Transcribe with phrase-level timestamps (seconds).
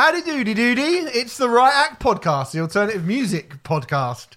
[0.00, 0.80] Howdy doody doody.
[1.14, 4.28] It's the Riot Act podcast, the alternative music podcast.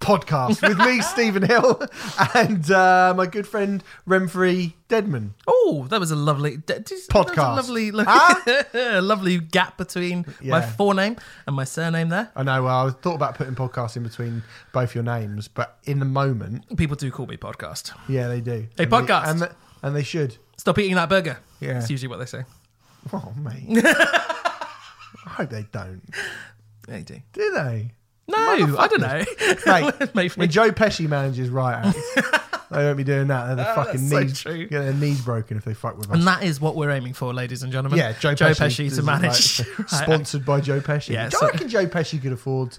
[0.00, 1.78] Podcast with me, Stephen Hill,
[2.34, 5.34] and uh, my good friend Renfrey Deadman.
[5.46, 7.56] Oh, that was a lovely d- d- that was a Podcast.
[7.56, 9.00] lovely, Huh?
[9.02, 10.52] lovely gap between Yeah.
[10.52, 12.08] my forename and my surname.
[12.08, 12.62] There, I know.
[12.62, 14.42] Well, I thought about putting podcast in between
[14.72, 17.92] both your names, but in the moment, people do call me podcast.
[18.08, 18.68] yeah, they do.
[18.78, 19.24] Hey, And podcast.
[19.24, 19.52] they, and, th-
[19.82, 20.38] and they should.
[20.56, 21.40] Stop eating that burger.
[21.60, 21.74] Yeah.
[21.74, 22.44] that's usually what they say.
[23.12, 23.84] Oh, mate.
[25.50, 26.02] They don't.
[26.88, 27.16] You do.
[27.32, 27.92] Do they?
[28.28, 28.36] No,
[28.78, 29.24] I don't know.
[29.66, 30.34] Mate, Maybe.
[30.34, 31.92] when Joe Pesci manages Right
[32.70, 33.46] they don't be doing that.
[33.48, 34.66] They're the Oh, fucking that's so knees, true.
[34.66, 36.14] get their knees broken if they fuck with us.
[36.16, 37.98] and that is what we're aiming for, ladies and gentlemen.
[37.98, 39.60] Yeah, Joe, Joe Pesci, to manage.
[39.78, 41.10] like, sponsored by Joe Pesci.
[41.10, 42.78] Yeah, Do so- I reckon Joe Pesci could afford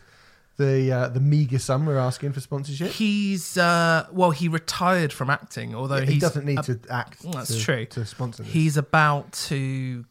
[0.57, 2.91] the uh, the meager sum we're asking for sponsorship?
[2.91, 7.21] He's uh, well, he retired from acting, although he he's doesn't need to act.
[7.32, 7.85] That's to, true.
[7.85, 8.52] To sponsor this.
[8.52, 10.05] He's about to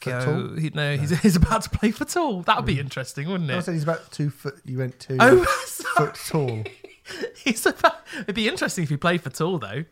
[0.00, 0.54] go.
[0.58, 2.42] He, no, he's, he's about to play for tall.
[2.42, 3.62] That would be interesting, wouldn't I it?
[3.62, 4.58] said he's about two foot.
[4.64, 5.44] You went two Oh,
[5.96, 6.64] foot tall.
[7.44, 7.96] he's about.
[8.22, 9.84] It'd be interesting if he played for tall, though.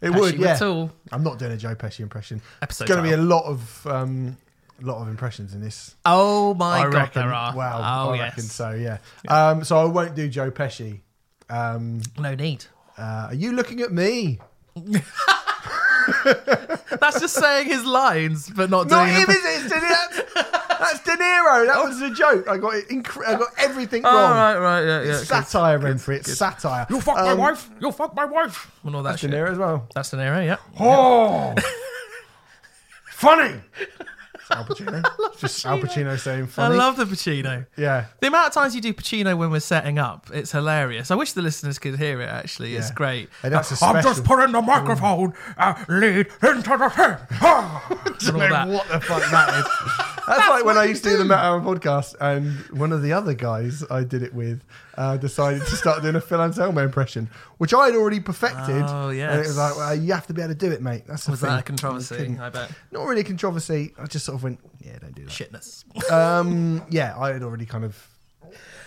[0.00, 0.56] It Pesci would, yeah.
[0.56, 0.90] Tall.
[1.12, 2.42] I'm not doing a Joe Pesci impression.
[2.60, 4.36] Episode It's going to be a lot of um,
[4.82, 5.94] a lot of impressions in this.
[6.04, 7.22] Oh my I god, reckon.
[7.22, 7.54] there are.
[7.56, 7.78] Wow.
[8.08, 8.22] Oh I yes.
[8.30, 8.70] reckon so.
[8.72, 8.98] Yeah.
[9.28, 11.00] Um, so I won't do Joe Pesci.
[11.48, 12.64] Um, No need.
[12.98, 14.40] uh, are you looking at me?
[17.00, 19.68] That's just saying his lines, but not Not doing him, is it?
[19.68, 20.78] De Niro.
[20.78, 21.66] That's De Niro.
[21.66, 22.48] That was a joke.
[22.48, 22.88] I got it.
[22.88, 24.30] Inc- I got everything Oh, wrong.
[24.36, 25.12] right, right, yeah, yeah.
[25.20, 26.16] It's satire, Renfrey.
[26.16, 26.86] It's satire.
[26.90, 27.70] You'll fuck Um, my wife.
[27.80, 28.70] You'll fuck my wife.
[28.84, 29.30] And all that De shit.
[29.30, 29.86] Niro as well.
[29.94, 30.56] That's De Niro, yeah.
[30.80, 31.54] Oh,
[33.06, 33.60] funny.
[34.56, 35.02] Al Pacino.
[35.38, 36.74] Just Al Pacino saying funny.
[36.74, 37.66] I love the Pacino.
[37.76, 38.06] yeah.
[38.20, 41.10] The amount of times you do Pacino when we're setting up, it's hilarious.
[41.10, 42.28] I wish the listeners could hear it.
[42.28, 42.94] Actually, it's Yeah.
[42.94, 43.28] great.
[43.42, 47.16] Hey, that's a I'm special- just putting the microphone uh, lead into the thing.
[47.40, 48.68] Ah, and all don't that.
[48.68, 49.66] what the fuck that is.
[50.24, 53.12] That's, like when I used to do the Matt Aaron podcast, and one of the
[53.12, 54.62] other guys I did it with
[54.96, 58.82] uh, decided to start doing a Phil Anselmo impression, which I had already perfected.
[58.86, 61.04] Oh, And it was like, well, you have to be able to do it, mate.
[61.06, 61.50] That's the Was thing.
[61.50, 62.16] that a controversy?
[62.16, 62.40] couldn't.
[62.40, 62.70] I bet.
[62.90, 63.94] Not really a controversy.
[63.98, 65.30] I just sort of went, yeah, don't do that.
[65.30, 65.84] Shitness.
[66.12, 68.08] Um, yeah, I had already kind of.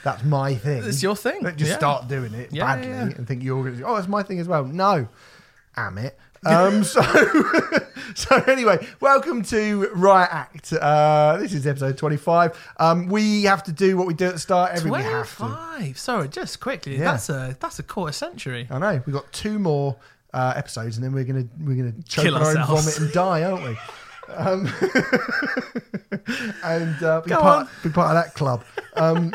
[0.03, 0.83] That's my thing.
[0.83, 1.41] It's your thing.
[1.41, 1.77] Don't just Yeah.
[1.77, 3.15] start doing it Yeah, badly yeah, yeah.
[3.17, 3.83] and think you're going to.
[3.87, 4.63] Oh, it's my thing as well.
[4.63, 5.07] No,
[5.75, 6.15] am it.
[6.43, 7.01] Um, so,
[8.15, 10.73] so anyway, welcome to Riot Act.
[10.73, 12.73] Uh, this is episode twenty-five.
[12.77, 14.73] Um, we have to do what we do at the start.
[14.73, 15.35] Every we have to.
[15.37, 15.97] Twenty-five.
[15.97, 16.97] Sorry, just quickly.
[16.97, 17.11] Yeah.
[17.11, 18.67] That's a that's a quarter century.
[18.69, 19.01] I know.
[19.05, 19.95] We've got two more
[20.33, 22.83] uh, episodes, and then we're gonna we're gonna choke Kill on our own ourselves.
[22.85, 23.77] vomit and die, aren't we?
[24.35, 24.67] Um,
[26.63, 27.69] and uh, be, Go part, on.
[27.83, 28.63] be part of that club.
[28.95, 29.33] Um,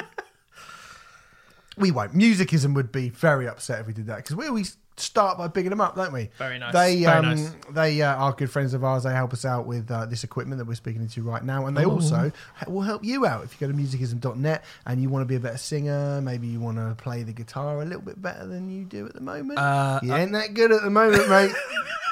[1.77, 2.15] we won't.
[2.15, 5.71] Musicism would be very upset if we did that because we always start by bigging
[5.71, 6.31] them up, don't we?
[6.38, 6.72] Very nice.
[6.72, 7.53] They Very um, nice.
[7.71, 9.05] they uh, are good friends of ours.
[9.05, 11.77] They help us out with uh, this equipment that we're speaking into right now, and
[11.77, 12.33] they also
[12.69, 15.41] will help you out if you go to musicism.net and you want to be a
[15.41, 16.21] better singer.
[16.21, 19.15] Maybe you want to play the guitar a little bit better than you do at
[19.15, 19.59] the moment.
[19.59, 21.53] Uh, you ain't that good at the moment, mate.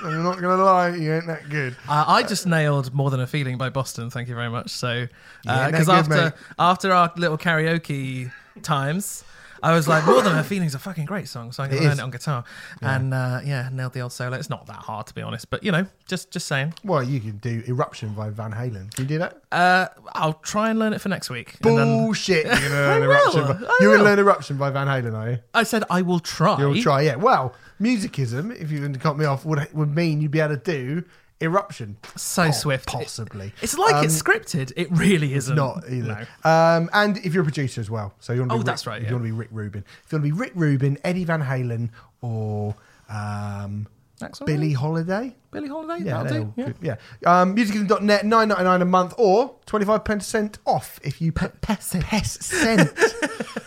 [0.04, 1.77] I'm not gonna lie, you ain't that good.
[1.88, 4.10] Uh, I just nailed "More Than a Feeling" by Boston.
[4.10, 4.71] Thank you very much.
[4.71, 5.09] So,
[5.43, 6.32] because good, after mate.
[6.59, 8.31] after our little karaoke
[8.62, 9.25] times,
[9.62, 11.84] I was like, "More Than Her Feelings a fucking great song, so I'm gonna It
[11.84, 11.98] learn is.
[11.98, 12.44] it on guitar.
[12.82, 14.36] And uh, yeah, nailed the old solo.
[14.36, 16.74] It's not that hard to be honest, but you know, just just saying.
[16.84, 18.94] Well, you can do "Eruption" by Van Halen.
[18.94, 19.42] Can you do that?
[19.50, 21.56] Uh, I'll try and learn it for next week.
[21.64, 22.44] And then Bullshit!
[22.47, 24.04] You're gonna learn I "Eruption." will, By, I you're will.
[24.04, 25.38] learn "Eruption" by Van Halen, are you?
[25.54, 26.58] I said I will try.
[26.58, 27.16] You'll try, yeah.
[27.16, 30.60] Well, musicism, if you can cut me off, would would mean you'd be able to
[30.62, 31.04] do
[31.41, 32.87] "Eruption." So Po- swift.
[32.87, 33.53] possibly.
[33.62, 34.72] It's like Um, it's scripted.
[34.76, 35.54] It really isn't.
[35.56, 36.26] Not either.
[36.44, 36.50] No.
[36.50, 38.66] Um, and if you're a producer as well, so you want to be Oh, Rick,
[38.66, 39.09] that's right, yeah.
[39.09, 41.43] you want to be Rick Rubin, if you want to be Rick Rubin, Eddie Van
[41.43, 41.91] Halen,
[42.21, 42.75] or
[43.09, 43.87] um,
[44.44, 45.34] Billy Holiday.
[45.50, 46.04] Billy Holiday.
[46.04, 46.75] Yeah, that'll do.
[46.82, 46.97] Yeah.
[47.22, 47.41] yeah.
[47.41, 51.60] Um, musicism.net, nine ninety nine a month, or twenty five percent off if you put
[51.60, 52.91] percent percent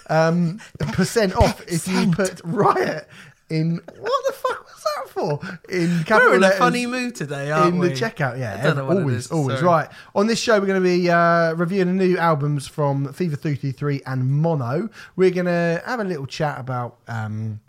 [0.10, 0.60] um,
[0.94, 3.08] percent off if you put riot
[3.52, 3.76] in.
[3.76, 5.40] What the fuck was that for?
[5.70, 7.74] In capital We're in a funny mood today, aren't we?
[7.74, 7.88] in we?
[7.90, 8.40] the checkout.
[8.40, 9.68] Yeah, I don't know what always, is, always sorry.
[9.68, 9.90] right.
[10.16, 13.56] On this show, we're going to be uh, reviewing the new albums from Fever Three
[13.56, 14.90] Three and Mono.
[15.16, 16.98] We're going to have a little chat about.
[17.08, 17.60] Um,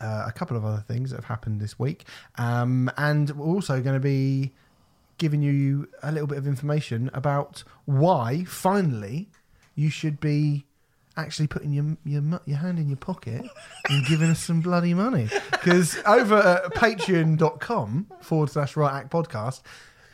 [0.00, 2.04] uh, a couple of other things that have happened this week.
[2.36, 4.50] Um, and we're also going to be
[5.18, 9.28] giving you a little bit of information about why, finally,
[9.76, 10.64] you should be
[11.16, 13.44] actually putting your your, your hand in your pocket
[13.88, 15.28] and giving us some bloody money.
[15.50, 19.62] Because over at patreon.com forward slash riot act podcast,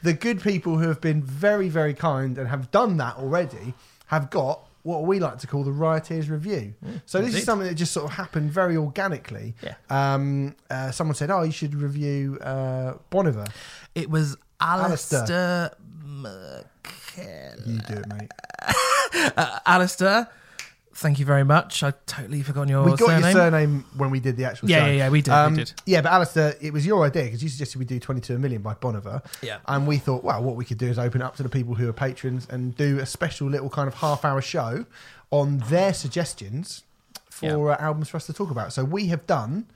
[0.02, 3.74] the good people who have been very, very kind and have done that already
[4.06, 6.72] have got what we like to call the Rioters Review.
[7.04, 9.54] so this is something that just sort of happened very organically.
[9.62, 9.74] Yeah.
[9.90, 13.46] Um, uh, someone said, "Oh, you should review uh, Bon Iver."
[13.94, 15.18] It was Alistair.
[15.20, 16.64] Alistair
[17.18, 17.58] hell.
[17.66, 18.30] You do it, mate.
[19.36, 20.28] Uh, Alistair,
[20.98, 21.82] thank you very much.
[21.82, 22.92] I totally forgotten your surname.
[22.92, 23.22] we got surname.
[23.22, 24.82] your surname when we did the actual Yeah, show.
[24.82, 25.72] Um, yeah, yeah, we did, we did.
[25.86, 28.62] Yeah, but Alistair, it was your idea because you suggested we do 22 a million
[28.62, 29.22] by Bon Iver.
[29.42, 29.58] Yeah.
[29.66, 31.74] And we thought, well, what we could do is open it up to the people
[31.74, 34.86] who are patrons and do a special little kind of half hour show
[35.30, 36.82] on their suggestions
[37.30, 38.72] for uh, albums for us to talk about.
[38.72, 39.66] So we have done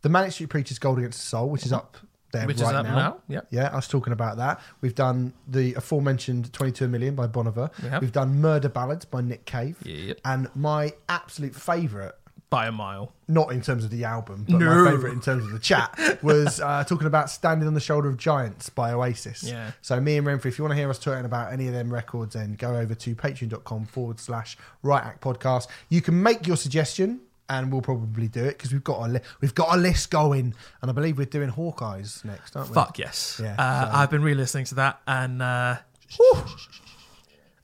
[0.00, 1.98] The Manic Street Preacher's Gold Against the Soul, which is up
[2.32, 2.94] there Which is right up now.
[2.96, 3.40] now, yeah.
[3.50, 4.60] Yeah, I was talking about that.
[4.80, 7.70] We've done the aforementioned 22 Million by Bon Iver.
[7.82, 8.02] We have.
[8.02, 9.76] We've done Murder Ballads by Nick Cave.
[9.84, 10.20] Yep.
[10.24, 12.12] And my absolute favourite
[12.50, 13.12] By a mile.
[13.28, 14.84] not in terms of the album, but No.
[14.84, 18.08] my favourite in terms of the chat was uh, talking about "Standing on the Shoulder
[18.08, 19.42] of Giants" by Oasis.
[19.44, 19.70] Yeah.
[19.82, 21.92] So me and Renfrey, if you want to hear us talking about any of them
[21.92, 25.68] records, then go over to patreon.com forward slash Riot Act Podcast.
[25.88, 29.20] You can make your suggestion, and we'll probably do it because we've got a li-
[29.40, 32.74] we've got a list going, and I believe we're doing Hawkeyes next, aren't we?
[32.74, 33.40] Fuck yes.
[33.42, 35.76] Yeah, uh, so- I've been re-listening to that, and uh,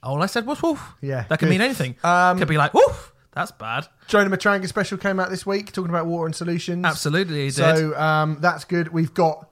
[0.02, 1.50] all I said was "woof." Yeah, that could good.
[1.50, 1.96] mean anything.
[2.04, 3.88] Um, could be like "woof." That's bad.
[4.08, 6.84] Jonah Matranga special came out this week, talking about water and solutions.
[6.84, 7.54] Absolutely, he did.
[7.54, 8.88] So um, that's good.
[8.88, 9.50] We've got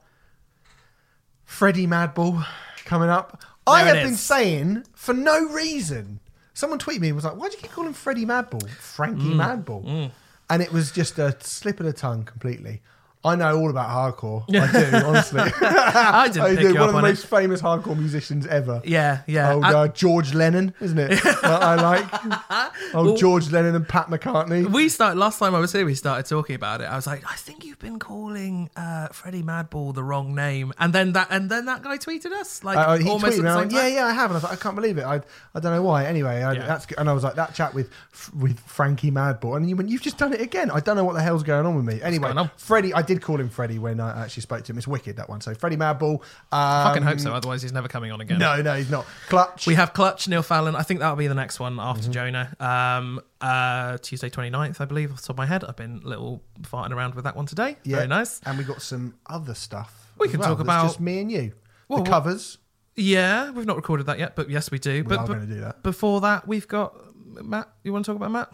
[1.45, 2.45] Freddie Madball
[2.85, 3.41] coming up.
[3.65, 6.19] I There it have been saying for no reason.
[6.53, 9.65] Someone tweeted me and was like, "Why do you keep calling Freddie Madball Frankie Mm,
[9.65, 10.11] Madball?"
[10.49, 12.81] And it was just a slip of the tongue completely.
[13.23, 14.43] I know all about hardcore.
[14.49, 15.41] I do, honestly.
[15.41, 16.67] I didn't I pick do.
[16.69, 17.27] you One up of the on most it.
[17.27, 18.81] famous hardcore musicians ever.
[18.83, 19.53] Yeah, yeah.
[19.53, 21.21] Old I- uh, George Lennon, isn't it?
[21.41, 22.95] That I like.
[22.95, 24.71] Old Well- George Lennon and Pat McCartney.
[24.71, 25.85] we started last time I was here.
[25.85, 26.85] We started talking about it.
[26.85, 30.91] I was like, I think you've been calling uh, Freddie Madball the wrong name, and
[30.93, 33.49] then that and then that guy tweeted us like Uh, he almost tweeted at the
[33.49, 33.79] I same went, time.
[33.81, 35.03] yeah, yeah, I have, and I thought I can't believe it.
[35.03, 35.21] I,
[35.53, 36.05] I don't know why.
[36.05, 36.65] Anyway, I, Yeah.
[36.65, 36.97] that's good.
[36.97, 37.89] and I was like that chat with
[38.35, 40.71] with Frankie Madball, and you went, you've just done it again.
[40.71, 42.01] I don't know what the hell's going on with me.
[42.01, 42.51] Anyway, going on?
[42.57, 44.77] Freddie, I did call him Freddie when I actually spoke to him.
[44.77, 45.41] It's wicked that one.
[45.41, 46.21] So Freddie Madball.
[46.51, 47.33] Um, Fucking hope so.
[47.33, 48.39] Otherwise, he's never coming on again.
[48.39, 49.05] No, no, he's not.
[49.29, 49.67] Clutch.
[49.67, 50.75] We have Clutch, Neil Fallon.
[50.75, 52.11] I think that'll be the next one after Mm-hmm.
[52.11, 52.55] Jonah.
[52.59, 55.63] Um, uh, Tuesday 29th, I believe, off the top of my head.
[55.63, 57.77] I've been a little farting around with that one today.
[57.83, 58.39] yeah, Very nice.
[58.45, 60.11] And we got some other stuff.
[60.17, 61.53] We can well talk about- just me and you.
[61.87, 62.57] Well, the covers.
[62.95, 64.95] Yeah, we've not recorded that yet, but yes, we do.
[64.95, 65.81] We but are but going to do that.
[65.81, 66.93] before that, we've got
[67.25, 67.69] Matt.
[67.83, 68.53] You want to talk about Matt?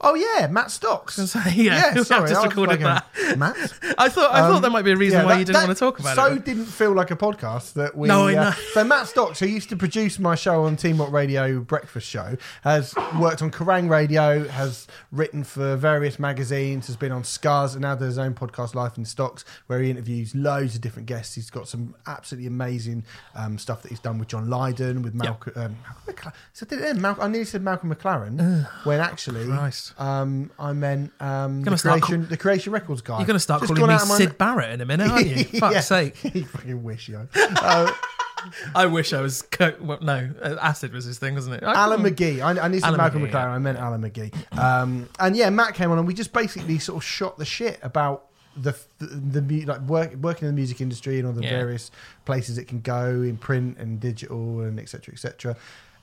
[0.00, 1.18] Oh yeah, Matt Stocks.
[1.18, 3.38] I say, yeah, I've sorry, just I was recorded like, that.
[3.38, 3.56] Matt.
[3.98, 5.62] I thought I Um, thought there might be a reason yeah, why that- you didn't
[5.66, 6.28] want to talk about so it.
[6.30, 8.08] So didn't feel like a podcast that we.
[8.08, 8.56] No, I uh, know.
[8.72, 12.36] so Matt Stocks, who used to produce my show on Team Rock Radio Breakfast Show,
[12.62, 17.82] has worked on Kerrang Radio, has written for various magazines, has been on Scars, and
[17.82, 21.34] now does his own podcast, Life in Stocks, where he interviews loads of different guests.
[21.34, 23.04] He's got some absolutely amazing
[23.34, 25.52] um, stuff that he's done with John Lydon, with Malcolm.
[25.56, 26.32] Um, Malcolm McLaren.
[26.52, 27.00] So I, did it then.
[27.00, 30.00] Mal- I nearly said Malcolm McLaren when actually Christ.
[30.00, 33.18] um, I meant um, the creation, the creation records guy.
[33.18, 35.10] You're going to start Just calling me out of my- Syd Barrett in a minute,
[35.10, 35.44] aren't you?
[35.60, 35.80] Fuck's Yeah.
[35.80, 36.22] sake.
[36.34, 37.26] you fucking wish, yo.
[37.34, 37.92] Uh,
[38.74, 39.42] I wish I was.
[39.42, 41.62] Co- well, no, uh, acid was his thing, wasn't it?
[41.64, 42.40] I- Alan McGee.
[42.40, 43.32] I, I need some Malcolm McLaren.
[43.32, 43.48] yeah.
[43.50, 44.58] I meant Alan McGee.
[44.58, 47.78] Um, and yeah, Matt came on and we just basically sort of shot the shit
[47.82, 48.26] about
[48.56, 51.50] the the, the like work, working in the music industry and all the Yeah.
[51.50, 51.90] various
[52.24, 55.12] places it can go in print and digital and etc.
[55.14, 55.56] etc.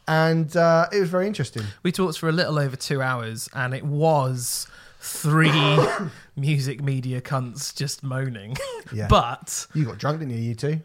[0.07, 1.63] And uh, it was very interesting.
[1.83, 4.67] We talked for a little over two hours, and it was
[4.99, 5.51] three
[6.35, 8.55] music media cunts just moaning.
[8.93, 9.07] Yeah.
[9.09, 10.41] but You got drunk, didn't you?
[10.41, 10.79] You two.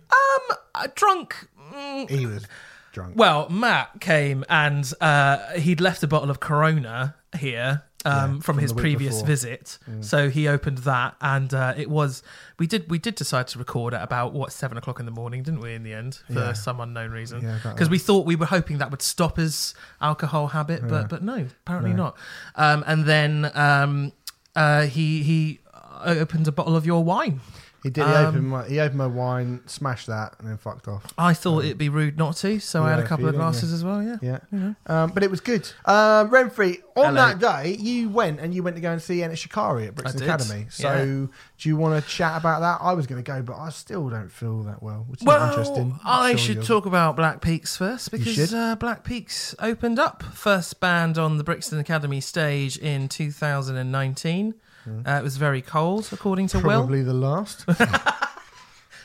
[0.75, 1.49] uh, drunk.
[1.73, 2.47] mm, He was
[2.93, 3.15] drunk.
[3.17, 8.41] Well, Matt came and uh, he'd left a bottle of Corona here um, Yeah, from,
[8.43, 9.25] from his previous before.
[9.25, 9.27] Mm.
[9.27, 9.79] visit.
[10.01, 12.23] So he opened that, and uh, it was
[12.59, 15.43] we did we did decide to record at about what seven o'clock in the morning,
[15.43, 15.75] didn't we?
[15.75, 16.53] In the end, for Yeah.
[16.53, 17.91] some unknown reason, because that.
[17.91, 21.93] we thought we were hoping that would stop his alcohol habit, but but no, apparently
[21.93, 22.17] not.
[22.57, 24.13] Um, and then um,
[24.57, 25.61] uh, he he
[26.05, 27.41] opened a bottle of your wine.
[27.83, 28.05] He did.
[28.07, 31.05] He Um, opened my he opened my wine, smashed that, and then fucked off.
[31.19, 33.41] I thought it'd be rude not to, so I had Yeah, a couple of feeling,
[33.47, 33.51] yeah.
[33.53, 34.03] glasses as well.
[34.03, 34.39] Yeah.
[34.53, 35.69] Yeah, um, but it was good.
[35.85, 37.15] Um, Renfrey, on Hello.
[37.15, 40.21] that day, you went and you went to go and see Enter Shikari at Brixton
[40.21, 40.67] did, Academy.
[40.71, 41.05] So, yeah.
[41.05, 42.79] do you want to chat about that?
[42.85, 45.49] I was going to go, but I still don't feel that well, which is Well,
[45.49, 45.99] interesting.
[46.05, 48.19] I Sure should you'll- talk about Black Peaks first should.
[48.25, 54.55] because uh, Black Peaks opened up first band on the Brixton Academy stage in 2019.
[54.87, 56.63] Uh, it was very cold, according to Will.
[56.63, 56.69] Hmm.
[56.69, 57.65] Probably the last.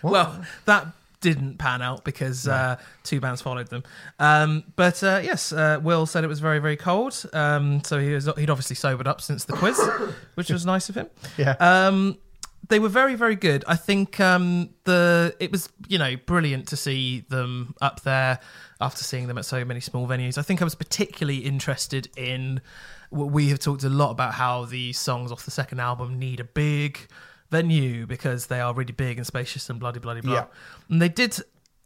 [0.04, 0.88] Well, that
[1.22, 3.84] didn't pan out because uh, two bands followed them.
[4.20, 7.26] Um, but uh, yes, uh, Will said it was very, very cold.
[7.34, 9.80] Um, so he was, he'd obviously sobered up since the quiz,
[10.36, 11.08] which was nice of him.
[11.38, 11.56] yeah.
[11.60, 12.18] Um,
[12.70, 13.64] they were very, very good.
[13.66, 18.40] I think um, the it was you know brilliant to see them up there
[18.82, 20.38] after seeing them at so many small venues.
[20.38, 22.62] I think I was particularly interested in.
[23.10, 26.44] We have talked a lot about how the songs off the second album need a
[26.44, 27.08] big
[27.50, 30.34] venue because they are really big and spacious and bloody bloody blah.
[30.34, 30.46] Yeah.
[30.90, 31.40] And they did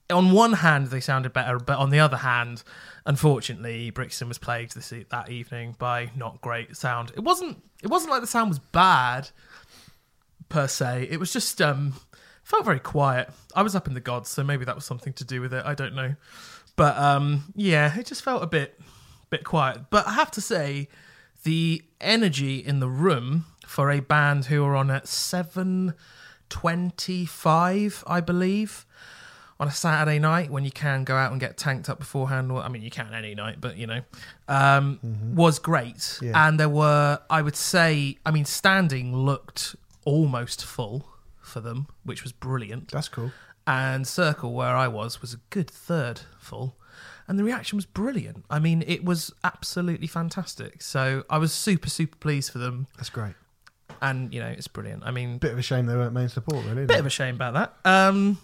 [0.10, 2.64] on one hand they sounded better, but on the other hand,
[3.06, 7.12] unfortunately, Brixton was plagued this e- that evening by not great sound.
[7.16, 9.30] It wasn't it wasn't like the sound was bad
[10.50, 11.08] per se.
[11.10, 11.94] It was just um
[12.44, 13.30] felt very quiet.
[13.56, 15.66] I was up in the gods, so maybe that was something to do with it.
[15.66, 16.16] I don't know,
[16.76, 18.80] but um yeah, it just felt a bit
[19.30, 19.90] bit quiet.
[19.90, 20.90] But I have to say,
[21.44, 25.94] the energy in the room for a band who are on at seven
[26.50, 28.86] twenty-five, I believe,
[29.60, 32.54] on a Saturday night when you can go out and get tanked up beforehand.
[32.54, 34.02] Well, I mean, you can any night, but you know,
[34.48, 35.00] um,
[35.34, 36.20] was great.
[36.22, 36.48] Yeah.
[36.48, 41.08] And there were, I would say, I mean, standing looked almost full
[41.42, 43.32] for them, which was brilliant That's cool.
[43.68, 46.76] and Circle, where I was, was a good third full.
[47.32, 48.44] And the reaction was brilliant.
[48.50, 50.82] I mean, it was absolutely fantastic.
[50.82, 52.88] So I was super, super pleased for them.
[52.98, 53.36] That's great.
[54.02, 55.04] And, you know, it's brilliant.
[55.06, 56.86] I mean, Bit of a shame they weren't main support, really.
[56.88, 57.90] bit of a shame about that.
[57.90, 58.38] Um,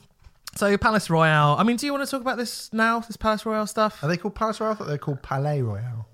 [0.56, 1.58] so Palace Royale.
[1.60, 3.02] I mean, do you want to talk about this now?
[3.02, 4.02] This Palace Royale stuff?
[4.06, 4.72] Are they called Palace Royale?
[4.72, 6.08] I thought they were called Palais Royale.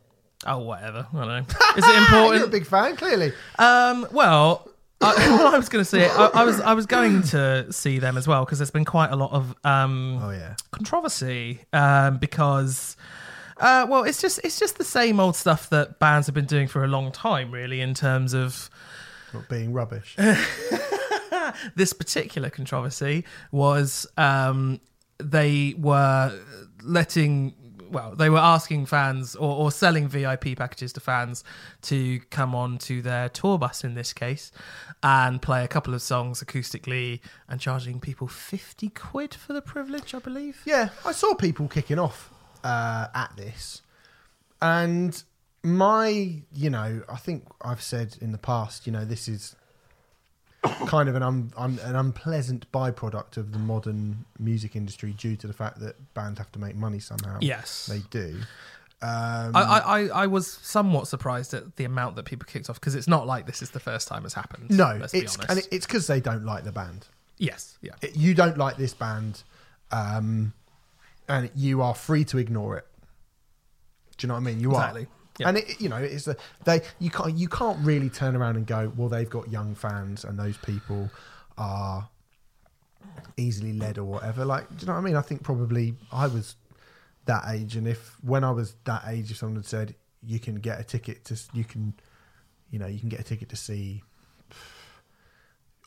[0.47, 1.05] Oh, whatever.
[1.13, 1.37] I don't know.
[1.77, 2.35] Is it important?
[2.39, 3.33] You're a big fan, clearly.
[3.59, 4.67] Um, well,
[5.03, 7.99] I, well, I was going to say, I, I was, I was going to see
[7.99, 10.55] them as well because there's been quite a lot of um, Oh yeah.
[10.71, 12.95] controversy um, because
[13.57, 16.67] uh, well it's just it's just the same old stuff that bands have been doing
[16.67, 18.69] for a long time really in terms of
[19.33, 20.15] Not being rubbish.
[21.75, 24.79] this particular controversy was um,
[25.19, 26.37] they were
[26.83, 27.53] letting
[27.89, 31.43] well they were asking fans or, or selling vip packages to fans
[31.81, 34.51] to come on to their tour bus in this case
[35.01, 40.13] and play a couple of songs acoustically and charging people 50 quid for the privilege
[40.13, 40.61] i believe.
[40.65, 42.31] Yeah, I saw people kicking off
[42.63, 43.81] uh, at this,
[44.61, 45.21] and
[45.63, 49.55] my, you know, I think I've said in the past, you know, this is
[50.87, 55.47] kind of an un, un, an unpleasant byproduct of the modern music industry due to
[55.47, 57.37] the fact that bands have to make money somehow.
[57.41, 58.37] yes they do.
[59.01, 62.95] Um, I, I, I- was somewhat surprised at the amount that people kicked off because
[62.95, 64.69] it's not like this is the first time it's happened.
[64.69, 65.49] no, let's be it's honest.
[65.49, 67.07] and it, it's because they don't like the band.
[67.37, 69.43] yes, yeah, It- you don't like this band,
[69.91, 70.53] um,
[71.27, 72.87] and you are free to ignore it.
[74.17, 74.59] Do you know what I mean?
[74.61, 75.03] You exactly.
[75.03, 75.07] are.
[75.39, 75.49] Yeah.
[75.49, 78.67] And it, you know, it's a, they you can't you can't really turn around and
[78.67, 81.09] go, well, they've got young fans, and those people
[81.57, 82.09] are
[83.37, 84.45] easily led or whatever.
[84.45, 85.15] Like, do you know what I mean?
[85.15, 86.55] I think probably I was
[87.25, 90.55] that age, and if when I was that age, if someone had said you can
[90.55, 91.93] get a ticket to, you can,
[92.69, 94.03] you know, you can get a ticket to see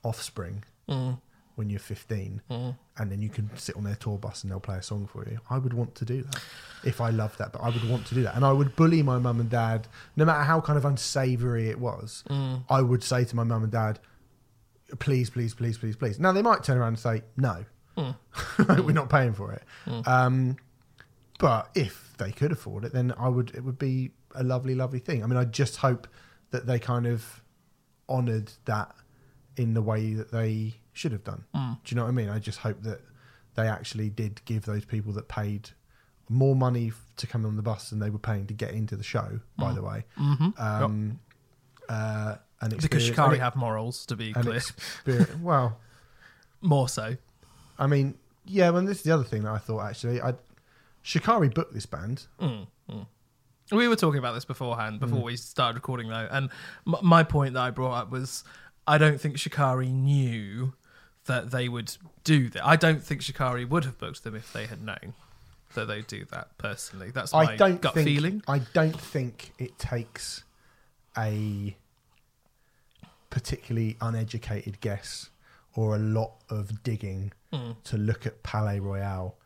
[0.05, 1.19] Offspring Mm,
[1.57, 2.77] when you're 15 mm.
[2.99, 5.27] and then you can sit on their tour bus and they'll play a song for
[5.29, 5.39] you.
[5.51, 6.43] I would want to do that
[6.85, 8.37] if I loved that, but I would want to do that.
[8.37, 11.81] And I would bully my mum and dad, no matter how kind of unsavory it
[11.81, 12.25] was.
[12.31, 12.63] Mm.
[12.69, 13.99] I would say to my mum and dad,
[14.99, 16.21] please, please, please, please, please.
[16.21, 17.65] Now they might turn around and say, no,
[17.97, 18.15] Mm.
[18.85, 19.63] we're not paying for it.
[20.07, 20.57] Um,
[21.39, 24.99] but if they could afford it, then I would, it would be a lovely, lovely
[24.99, 25.23] thing.
[25.23, 26.07] I mean, I just hope
[26.51, 27.43] that they kind of
[28.09, 28.95] honoured that
[29.57, 31.45] in the way that they should have done.
[31.55, 31.79] Mm.
[31.85, 32.29] Do you know what I mean?
[32.29, 33.01] I just hope that
[33.55, 35.71] they actually did give those people that paid
[36.29, 38.97] more money f- to come on the bus than they were paying to get into
[38.97, 39.41] the show.
[39.59, 41.21] By the way, hmm um,
[41.89, 44.61] uh, an because experience- Shikari an- have morals, to be clear,
[45.41, 45.79] well,
[46.61, 47.17] more so.
[47.79, 48.15] I mean,
[48.47, 48.71] yeah.
[48.71, 50.21] Well, this is the other thing that I thought actually.
[50.21, 50.35] I
[51.03, 52.27] Shikari booked this band.
[52.41, 53.07] Mm, mm.
[53.71, 55.25] We were talking about this beforehand, before Mm.
[55.25, 56.51] we started recording, though, and
[56.87, 58.43] m- my point that I brought up was
[58.89, 60.73] I don't think Shikari knew
[61.27, 62.67] that they would do that.
[62.67, 65.15] I don't think Shikari would have booked them if they had known
[65.75, 66.57] that they'd do that.
[66.59, 68.07] Personally, that's my I don't gut think.
[68.07, 68.43] feeling.
[68.49, 70.43] I don't think it takes
[71.19, 71.77] a
[73.31, 75.31] particularly uneducated guess
[75.75, 77.77] or a lot of digging Mm.
[77.85, 79.37] to look at Palais Royale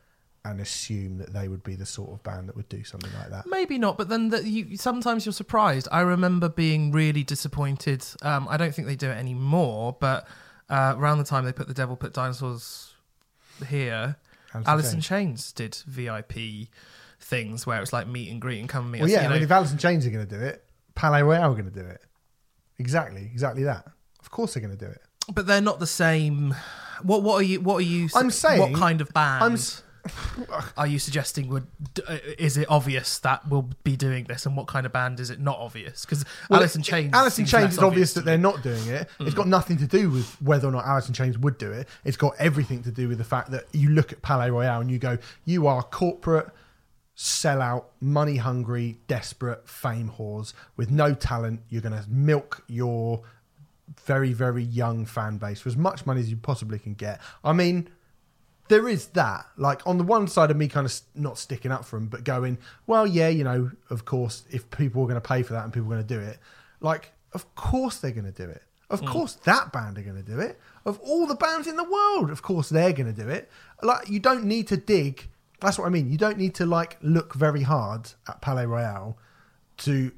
[0.45, 3.29] and assume that they would be the sort of band that would do something like
[3.29, 3.47] that.
[3.47, 5.87] Maybe not, but then the, you, sometimes you're surprised.
[5.93, 8.05] I remember being really disappointed.
[8.23, 10.27] Um, I don't think they do it anymore, but
[10.71, 12.95] uh, around the time they put the Devil Put Dinosaurs
[13.69, 14.17] here,
[14.55, 16.69] Alice Alice in in Chains did VIP
[17.21, 19.13] things where it was like meet and greet and come and meet Well, us.
[19.13, 19.23] yeah.
[19.25, 21.55] you I mean, if Alice in Chains are going to do it, Palais Royale are
[21.55, 22.01] going to do it.
[22.79, 23.23] Exactly.
[23.33, 23.85] Exactly that.
[24.21, 25.03] Of course they're going to do it.
[25.35, 26.55] but they're not the same.
[27.03, 28.09] What what are you what are you?
[28.15, 29.57] I'm saying- what kind of band I'm
[30.77, 31.67] are you suggesting would
[32.07, 35.31] uh, is it obvious that we'll be doing this and what kind of band is
[35.31, 38.39] it not obvious because Well, Alice in Chains Alice in Chains is obvious that they're
[38.39, 39.09] not doing it.
[39.21, 41.89] It's got nothing to do with whether or not Alice in Chains would do it.
[42.05, 44.91] It's got everything to do with the fact that you look at Palais Royale and
[44.91, 46.49] you go, you are corporate,
[47.17, 51.61] sellout, money hungry, desperate fame whores with no talent.
[51.69, 53.23] You're going to milk your
[54.05, 57.21] very, very young fan base for as much money as you possibly can get.
[57.45, 57.89] I mean,
[58.71, 59.47] there is that.
[59.59, 62.25] Like on the one side of me, kind of not sticking up for them, but
[62.25, 65.65] going, well, yeah, you know, of course, if people are going to pay for that
[65.65, 66.39] and people are going to do it,
[66.81, 68.63] like, of course they're going to do it.
[68.89, 69.07] Of hmm.
[69.07, 70.59] course that band are going to do it.
[70.87, 73.51] Of all the bands in the world, of course they're going to do it.
[73.83, 75.29] Like, you don't need to dig.
[75.61, 76.11] That's what I mean.
[76.11, 79.19] You don't need to like look very hard at Palais Royal
[79.79, 80.13] to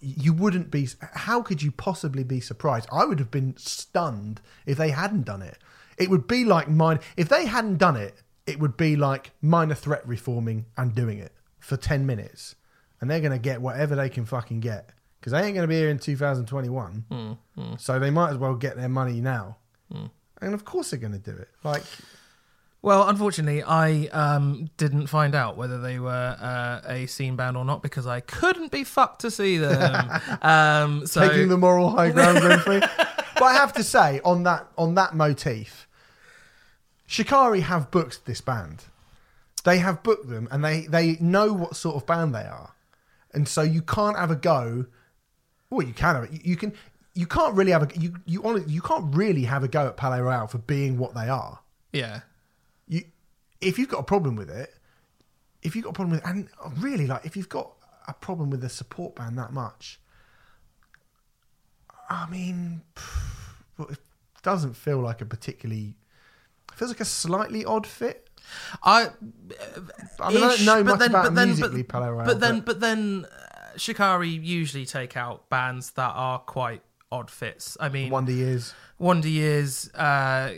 [0.00, 4.76] you wouldn't be how could you possibly be surprised i would have been stunned if
[4.76, 5.56] they hadn't done it
[5.98, 9.74] it would be like mine if they hadn't done it it would be like minor
[9.74, 12.56] threat reforming and doing it for 10 minutes
[13.00, 15.68] and they're going to get whatever they can fucking get because they ain't going to
[15.68, 17.38] be here in 2021
[17.78, 19.56] so they might as well get their money now.
[20.40, 21.48] And of course they're going to do it.
[21.62, 21.82] Like
[22.82, 27.64] Well, unfortunately, I um, didn't find out whether they were uh, a scene band or
[27.64, 30.10] not because I couldn't be fucked to see them.
[30.42, 32.82] um, so taking the moral high ground Prix.
[33.34, 35.88] but I have to say, on that on that motif,
[37.06, 38.84] Shikari have booked this band.
[39.64, 42.72] They have booked them, and they they know what sort of band they are,
[43.32, 44.86] and so you can't have a go.
[45.70, 46.44] Well, you can have it.
[46.44, 46.72] You can.
[47.16, 49.96] You can't really have a you you honestly, you can't really have a go at
[49.96, 51.60] Palais Royale for being what they are.
[51.92, 52.20] yeah,
[52.88, 53.04] You,
[53.60, 54.74] if you've got a problem with it,
[55.62, 56.48] if you've got a problem with, and
[56.82, 57.70] really like if you've got
[58.08, 60.00] a problem with the support band that much,
[62.10, 62.82] I mean,
[63.78, 63.98] it
[64.42, 65.96] doesn't feel like a particularly.
[66.72, 68.28] It feels like a slightly odd fit.
[68.82, 69.08] I.
[70.20, 72.26] I mean, I don't know but much then- about but then- musically but, Palais Royale,
[72.26, 77.30] But then, but- but then, uh, Shikari usually take out bands that are quite odd
[77.30, 77.76] fits.
[77.80, 78.74] I mean, Wonder Years.
[78.98, 80.52] Wonder Years, uh,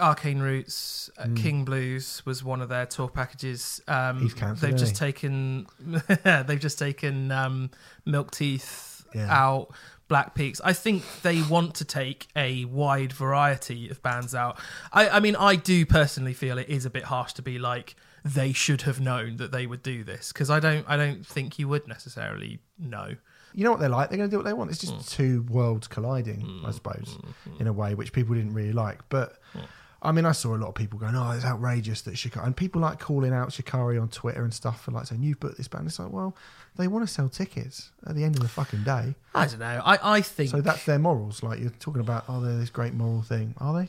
[0.00, 1.34] Arcane Roots, uh, Hmm.
[1.34, 3.80] King Blues was one of their tour packages.
[3.86, 5.66] Um, He's cancelled, they've just taken,
[6.24, 7.70] they've just taken um,
[8.04, 9.32] Milk Teeth Yeah.
[9.32, 9.72] out.
[10.08, 10.60] Black Peaks.
[10.64, 14.58] I think they want to take a wide variety of bands out.
[14.92, 17.96] I, I mean, I do personally feel it is a bit harsh to be like
[18.24, 20.84] they should have known that they would do this because I don't.
[20.88, 23.14] I don't think you would necessarily know.
[23.56, 24.08] You know what they're like?
[24.08, 24.70] They're going to do what they want.
[24.72, 24.96] It's Hmm.
[24.96, 27.16] just two worlds colliding, I suppose,
[27.60, 29.00] in a way which people didn't really like.
[29.08, 29.60] But Hmm.
[30.02, 32.54] I mean, I saw a lot of people going, "Oh, it's outrageous that Shikari," and
[32.56, 35.68] people like calling out Shikari on Twitter and stuff for like saying, "You've booked this
[35.68, 36.36] band." It's like, well,
[36.76, 39.80] they want to sell tickets at the end of the fucking day, I don't know.
[39.84, 41.42] I, I think so that's their morals.
[41.42, 43.88] Like you're talking about, oh, they're this great moral thing, are they?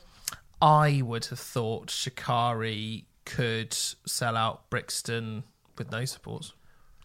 [0.62, 5.44] I would have thought Shikari could sell out Brixton
[5.78, 6.54] with no supports.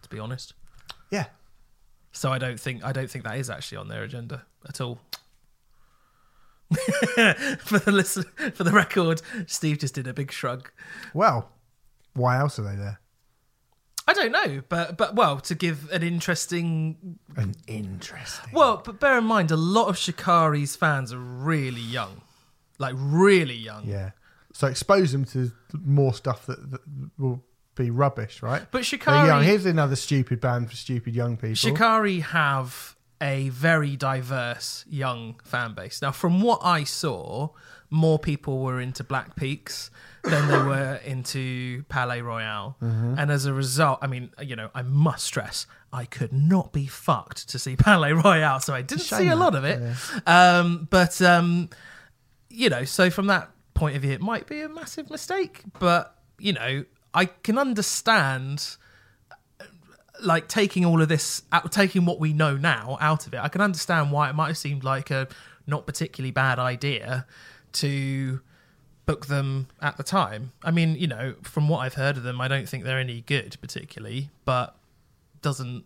[0.03, 0.53] To be honest,
[1.11, 1.25] Yeah,
[2.11, 4.99] so I don't think I don't think that is actually on their agenda at all.
[7.59, 10.71] for the listen, for the record, Steve just did a big shrug.
[11.13, 11.49] Well,
[12.13, 12.99] why else are they there?
[14.07, 18.51] I don't know, but but well, to give an interesting An interesting.
[18.53, 22.21] well, but bear in mind, a lot of Shikari's fans are really young,
[22.79, 23.85] like really young.
[23.85, 24.11] Yeah.
[24.53, 25.51] So expose them to
[25.85, 26.81] more stuff that, that
[27.17, 27.43] will
[27.75, 28.61] be rubbish, right?
[28.69, 29.43] But They're Shikari, young.
[29.43, 31.55] Here's another stupid band for stupid young people.
[31.55, 36.01] Shikari have a very diverse young fan base.
[36.01, 37.49] Now, from what I saw,
[37.89, 39.89] more people were into Black Peaks
[40.23, 42.77] than they were into Palais Royale.
[42.81, 43.15] Mm-hmm.
[43.17, 46.87] And as a result, I mean, you know, I must stress, I could not be
[46.87, 49.81] fucked to see Palais Royale, so I didn't see a lot of it.
[50.27, 51.69] Um, but, um,
[52.49, 55.63] you know, so from that point of view, it might be a massive mistake.
[55.79, 58.77] But, you know, I can understand
[60.21, 63.47] like taking all of this out taking what we know now out of it i
[63.47, 65.27] can understand why it might have seemed like a
[65.65, 67.25] not particularly bad idea
[67.71, 68.39] to
[69.11, 72.39] book them at the time i mean you know from what i've heard of them
[72.39, 74.75] i don't think they're any good particularly but
[75.41, 75.83] doesn't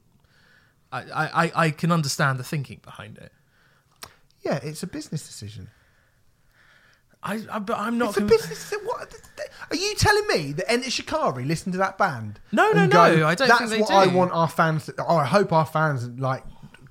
[0.91, 1.01] i
[1.43, 3.31] i, I can understand the thinking behind it
[4.43, 5.69] Yeah, it's a business decision.
[7.23, 8.73] i, I but i'm not It's a business.
[8.83, 9.15] What
[9.71, 12.39] are you telling me that Enter Shikari listen to that band?
[12.51, 14.85] No, no, and no, I don't That's think they what I want our fans.
[14.85, 16.43] To, oh, I hope our fans like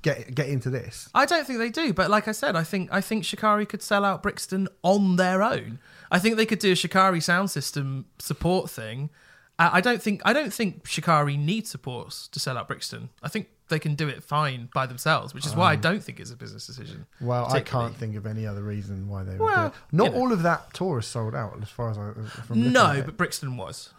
[0.05, 1.09] get get into this.
[1.15, 3.83] I don't think they do, but like I said, I think I think Shikari could
[3.83, 5.81] sell out Brixton on their own.
[6.13, 9.11] I think they could do a Shikari sound system support thing.
[9.59, 13.09] Uh, I don't think I don't think Shikari needs supports to sell out Brixton.
[13.23, 16.21] I think they can do it fine by themselves, which is why I don't think
[16.21, 17.07] it's a business decision.
[17.21, 19.75] Um, Well, I can't think of any other reason why they would Well.
[19.91, 20.19] Not you know.
[20.19, 22.13] all of that tour is sold out, as far as I
[22.43, 23.95] from No, but Brixton was.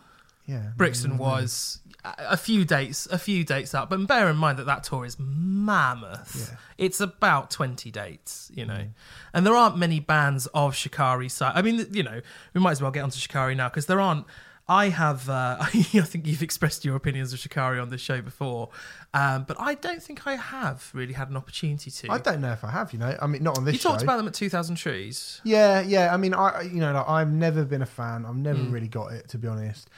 [0.48, 3.90] Yeah, Brixton was a few dates, a few dates out.
[3.90, 6.50] But bear in mind that that tour is mammoth.
[6.52, 6.58] Yeah.
[6.78, 8.86] It's about twenty dates, you know,
[9.34, 11.30] and there aren't many bands of Shikari.
[11.30, 12.22] Si- I mean, you know,
[12.54, 14.26] we might as well get onto Shikari now because there aren't
[14.68, 15.30] I have.
[15.30, 18.70] Uh, I think you've expressed your opinions of Shikari on this show before,
[19.14, 22.12] um, but I don't think I have really had an opportunity to.
[22.12, 22.92] I don't know if I have.
[22.92, 23.74] You know, I mean, not on this.
[23.74, 24.06] you talked show.
[24.06, 25.40] about them at Two Thousand Trees.
[25.44, 26.14] Yeah, yeah.
[26.14, 28.26] I mean, I you know, like, I've never been a fan.
[28.26, 28.72] I've never Mm.
[28.72, 29.90] really got it to be honest.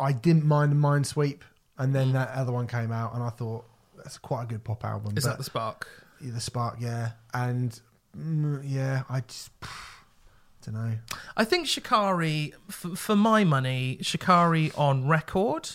[0.00, 1.40] I didn't mind the Mindsweep,
[1.78, 2.12] and then Mm.
[2.14, 3.64] that other one came out, and I thought
[3.96, 5.16] that's quite a good pop album.
[5.16, 5.88] Is but that the spark?
[6.20, 6.76] the Spark?
[6.80, 7.78] Yeah, and
[8.16, 9.50] mm, yeah, I just
[10.64, 10.94] don't know.
[11.36, 15.68] I think Shikari, f- for my money, Shikari on record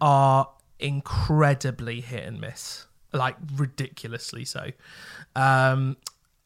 [0.00, 4.70] are incredibly hit and miss, like ridiculously so.
[5.36, 5.96] Um,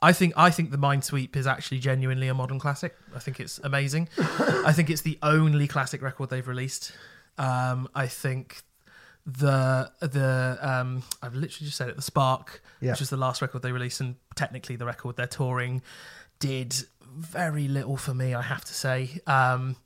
[0.03, 2.95] I think I think the Mindsweep is actually genuinely a modern classic.
[3.15, 4.09] I think it's amazing.
[4.19, 6.93] I think it's the only classic record they've released.
[7.39, 8.63] Um, I think
[9.25, 11.97] the the um, I've literally just said it.
[11.97, 12.93] The Spark, Yeah.
[12.93, 15.83] which was the last record they released, and technically the record they're touring,
[16.39, 16.75] did
[17.17, 18.35] very little for me.
[18.35, 19.21] I have to say.
[19.27, 19.77] Um,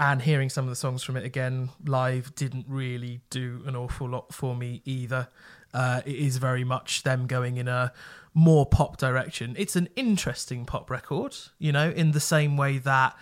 [0.00, 4.08] and hearing some of the songs from it again live didn't really do an awful
[4.08, 5.28] lot for me either.
[5.72, 7.92] Uh, it is very much them going in a
[8.34, 9.54] more pop direction.
[9.58, 13.16] It's an interesting pop record, you know, in the same way that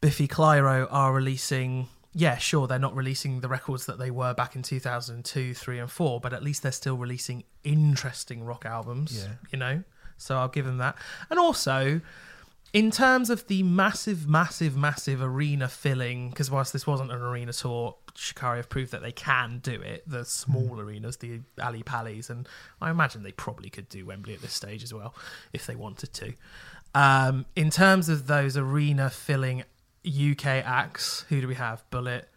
[0.00, 1.88] Biffy Clyro are releasing.
[2.12, 5.90] Yeah, sure, they're not releasing the records that they were back in 2002, 3, and
[5.90, 9.34] 4, but at least they're still releasing interesting rock albums, Yeah.
[9.52, 9.82] you know?
[10.16, 10.96] So I'll give them that.
[11.30, 12.00] And also,
[12.72, 17.52] in terms of the massive, massive, massive arena filling, because whilst this wasn't an arena
[17.52, 20.04] tour, Shikari have proved that they can do it.
[20.06, 22.48] The small arenas, the Ali Pallies, and
[22.80, 25.14] I imagine they probably could do Wembley at this stage as well
[25.52, 26.32] if they wanted to.
[26.94, 29.64] Um, in terms of those arena filling
[30.06, 31.88] UK acts, who do we have?
[31.90, 32.28] Bullet.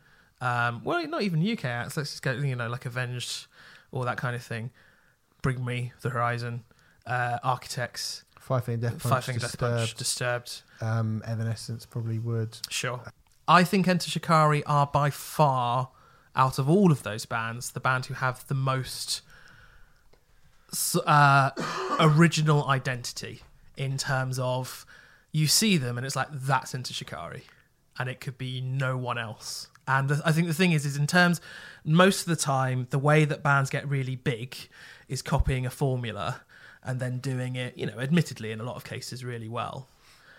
[0.41, 1.95] Um, well, not even UK acts.
[1.95, 3.47] Let's just go, you know, like Avenged,
[3.91, 4.71] all that kind of thing.
[5.41, 6.63] Bring Me, The Horizon,
[7.05, 10.61] uh, Architects, Five Finger Death Punch, Five Finger Death Punch, Disturbed, Disturbed.
[10.81, 12.57] um, Evanescence probably would.
[12.69, 12.99] Sure.
[13.47, 15.89] I think Enter Shikari are by far,
[16.35, 19.21] out of all of those bands, the band who have the most
[21.05, 21.51] uh,
[22.01, 23.41] original identity
[23.77, 24.85] in terms of
[25.31, 27.43] you see them and it's like, that's Enter Shikari.
[27.97, 29.69] And it could be no one else.
[29.87, 31.39] And the, I think the thing is, is in terms,
[31.85, 34.55] most of the time, the way that bands get really big
[35.07, 36.41] is copying a formula
[36.83, 39.87] and then doing it, you know, admittedly in a lot of cases really well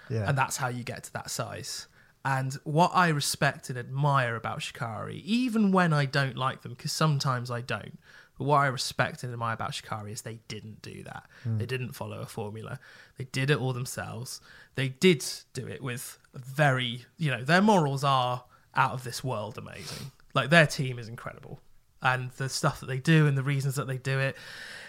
[0.09, 1.87] Yeah, and that's how you get to that size.
[2.24, 6.92] And what I respect and admire about Shikari, even when I don't like them, because
[6.92, 7.98] sometimes I don't,
[8.38, 11.24] but what I respect and admire about Shikari is they didn't do that.
[11.42, 11.59] Hmm.
[11.59, 12.80] They didn't follow a formula.
[13.18, 14.40] They did it all themselves.
[14.74, 19.59] They did do it with very, you know, their morals are out of this world
[19.59, 20.11] amazing.
[20.35, 21.61] Like their team is incredible.
[22.05, 24.37] And the stuff that they do and the reasons that they do it.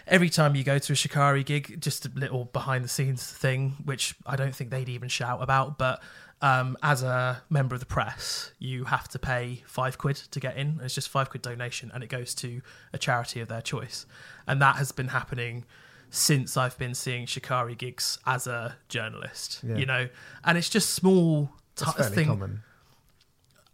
[0.05, 3.77] Every time you go to a Shikari gig, just a little behind the scenes thing,
[3.85, 6.03] which I don't think they'd even shout about, but
[6.41, 10.57] um, as a member of the press, you have to pay five quid to get
[10.57, 10.79] in.
[10.83, 12.61] It's just five quid donation, and it goes to
[12.93, 14.05] a charity of their choice.
[14.45, 15.65] And that has been happening
[16.09, 19.61] since I've been seeing Shikari gigs as a journalist.
[19.63, 19.77] Yeah.
[19.77, 20.09] You know,
[20.43, 22.27] and it's just small t- that's fairly thing.
[22.27, 22.63] common.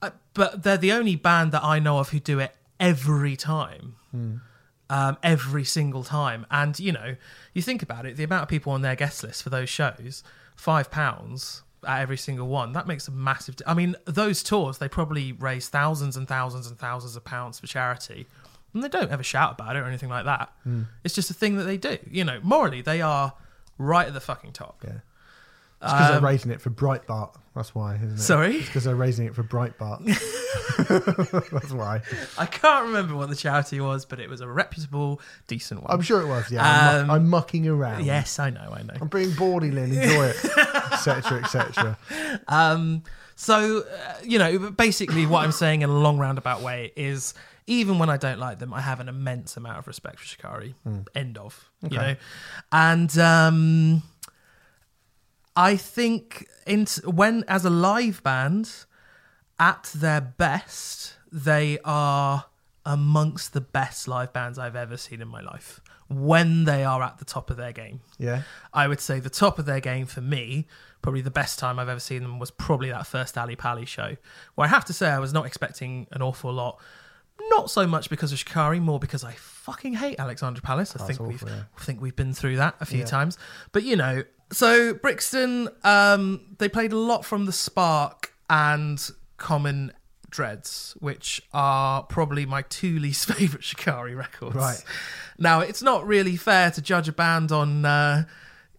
[0.01, 3.95] Uh, but they're the only band that I know of who do it every time.
[4.89, 6.45] Um, every single time.
[6.51, 7.15] And, you know,
[7.53, 10.21] you think about it, the amount of people on their guest list for those shows,
[10.57, 13.55] five pounds at every single one, that makes a massive.
[13.65, 17.67] I mean, those tours, they probably raise thousands and thousands and thousands of pounds for
[17.67, 18.27] charity.
[18.73, 20.51] And they don't ever shout about it or anything like that.
[21.05, 21.97] It's just a thing that they do.
[22.09, 23.31] You know, morally, they are
[23.77, 24.81] right at the fucking top.
[24.83, 25.03] Yeah, it's
[25.93, 27.35] because Um, they're raising it for Breitbart.
[27.55, 28.19] That's why, isn't it?
[28.19, 28.57] Sorry?
[28.57, 29.99] it's because they're raising it for Breitbart.
[31.51, 32.01] that's why.
[32.37, 35.91] I can't remember what the charity was, but it was a reputable, decent one.
[35.91, 36.51] I'm sure it was.
[36.51, 38.05] Yeah, I'm, Um, mu- I'm mucking around.
[38.05, 38.95] Yes, I know, I know.
[38.99, 39.91] I'm being bawdy, Lynn.
[39.93, 40.37] Enjoy it,
[40.91, 41.97] etc., etc.
[42.47, 43.03] Um,
[43.35, 47.33] so, uh, you know, basically what I'm saying in a long roundabout way is
[47.67, 50.75] even when I don't like them, I have an immense amount of respect for Shikari.
[51.15, 51.69] End of.
[51.81, 51.95] You Okay.
[51.97, 52.15] know?
[52.71, 54.03] And um,
[55.55, 58.71] I think in, when, as a live band,
[59.61, 62.45] at their best, they are
[62.85, 65.79] amongst the best live bands I've ever seen in my life.
[66.09, 68.01] When they are at the top of their game.
[68.17, 68.41] Yeah,
[68.73, 70.67] I would say the top of their game for me,
[71.01, 74.17] probably the best time I've ever seen them was probably that first Ali Pally show,
[74.55, 76.81] where I have to say I was not expecting an awful lot.
[77.49, 80.93] Not so much because of Shikari, more because I fucking hate Alexandra Palace.
[80.95, 81.63] I That's think awful, we've yeah.
[81.79, 83.05] I think we've been through that a few Yeah.
[83.05, 83.37] times.
[83.71, 89.09] But you know, so Brixton, um, they played a lot from the Spark and
[89.41, 89.91] Common
[90.29, 94.55] Dreads, which are probably my two least favourite Shikari records.
[94.55, 94.81] Right.
[95.37, 98.25] Now, it's not really fair to judge a band on uh,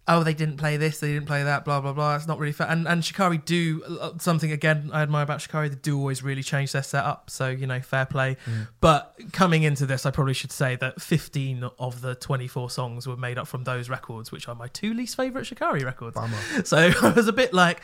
[0.09, 2.17] oh, they didn't play this, they didn't play that, blah blah blah.
[2.17, 2.69] It's not really fair.
[2.69, 4.91] And and Shikari do uh, something again.
[4.93, 5.69] I admire about Shikari.
[5.69, 7.29] They do always really change their setup.
[7.29, 8.37] So you know, fair play.
[8.81, 13.17] But coming into this, I probably should say that 15 of the 24 songs were
[13.17, 16.15] made up from those records, which are my two least favorite Shikari records.
[16.15, 16.39] Bummer.
[16.65, 17.81] So I was a bit like,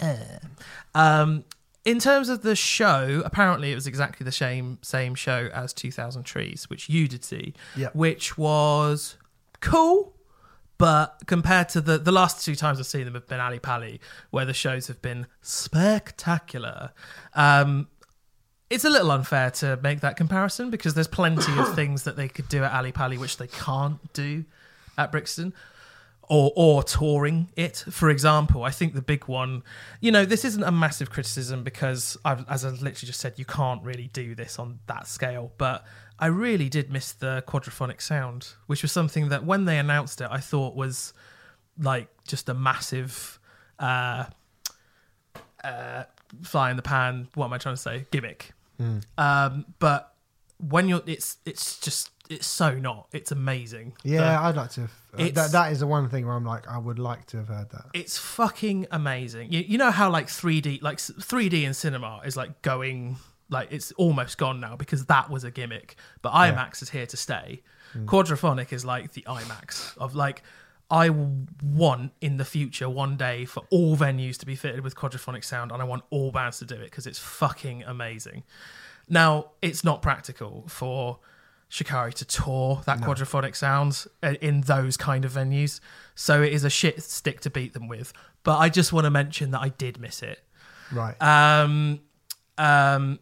[0.00, 0.38] eh.
[0.94, 1.44] um,
[1.86, 6.24] in terms of the show, apparently it was exactly the same same show as 2000
[6.24, 7.88] Trees, which you did see, Yeah.
[7.94, 9.16] which was
[9.60, 10.12] cool.
[10.78, 13.98] But compared to the the last two times I've seen them have been Ali Pali,
[14.30, 16.90] where the shows have been spectacular.
[17.34, 17.88] Um,
[18.68, 22.28] it's a little unfair to make that comparison because there's plenty of things that they
[22.28, 24.44] could do at Ali Pali which they can't do
[24.98, 25.54] at Brixton
[26.28, 27.84] or or touring it.
[27.90, 29.62] For example, I think the big one,
[30.00, 33.44] you know, this isn't a massive criticism because I've, as I literally just said, you
[33.44, 35.52] can't really do this on that scale.
[35.58, 35.84] But
[36.18, 40.28] I really did miss the quadraphonic sound, which was something that when they announced it,
[40.30, 41.12] I thought was
[41.78, 43.38] like just a massive
[43.78, 44.24] uh,
[45.62, 46.04] uh,
[46.42, 47.28] fly in the pan.
[47.34, 48.06] What am I trying to say?
[48.10, 48.52] Gimmick.
[49.18, 50.14] Um, but
[50.58, 53.08] when you're, it's it's just it's so not.
[53.12, 53.94] It's amazing.
[54.04, 54.82] Yeah, I'd like to.
[54.82, 57.38] Have, uh, that, that is the one thing where I'm like, I would like to
[57.38, 57.86] have heard that.
[57.94, 59.52] it's fucking amazing.
[59.52, 63.16] You, you know how like 3D, like 3D in cinema is like going,
[63.48, 65.96] like it's almost gone now because that was a gimmick.
[66.22, 67.62] But IMAX is here to stay.
[68.04, 70.42] Quadraphonic is like the IMAX of like,
[70.90, 75.44] I want in the future one day for all venues to be fitted with quadraphonic
[75.44, 78.44] sound, and I want all bands to do it because it's fucking amazing.
[79.08, 81.18] Now, it's not practical for
[81.68, 85.80] Shikari to tour that quadraphonic sound uh, in those kind of venues,
[86.14, 88.12] so it is a shit stick to beat them with.
[88.44, 90.40] But I just want to mention that I did miss it.
[90.92, 91.20] Right.
[91.20, 92.00] Um,
[92.56, 93.18] um,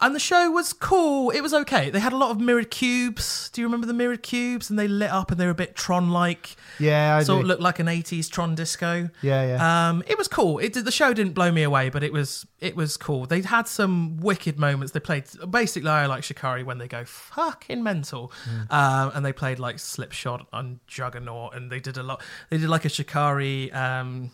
[0.00, 1.30] and the show was cool.
[1.30, 1.90] It was okay.
[1.90, 3.50] They had a lot of mirrored cubes.
[3.52, 4.70] Do you remember the mirrored cubes?
[4.70, 6.56] And they lit up and they were a bit Tron-like.
[6.78, 7.40] yeah, I So do.
[7.40, 9.10] it looked like an '80s Tron disco.
[9.22, 9.88] yeah, yeah.
[9.90, 10.58] Um, it was cool.
[10.58, 13.26] It did, the show didn't blow me away, but it was it was cool.
[13.26, 14.92] They had some wicked moments.
[14.92, 18.32] They played basically I like Shikari when they go fucking mental,
[18.70, 22.22] um, and they played like Slipshod and Juggernaut, and they did a lot.
[22.50, 24.30] They did like a Shikari um,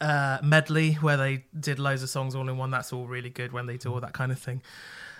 [0.00, 2.70] uh, medley where they did loads of songs all in one.
[2.70, 4.62] That's all really good when they do all that kind of thing.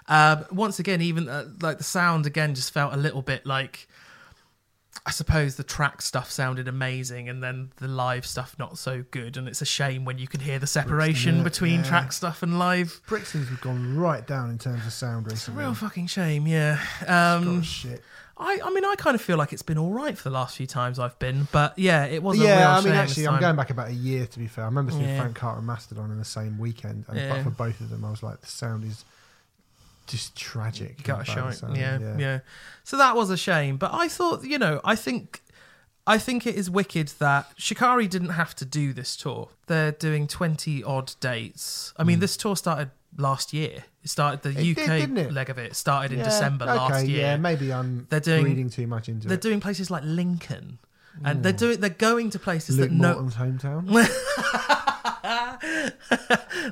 [0.09, 3.89] Um, once again, even uh, like the sound again just felt a little bit like.
[5.07, 9.37] I suppose the track stuff sounded amazing, and then the live stuff not so good.
[9.37, 11.85] And it's a shame when you can hear the separation yeah, between yeah.
[11.85, 13.01] track stuff and live.
[13.07, 15.63] Brixton's have gone right down in terms of sound It's a recently.
[15.63, 16.81] real fucking shame, yeah.
[17.07, 18.03] Um, shit.
[18.41, 20.57] I, I mean, I kind of feel like it's been all right for the last
[20.57, 23.71] few times I've been, but yeah, it was Yeah, I mean, actually, I'm going back
[23.71, 24.65] about a year to be fair.
[24.65, 25.21] I remember seeing Yeah.
[25.21, 27.43] Frank Carter and Mastodon in the same weekend, and Yeah.
[27.43, 29.05] for both of them, I was like, the sound is
[30.07, 31.03] just tragic.
[31.05, 31.55] Got a shite.
[31.55, 32.39] sound Yeah, yeah,
[32.83, 33.77] So that was a shame.
[33.77, 35.43] But I thought, you know, I think
[36.07, 39.51] I think it is wicked that Shikari didn't have to do this tour.
[39.67, 41.93] They're doing 20 odd dates.
[41.97, 42.21] I mean, mm.
[42.21, 43.85] this tour started last year.
[44.03, 44.59] It started the Hmm.
[44.59, 45.33] It did, UK didn't it?
[45.33, 47.21] leg of it started in Yeah, December okay, last year.
[47.21, 49.41] Yeah, maybe I'm They're doing- reading too much into They're it.
[49.43, 50.79] doing places like Lincoln.
[51.25, 53.91] And they're doing they're going to places Luke that no Morton's hometown.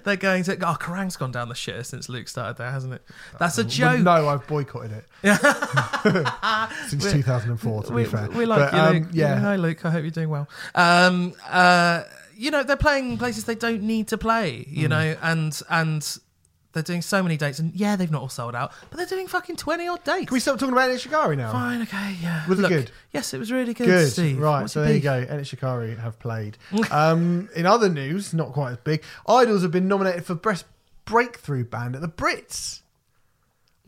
[0.04, 3.02] they're going to oh Kerrang's gone down the shitter since Luke started there, hasn't it?
[3.38, 4.00] That's a joke.
[4.00, 5.04] No, I've boycotted it
[6.88, 7.82] since 2004.
[7.84, 9.08] To we, be fair, we like But, you, um, Luke.
[9.12, 9.84] yeah, Hi, Luke.
[9.84, 10.48] I hope you're doing well.
[10.74, 12.04] Um, uh,
[12.36, 14.64] you know, they're playing places they don't need to play.
[14.68, 14.90] You Hmm.
[14.90, 16.18] know, and and
[16.72, 19.26] they're doing so many dates, and yeah, they've not all sold out, but they're doing
[19.26, 20.26] fucking twenty odd dates.
[20.26, 21.52] Can we stop talking about Enter Shikari now?
[21.52, 22.46] Fine, okay, yeah.
[22.46, 22.90] Was it good?
[23.12, 23.86] Yes, it was really good.
[23.86, 24.38] Good, Steve.
[24.38, 24.62] right?
[24.62, 25.14] What's so there you go.
[25.14, 26.58] Enter Shikari have played.
[26.90, 30.66] um, in other news, not quite as big, Idles have been nominated for Best
[31.04, 32.82] Breakthrough Band at the Brits.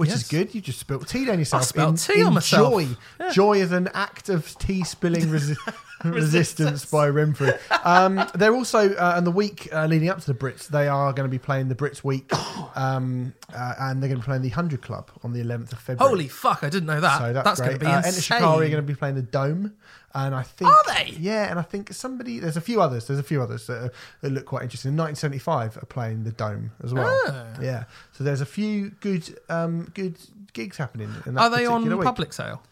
[0.00, 0.54] Which is good.
[0.54, 1.62] You just spilled tea down yourself.
[1.62, 2.72] I spilled in, tea in on myself.
[2.72, 2.88] Joy.
[3.32, 5.56] Joy is an act of tea spilling resi-
[6.04, 7.58] resistance by Renfrey.
[7.84, 11.12] Um, they're also, uh, and the week uh, leading up to the Brits, they are
[11.12, 12.30] going to be playing the Brits Week,
[12.74, 15.80] um, uh, and they're going to be playing the 100 Club on the 11th of
[15.80, 16.10] February.
[16.10, 16.64] Holy fuck!
[16.64, 17.18] I didn't know that.
[17.18, 18.38] So that's, that's going to be uh, insane.
[18.38, 19.74] Shikari are going to be playing the Dome,
[20.14, 21.14] and I think Are they?
[21.18, 22.40] Yeah, and I think somebody.
[22.40, 23.06] There's a few others.
[23.06, 23.92] There's a few others that, are,
[24.22, 24.96] that look quite interesting.
[24.96, 27.20] 1975 are playing the Dome as well.
[27.28, 27.46] Ah.
[27.60, 30.16] Yeah, so there's a few good, um, good
[30.52, 31.14] gigs happening.
[31.26, 32.02] In that Are they on week.
[32.02, 32.62] public sale?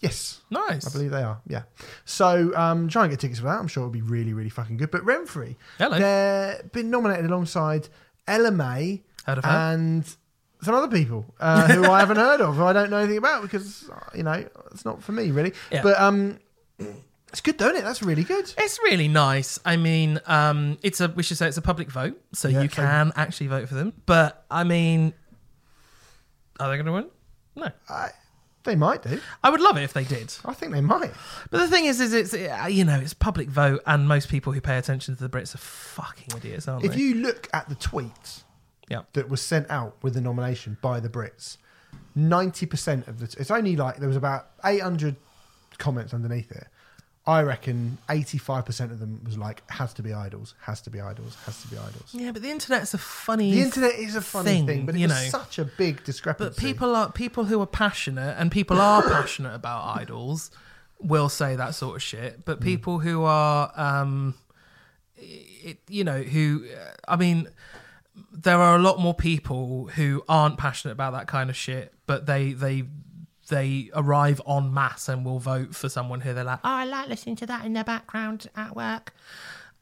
[0.00, 0.40] Yes.
[0.50, 0.86] Nice.
[0.86, 1.62] I believe they are, yeah.
[2.04, 3.58] So um, try and get tickets for that.
[3.58, 4.90] I'm sure it'll be really, really fucking good.
[4.90, 5.98] But Renfrey, Hello.
[5.98, 7.88] they've been nominated alongside
[8.26, 9.50] Ella Mai Heard of her?
[9.50, 10.16] and
[10.62, 13.42] some other people uh, who I haven't heard of, who I don't know anything about
[13.42, 15.52] because uh, you know it's not for me really.
[15.70, 15.82] Yeah.
[15.82, 16.38] But um,
[16.78, 17.82] it's good, don't it?
[17.84, 18.52] That's really good.
[18.58, 19.58] It's really nice.
[19.64, 22.68] I mean, um, it's a we should say it's a public vote, so Yeah, you
[22.68, 23.92] so- can actually vote for them.
[24.06, 25.12] But I mean,
[26.60, 27.06] are they going to win?
[27.56, 27.68] No.
[27.88, 28.10] I,
[28.64, 29.20] They might do.
[29.42, 30.32] I would love it if they did.
[30.44, 31.12] I think they might.
[31.50, 34.52] But the thing is, is it's uh, you know it's public vote, and most people
[34.52, 36.88] who pay attention to the Brits are fucking idiots, aren't they?
[36.88, 37.00] If they?
[37.00, 38.42] you look at the tweets
[38.88, 39.02] Yeah.
[39.14, 41.56] that was sent out with the nomination by the Brits,
[42.14, 45.16] ninety percent of the it's only like there was about eight hundred
[45.78, 46.66] comments underneath it.
[47.26, 50.98] I reckon eighty-five percent of them was like has to be Idles, has to be
[50.98, 52.10] Idles, has to be Idles.
[52.12, 53.52] yeah, but the internet's a funny.
[53.52, 55.14] The internet is a funny thing, thing, but it you know.
[55.28, 56.54] such a big discrepancy.
[56.54, 60.50] But people are people who are passionate, and people are passionate about Idles,
[61.00, 62.38] will say that sort of shit.
[62.38, 62.44] Mm.
[62.46, 64.34] But people who are, um,
[65.16, 66.66] it, you know, who
[67.06, 67.48] I mean,
[68.32, 72.24] there are a lot more people who aren't passionate about that kind of shit, but
[72.24, 72.84] they they
[73.48, 77.08] they arrive en masse and will vote for someone who they're like, oh, I like
[77.08, 79.12] listening to that in the background at work.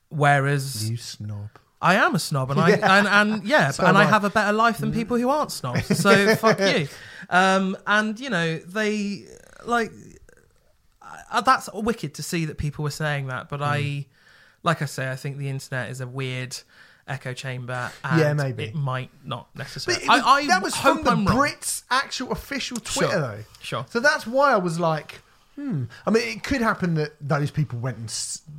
[0.09, 1.51] Whereas you snob.
[1.83, 2.99] I am a snob, and I Yeah.
[2.99, 4.05] and, and yeah, So and I I.
[4.05, 5.87] have a better life than people who aren't snobs.
[6.01, 6.89] So fuck you.
[7.29, 9.25] Um, and you know they
[9.65, 9.91] like
[11.31, 13.65] uh, that's wicked to see that people were saying that, but Mm.
[13.67, 14.07] I,
[14.63, 16.57] like I say, I think the internet is a weird
[17.09, 17.91] echo chamber.
[18.05, 18.65] And Yeah, maybe.
[18.65, 20.05] it might not necessarily.
[20.05, 21.37] it was- I, I that was from the I'm wrong.
[21.39, 23.21] Brits' actual official Twitter, Sure.
[23.21, 23.45] though.
[23.61, 23.87] Sure.
[23.91, 25.21] So that's why I was like,
[25.55, 25.85] hmm.
[26.07, 28.13] I mean, it could happen that those people went and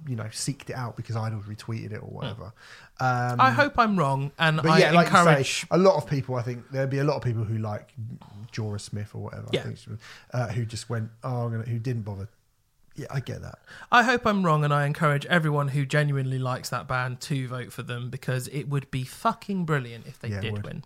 [0.07, 2.53] you know seeked it out because Idol retweeted it or whatever.
[2.99, 5.61] Um, I hope I'm wrong, and but I yeah, like encourage.
[5.61, 6.33] say, a lot of people.
[6.35, 7.93] I think there'd be a lot of people who like
[8.51, 9.47] Jorja Smith or whatever.
[9.51, 9.59] Yeah.
[9.59, 9.79] I think
[10.33, 12.27] uh, who just went, oh, I'm gonna, who didn't bother.
[12.97, 13.59] Yeah, I get that.
[13.91, 17.71] I hope I'm wrong, and I encourage everyone who genuinely likes that band to vote
[17.71, 20.63] for them because it would be fucking brilliant if they Yeah, it did would.
[20.65, 20.83] win.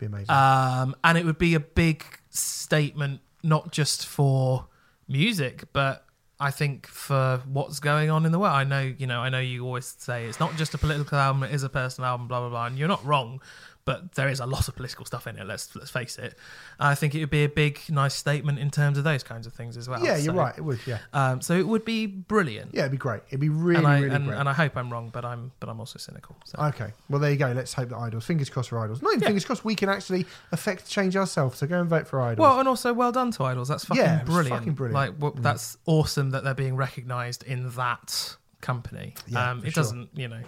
[0.00, 0.28] Be amazing.
[0.30, 4.66] Um, and it would be a big statement, not just for
[5.08, 6.04] music, but
[6.38, 8.54] I think for what's going on in the world.
[8.54, 11.44] I know, you know, I know you always say it's not just a political album;
[11.44, 12.66] it is a personal album, blah blah blah.
[12.66, 13.40] And you're not wrong,
[13.86, 15.46] but there is a lot of political stuff in it.
[15.46, 16.34] Let's let's face it.
[16.78, 19.54] I think it would be a big, nice statement in terms of those kinds of
[19.54, 20.04] things as well.
[20.04, 20.54] yeah, you're So, right.
[20.58, 20.80] It would.
[20.86, 22.74] Yeah, Um, so it would be brilliant.
[22.74, 23.22] yeah, it'd be great.
[23.28, 24.38] It'd be really, and I really and, great.
[24.38, 26.36] and I hope I'm wrong, but I'm but I'm also cynical.
[26.44, 26.58] So.
[26.60, 26.92] Okay.
[27.08, 27.52] Well, there you go.
[27.52, 28.26] Let's hope that Idles.
[28.26, 29.00] Fingers crossed for Idles.
[29.00, 29.26] Not even Yeah.
[29.28, 29.64] fingers crossed.
[29.64, 31.58] We can actually affect change ourselves.
[31.58, 32.38] So go and vote for Idles.
[32.44, 33.68] Well, and also well done to Idles.
[33.68, 34.58] That's fucking Yeah, brilliant.
[34.58, 34.96] fucking brilliant.
[35.18, 35.22] Mm.
[35.22, 39.14] Like, well, that's awesome that they're being recognised in that company.
[39.28, 39.82] Yeah, um, it sure.
[39.84, 40.40] doesn't, you know.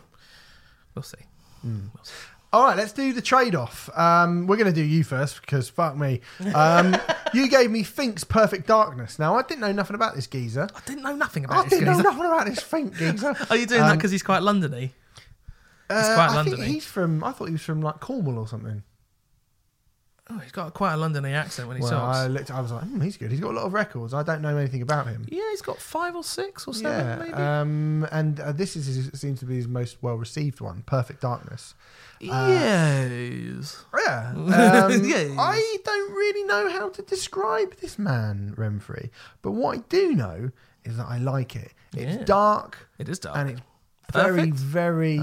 [0.97, 1.19] We'll see.
[1.63, 2.13] We'll see.
[2.51, 3.91] All right, let's do the trade off.
[3.97, 6.23] Um, we're going to do you first because fuck me.
[6.55, 6.97] Um,
[7.35, 9.19] you gave me Fink's Perfect Darkness.
[9.19, 10.67] Now, I didn't know nothing about this geezer.
[10.75, 11.73] I didn't know nothing I about this.
[11.79, 12.03] didn't know geezer.
[12.05, 13.35] nothing about this Fink geezer.
[13.51, 14.93] Are you doing that Um, because he's quite Londony?
[15.91, 16.65] Uh, quite I think Londony.
[16.65, 18.83] he's from, I thought he was from like Cornwall or something.
[20.31, 22.19] Oh, he's got quite a Londony accent when he Well, talks.
[22.19, 23.31] I looked, I was like, hmm, he's good.
[23.31, 24.13] He's got a lot of records.
[24.13, 25.27] I don't know anything about him.
[25.31, 27.33] Yeah, he's got five or six or seven, Yeah, maybe.
[27.33, 31.23] um, and uh, this is his, seems to be his most well received one, Perfect
[31.23, 31.75] Darkness.
[32.21, 33.85] yes.
[34.07, 34.33] Yeah.
[34.37, 35.31] Um, Yes.
[35.39, 39.11] I don't really know how to describe this man, Renfrey.
[39.43, 40.51] But what I do know
[40.85, 41.73] is that I like it.
[41.97, 42.25] It's Yeah.
[42.25, 43.37] dark It is dark.
[43.37, 43.61] and it's
[44.13, 45.19] very, very.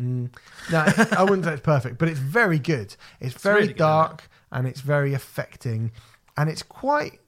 [0.00, 0.30] Mm,
[0.70, 0.84] no,
[1.16, 2.94] I wouldn't say it's perfect, but it's very good.
[3.20, 5.92] It's very really good, dark and it's very affecting,
[6.36, 7.20] and it's quite.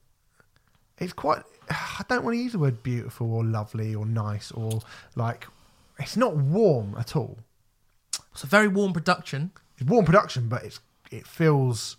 [0.99, 1.43] It's quite.
[1.71, 4.81] I don't want to use the word beautiful or lovely or nice or
[5.15, 5.47] like.
[6.01, 7.39] It's not warm at all.
[8.33, 9.51] it's a very warm production.
[9.77, 11.97] It's warm production, but it's it feels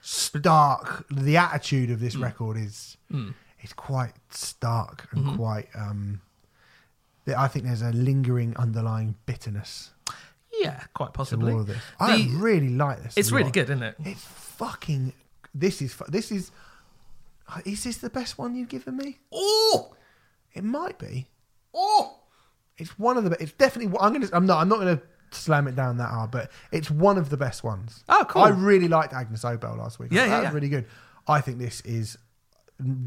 [0.00, 1.06] stark.
[1.10, 3.34] The attitude of this record is Mm.
[3.60, 5.36] it's quite stark and Mm-hmm.
[5.36, 5.68] quite.
[5.74, 6.20] um
[7.36, 9.90] I think there's a lingering underlying bitterness
[10.60, 11.52] Yeah, quite possibly.
[11.52, 11.82] all of this.
[12.00, 13.16] I The- really like this.
[13.16, 13.52] a It's really lot.
[13.52, 13.96] good, isn't it?
[14.04, 15.12] It's fucking.
[15.54, 16.50] This is fu- this is.
[17.48, 19.18] Uh, is this the best one you've given me?
[19.32, 19.94] Oh,
[20.54, 21.26] It might be.
[21.74, 22.18] oh.
[22.78, 23.30] It's one of the.
[23.30, 23.96] be- It's definitely.
[24.00, 24.28] I'm gonna.
[24.32, 24.60] I'm not.
[24.60, 28.04] I'm not gonna slam it down that hard, but it's one of the best ones.
[28.08, 28.42] Oh, cool.
[28.42, 30.10] I really liked Agnes Obel last week.
[30.12, 30.52] Yeah, that yeah, was yeah.
[30.52, 30.86] really good.
[31.26, 32.18] I think this is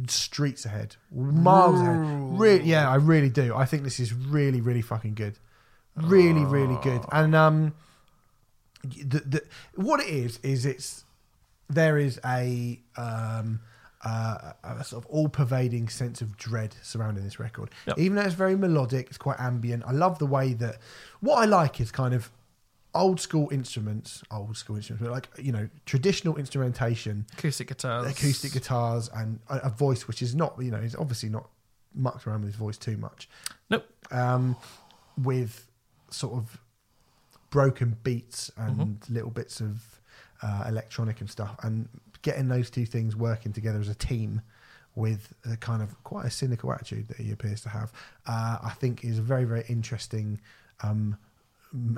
[0.08, 2.40] streets ahead, miles ahead.
[2.40, 3.54] Re- yeah, I really do.
[3.56, 5.38] I think this is really, really fucking good.
[6.04, 7.02] Really, really good.
[7.12, 7.74] And um,
[8.84, 9.44] the, the
[9.76, 11.04] what it is is it's
[11.70, 13.60] there is a um
[14.02, 17.70] uh, a sort of all-pervading sense of dread surrounding this record.
[17.86, 18.00] Yep.
[18.00, 19.84] Even though it's very melodic, it's quite ambient.
[19.86, 20.78] I love the way that
[21.20, 22.32] what I like is kind of
[22.96, 28.10] old school instruments, old school instruments, but like you know traditional instrumentation, Acoustic guitars.
[28.10, 31.50] acoustic guitars, and a, a voice which is not you know is obviously not
[31.94, 33.30] mucked around with his voice too much.
[33.70, 33.86] Nope.
[34.12, 34.56] Um,
[35.18, 35.69] with
[36.12, 36.60] sort of
[37.50, 39.14] broken beats and Mm-hmm.
[39.14, 39.84] little bits of
[40.42, 41.90] uh, electronic and stuff, and
[42.22, 44.42] getting those two things working together as a team
[44.96, 47.92] with a kind of quite a cynical attitude that he appears to have,
[48.28, 50.40] uh, I think is a very very interesting,
[50.82, 51.18] um,
[51.74, 51.98] m-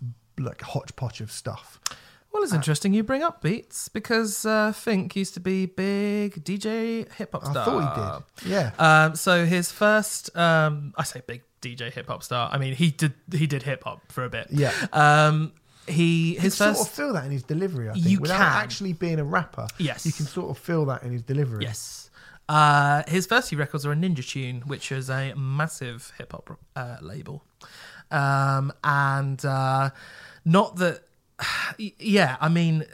[0.00, 1.80] m- like hodgepodge of stuff.
[2.32, 7.10] Well, it's interesting you bring up Beats because uh, Fink used to be big DJ
[7.14, 7.58] hip hop star.
[7.58, 8.52] I thought he did.
[8.52, 8.70] Yeah.
[8.78, 12.48] Um, so his first, um, I say big DJ hip hop star.
[12.52, 14.48] I mean, he did he did hip hop for a bit.
[14.50, 14.72] Yeah.
[14.92, 15.52] Um,
[15.86, 18.06] he You his sort of feel that in his delivery, I think.
[18.06, 18.62] You Without can.
[18.62, 19.66] actually being a rapper.
[19.78, 20.06] Yes.
[20.06, 21.64] You can sort of feel that in his delivery.
[21.64, 22.10] yes.
[22.48, 26.58] Uh, his first few records are a Ninja Tune, which is a massive hip hop
[26.74, 27.44] uh, label,
[28.10, 29.90] um, and uh,
[30.44, 31.02] not that.
[31.78, 32.84] Yeah, I mean,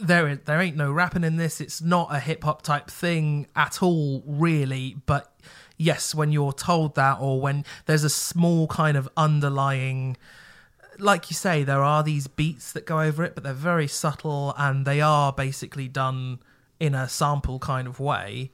[0.00, 1.60] there there ain't no rapping in this.
[1.60, 4.96] It's not a hip hop type thing at all, really.
[5.06, 5.32] But
[5.78, 10.16] yes, when you're told that, or when there's a small kind of underlying
[11.00, 14.52] like you say, there are these beats that go over it, but they're very subtle
[14.58, 16.40] and they are basically done
[16.80, 18.50] in a sample kind of way.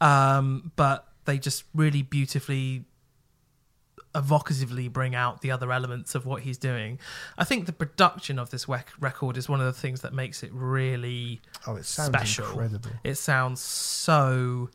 [0.00, 2.84] Um, but they just really beautifully,
[4.14, 6.98] evocatively bring out the other elements of what he's doing.
[7.38, 10.42] I think the production of this wec- record is one of the things that makes
[10.42, 12.46] it really Oh, it sounds special.
[12.46, 12.90] incredible.
[13.02, 14.70] It sounds so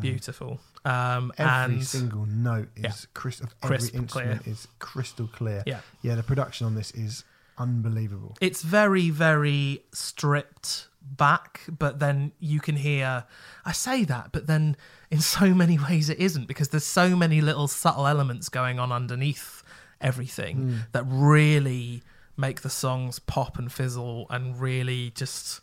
[0.00, 0.60] beautiful.
[0.84, 2.92] Um, Every and single note is Yeah.
[3.14, 3.48] crystal.
[3.60, 5.62] Crisp, every instrument is crystal clear.
[5.66, 5.80] yeah.
[6.02, 7.24] Yeah, the production on this is
[7.58, 8.36] unbelievable.
[8.40, 13.24] it's very very stripped back but then you can hear
[13.66, 14.74] i say that but then
[15.10, 18.90] in so many ways it isn't because there's so many little subtle elements going on
[18.90, 19.62] underneath
[20.00, 20.76] everything Hmm.
[20.92, 22.02] that really
[22.38, 25.60] make the songs pop and fizzle and really just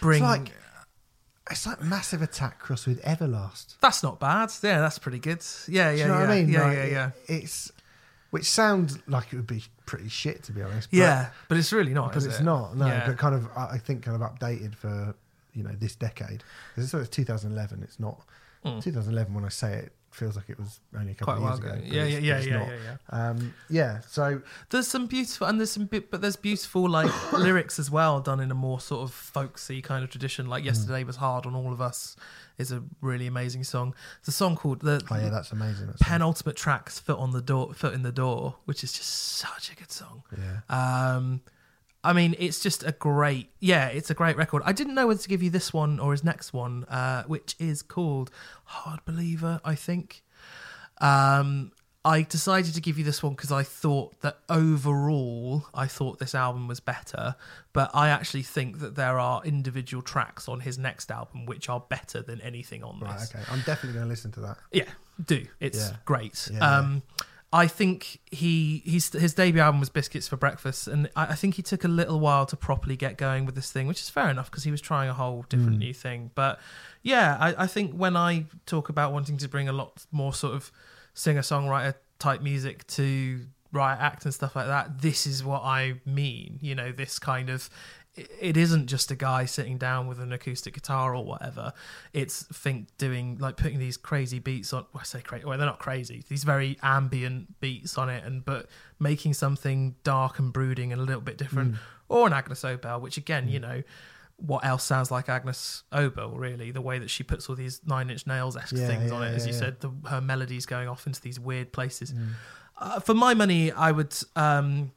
[0.00, 0.52] bring It's like
[1.50, 3.76] it's like massive attack cross with Everlast.
[3.80, 6.36] that's not bad yeah that's pretty good yeah yeah Do you know yeah what I
[6.42, 6.48] mean?
[6.48, 7.72] yeah Like, yeah yeah It's
[8.30, 10.90] which sounds like it would be pretty shit to be honest.
[10.90, 12.44] but- yeah but it's really not but is it's it?
[12.44, 12.76] not.
[12.76, 13.06] No, Yeah.
[13.06, 15.14] but kind of I I think kind of updated for
[15.52, 16.42] you know this decade.
[16.74, 17.82] Because it's 2011.
[17.84, 18.20] It's not
[18.64, 18.82] Mm.
[18.82, 19.34] 2011.
[19.34, 21.68] When I say it, feels like it was only a couple quite of years ago
[21.78, 21.94] ago.
[21.94, 22.76] yeah yeah yeah yeah, yeah
[23.10, 24.00] yeah Um, yeah.
[24.06, 24.40] So
[24.70, 28.40] There's some beautiful, and there's some, bit, but there's beautiful like lyrics as well, done
[28.40, 30.46] in a more sort of folksy kind of tradition.
[30.46, 30.50] Mm.
[30.50, 32.16] Like "Yesterday Was Hard" on All of Us
[32.58, 33.94] is a really amazing song.
[34.20, 35.88] It's a song called the oh yeah, that's amazing.
[35.88, 39.70] That's penultimate track's "Foot on the Door," "Foot in the Door," which is just such
[39.72, 40.22] a good song.
[40.38, 40.60] yeah.
[41.16, 41.40] Um,
[42.04, 44.62] I mean, it's just a great, yeah, it's a great record.
[44.66, 47.56] I didn't know whether to give you this one or his next one, uh, which
[47.58, 48.30] is called
[48.64, 50.22] Hard Believer, I think.
[51.00, 51.72] Um,
[52.04, 56.34] I decided to give you this one because I thought that overall, I thought this
[56.34, 57.34] album was better,
[57.72, 61.80] but I actually think that there are individual tracks on his next album which are
[61.80, 63.18] better than anything on Right.
[63.18, 63.34] this.
[63.34, 63.42] Okay.
[63.50, 64.58] I'm definitely going to listen to that.
[64.70, 64.90] Yeah,
[65.24, 65.46] do.
[65.60, 65.96] It's Yeah.
[66.04, 66.48] great.
[66.52, 67.02] Yeah, um,
[67.62, 71.54] I think he he's, his debut album was Biscuits for Breakfast, and I, I think
[71.54, 74.28] he took a little while to properly get going with this thing, which is fair
[74.28, 75.86] enough because he was trying a whole different Mm.
[75.86, 76.30] new thing.
[76.34, 76.58] But
[77.02, 80.54] yeah, I, I think when I talk about wanting to bring a lot more sort
[80.54, 80.72] of
[81.14, 86.00] singer songwriter type music to riot act and stuff like that, this is what I
[86.04, 86.58] mean.
[86.60, 87.70] You know, this kind of
[88.16, 91.72] it- it isn't just a guy sitting down with an acoustic guitar or whatever.
[92.12, 94.84] It's Fink doing like putting these crazy beats on.
[94.92, 95.44] Well, I say crazy.
[95.44, 96.24] Well, they're not crazy.
[96.28, 98.68] These very ambient beats on it, and but
[99.00, 101.76] making something dark and brooding and a little bit different.
[102.08, 103.82] Or an Agnes Obel, which again, you know,
[104.36, 106.38] what else sounds like Agnes Obel?
[106.38, 109.22] Really, the way that she puts all these Nine Inch Nails esque Yeah, things on
[109.22, 112.12] yeah, it, as yeah, you said, the, her melodies going off into these weird places.
[112.76, 114.14] Uh, for my money, I would.
[114.36, 114.92] Um,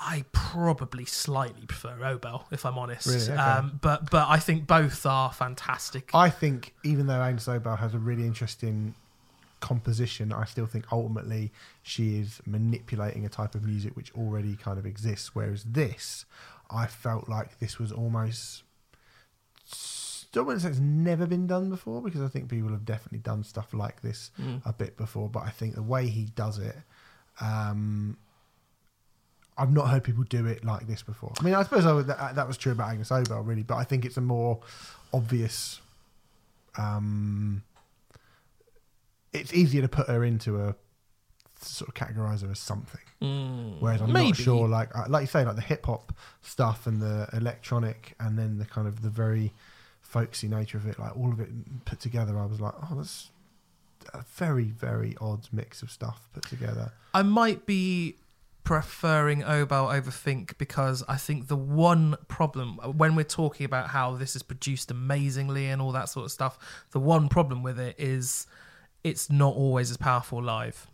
[0.00, 3.06] I probably slightly prefer Obel, if I'm honest.
[3.06, 3.22] Really?
[3.22, 3.34] Okay.
[3.36, 6.10] Um, but but I think both are fantastic.
[6.14, 8.94] I think even though Agnes Obel has a really interesting
[9.60, 11.50] composition, I still think ultimately
[11.82, 15.34] she is manipulating a type of music which already kind of exists.
[15.34, 16.24] Whereas this,
[16.70, 18.62] I felt like this was almost.
[19.64, 23.42] Still wouldn't say it's never been done before because I think people have definitely done
[23.44, 24.62] stuff like this Mm.
[24.64, 25.28] a bit before.
[25.28, 26.76] But I think the way he does it,
[27.40, 28.16] um,
[29.58, 31.32] I've not heard people do it like this before.
[31.38, 33.76] I mean, I suppose I would, that, that was true about Agnes Obel, really, but
[33.76, 34.60] I think it's a more
[35.12, 35.80] obvious.
[36.76, 37.62] Um,
[39.32, 40.74] it's easier to put her into a
[41.60, 43.00] sort of categorize her as something.
[43.20, 43.80] Mm.
[43.80, 44.28] Whereas I'm Maybe.
[44.28, 48.14] not sure, like uh, like you say, like the hip hop stuff and the electronic,
[48.20, 49.52] and then the kind of the very
[50.00, 51.48] folksy nature of it, like all of it
[51.84, 52.38] put together.
[52.38, 53.30] I was like, oh, that's
[54.14, 56.92] a very very odd mix of stuff put together.
[57.12, 58.14] I might be
[58.68, 64.14] preferring Obel over Fink because I think the one problem when we're talking about how
[64.16, 66.58] this is produced amazingly and all that sort of stuff,
[66.90, 68.46] the one problem with it is
[69.02, 70.86] it's not always as powerful live.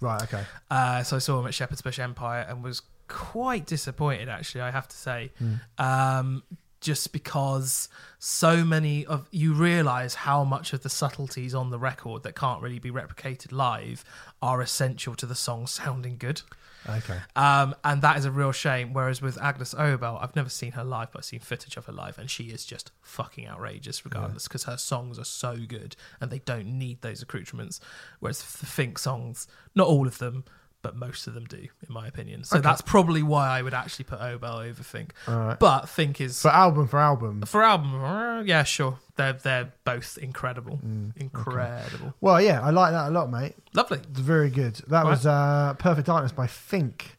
[0.00, 0.20] Right.
[0.20, 0.42] Okay.
[0.68, 4.72] Uh, so I saw him at Shepherd's Bush Empire and was quite disappointed, actually, I
[4.72, 5.30] have to say.
[5.40, 5.60] Mm.
[5.78, 6.42] Um,
[6.80, 7.88] just because
[8.18, 12.60] so many of you realize how much of the subtleties on the record that can't
[12.60, 14.04] really be replicated live
[14.42, 16.42] are essential to the song sounding good.
[16.88, 17.18] Okay.
[17.34, 18.92] Um, and that is a real shame.
[18.92, 21.92] Whereas with Agnes Obel, I've never seen her live, but I've seen footage of her
[21.92, 26.30] live, and she is just fucking outrageous, regardless, because her songs are so good and
[26.30, 27.80] they don't need those accoutrements.
[28.20, 30.44] Whereas the Fink songs, not all of them,
[30.82, 32.44] but most of them do, in my opinion.
[32.44, 35.04] So that's probably why I would actually put Obel over.
[35.28, 35.58] Alright.
[35.58, 37.42] But Fink is For album for album.
[37.42, 38.98] for album, uh, yeah, sure.
[39.16, 43.54] They're they're both incredible, Mm, incredible, Well, yeah, I like that a lot, mate.
[43.74, 43.98] lovely.
[43.98, 44.76] It's very good.
[44.88, 47.18] That was uh, Perfect Darkness by Fink.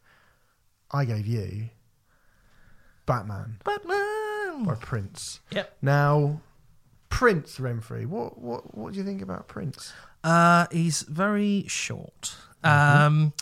[0.92, 1.70] I gave you
[3.06, 4.64] Batman Batman.
[4.66, 5.40] by Prince.
[5.52, 5.78] Yep.
[5.82, 6.42] Now,
[7.10, 8.06] Prince Renfrey.
[8.06, 9.94] What what what do you think about Prince?
[10.24, 12.36] Uh, he's very short.
[12.64, 13.34] Um,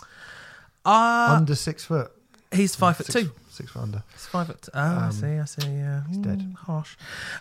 [0.84, 2.12] uh, Under six foot.
[2.52, 3.32] he's five foot Six- two.
[3.50, 4.02] Six foot under.
[4.12, 4.68] He's five foot.
[4.74, 5.26] Oh, I Um, see.
[5.26, 5.66] I see.
[5.68, 6.54] Yeah, he's dead.
[6.66, 6.96] Harsh.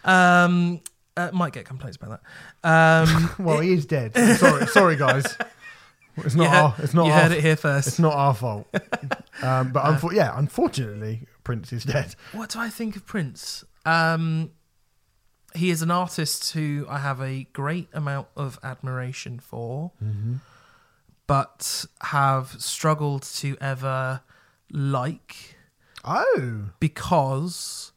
[0.05, 0.80] Um,
[1.17, 2.21] uh, might get complaints about
[2.63, 3.09] that.
[3.09, 4.15] Um, Well, he is dead.
[4.38, 5.38] sorry, sorry, guys.
[6.17, 6.76] It's not you heard, our.
[6.80, 7.21] It's not you our.
[7.23, 7.88] heard it here first.
[7.89, 8.67] It's not our fault.
[9.43, 12.15] um, but unfor- yeah, unfortunately, Prince is dead.
[12.32, 13.65] What do I think of Prince?
[13.86, 14.51] Um,
[15.55, 19.91] he is an artist who I have a great amount of admiration for,
[21.28, 24.21] but have struggled to ever
[24.71, 25.55] like
[26.07, 27.91] Oh, because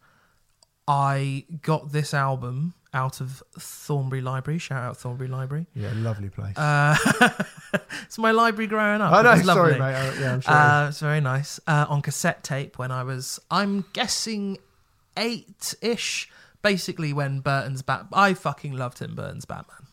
[0.87, 4.59] I got this album out of Thornbury Library.
[4.59, 5.66] Shout out Thornbury Library.
[5.74, 6.57] yeah, lovely place.
[6.57, 6.97] Uh,
[8.05, 9.12] it's my library growing up.
[9.12, 9.55] I It know.
[9.55, 9.95] Sorry, mate.
[9.95, 10.55] Uh, yeah, I'm sure.
[10.55, 11.61] Uh, it's very nice.
[11.66, 14.57] Uh, on cassette tape when I was, I'm guessing,
[15.18, 16.31] eight ish.
[16.62, 19.87] Basically, when Burton's Bat, I fucking loved Tim Burton's Batman.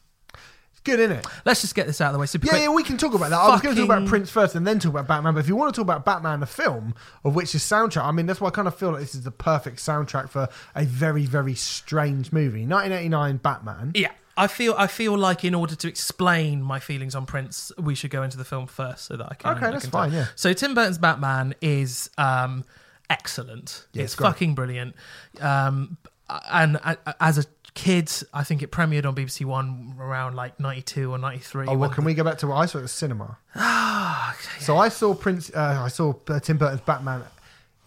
[0.86, 1.28] Good, isn't it?
[1.44, 2.26] Let's just get this out of the way.
[2.28, 2.62] Super Yeah, quick.
[2.62, 3.40] yeah, we can talk about that.
[3.40, 5.34] I was going to talk about Fucking- Prince first and then talk about Batman.
[5.34, 8.12] But if you want to talk about Batman, the film, of which is soundtrack, I
[8.12, 10.86] mean, that's why I kind of feel like this is the perfect soundtrack for a
[10.86, 12.66] very, very strange movie.
[12.66, 13.92] 1989 Batman.
[13.96, 17.96] Yeah, I feel I feel like in order to explain my feelings on Prince, we
[17.96, 19.56] should go into the film first, so that I can.
[19.58, 20.28] Okay, I that's can fine, yeah.
[20.36, 22.64] So Tim Burton's Batman is um,
[23.10, 23.86] excellent.
[23.94, 24.28] It's it's great.
[24.28, 24.96] fucking brilliant.
[25.42, 25.98] Um,
[26.52, 27.46] and uh, as a
[27.76, 31.68] kid, I think it premiered on BBC One around like ninety two or ninety three.
[31.68, 33.38] Oh, well, can we go back to what I saw at the cinema?
[34.60, 35.52] So I saw Prince.
[35.54, 37.24] Uh, I saw uh, Tim Burton's Batman.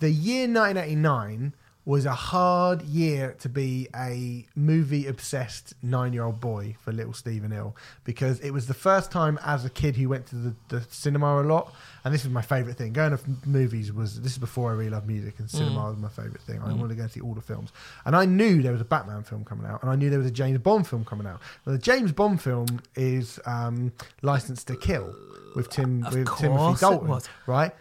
[0.00, 1.54] The year 1989
[1.88, 7.14] was a hard year to be a movie obsessed nine year old boy for little
[7.14, 7.74] Stephen Hill
[8.04, 11.40] because it was the first time as a kid who went to the, the cinema
[11.40, 11.74] a lot.
[12.08, 12.94] And this is my favourite thing.
[12.94, 16.08] Going to movies was this is before I really loved music and cinema was my
[16.08, 16.58] favourite thing.
[16.62, 17.70] I wanted to go and see all the films.
[18.06, 20.26] And I knew there was a Batman film coming out and I knew there was
[20.26, 21.42] a James Bond film coming out.
[21.66, 23.92] Well, the James Bond film is um,
[24.22, 25.14] License to Kill
[25.54, 27.74] with Tim Of with Timothy Dalton, right?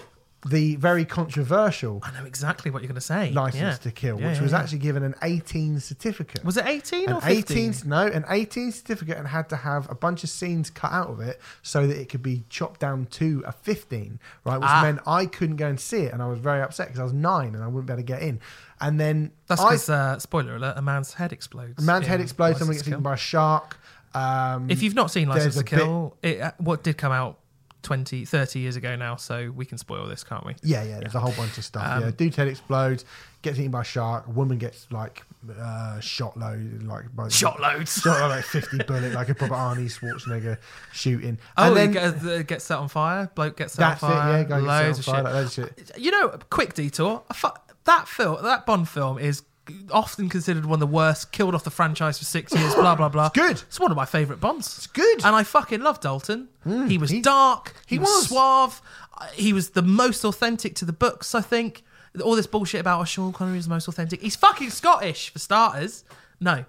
[0.50, 3.32] The very controversial I know exactly what you're going to say.
[3.32, 3.74] License Yeah.
[3.76, 4.60] to Kill, Yeah, which yeah, was yeah.
[4.60, 6.44] actually given an 18 certificate.
[6.46, 7.70] was it eighteen an or fifteen?
[7.72, 11.10] 18 no an 18 certificate and had to have a bunch of scenes cut out
[11.10, 14.82] of it so that it could be chopped down to a 15 right which Ah.
[14.84, 17.14] meant i couldn't go and see it and i was very upset because i was
[17.14, 18.40] nine and i wouldn't be able to get in
[18.80, 21.82] and then That's I, because uh, spoiler alert: a man's head explodes.
[21.82, 23.04] a man's in head explodes someone License gets to eaten Kill.
[23.04, 23.78] by a shark
[24.14, 27.40] um, If you've not seen License to a Kill, it, uh, what did come out
[27.88, 30.54] 20, 30 years ago now, so we can spoil this, can't we?
[30.62, 31.00] Yeah, yeah.
[31.00, 31.88] There's a whole bunch of stuff.
[31.88, 33.06] Um, yeah, dude's head explodes,
[33.44, 34.28] gets eaten by a shark.
[34.28, 35.24] A woman gets like
[35.58, 37.94] uh, shot load, like by Shot loads.
[38.04, 40.58] shot like fifty bullet, like a proper Arnie Schwarzenegger
[40.92, 41.38] shooting.
[41.56, 43.32] Oh, and it then gets, uh, gets set on fire.
[43.34, 44.44] Bloke gets set on fire.
[44.44, 44.66] that's it.
[44.66, 45.88] Yeah, loads on fire, of like loads of shit.
[45.88, 45.98] shit.
[45.98, 47.24] You know, quick detour.
[47.86, 49.44] That film, that Bond film, is
[49.92, 51.32] often considered one of the worst.
[51.32, 52.74] Killed off the franchise for six years.
[52.76, 53.28] blah blah blah.
[53.28, 53.62] It's good.
[53.68, 54.68] It's one of my favourite Bonds.
[54.78, 55.26] It's good.
[55.26, 56.50] And I fucking love Dalton.
[56.64, 57.74] Hmm, he was he- dark.
[57.86, 58.28] He, he was, was.
[58.30, 58.82] suave.
[59.34, 61.34] He was the most authentic to the books.
[61.34, 61.84] I think
[62.24, 64.22] all this bullshit about oh, Sean Connery is the most authentic.
[64.22, 66.04] He's fucking Scottish for starters.
[66.40, 66.66] No,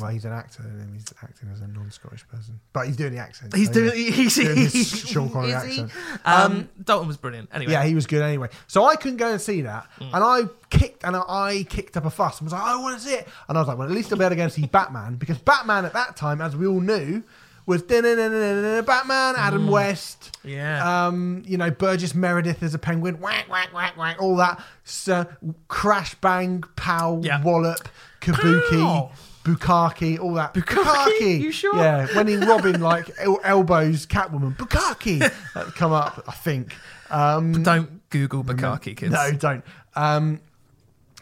[0.00, 3.18] Well, he's an actor, and he's acting as a non-Scottish person, but he's doing the
[3.18, 3.54] accent.
[3.54, 3.92] he's so, doing.
[3.94, 4.10] yeah.
[4.12, 5.90] He's, Doing his he's Sean Connery accent.
[6.24, 7.50] Um, Dalton was brilliant.
[7.52, 8.48] Anyway, Yeah, he was good anyway.
[8.66, 10.10] So I couldn't go and see that, Mm.
[10.14, 13.04] and I kicked and I kicked up a fuss and was like, I want to
[13.06, 13.28] see it.
[13.48, 15.16] And I was like, well, at least I'll be able to go and see Batman
[15.16, 17.22] because Batman at that time, as we all knew,
[17.66, 21.06] was Batman, Adam West, Yeah.
[21.06, 25.26] um, you know, Burgess Meredith as a penguin, whack whack whack whack, all that, so,
[25.68, 27.42] crash bang, pow, Yeah.
[27.42, 27.88] wallop,
[28.20, 28.70] kabuki.
[28.80, 29.12] Pow.
[29.44, 30.54] Bukaki, all that.
[30.54, 31.40] Bukaki?
[31.40, 31.76] You sure?
[31.76, 35.18] Yeah, when he Robin like el- elbows Catwoman, Bukaki,
[35.54, 36.74] that come up, I think.
[37.10, 39.12] Um, Don't Google Bukaki, kids.
[39.12, 39.62] no, don't.
[39.94, 40.40] Um,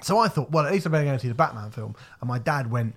[0.01, 1.95] so I thought, well, at least I better go and see the Batman film.
[2.21, 2.95] And my dad went,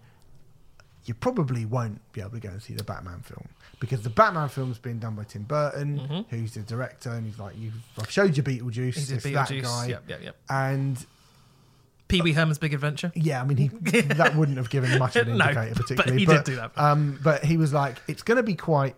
[1.06, 3.48] you probably won't be able to go and see the Batman film
[3.80, 7.56] because the Batman film's been done by Tim Burton, who's the director, and he's like,
[7.58, 9.00] You've, I've showed you Beetlejuice, Mm-hmm.
[9.00, 10.36] He's it's that guy, Yep, yep, yep.
[10.50, 11.06] and
[12.18, 13.12] Pee Wee Herman's Big Adventure.
[13.16, 16.20] Yeah, I mean, he that wouldn't have given much of an No, indicator, but particularly.
[16.20, 16.72] he did do that.
[16.78, 18.96] Um, but he was like, it's going to be quite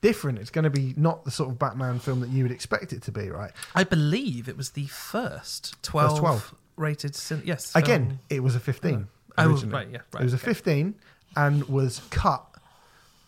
[0.00, 0.38] different.
[0.38, 3.02] It's going to be not the sort of Batman film that you would expect it
[3.02, 3.52] to be, right?
[3.74, 6.54] I believe it was the first 12, 12.
[6.76, 7.14] rated.
[7.14, 7.72] Cin- yes.
[7.74, 8.18] Again, film.
[8.30, 9.06] it was a 15.
[9.38, 9.72] Oh, originally.
[9.74, 10.94] right, yeah, right, It was a 15
[11.36, 12.44] and was cut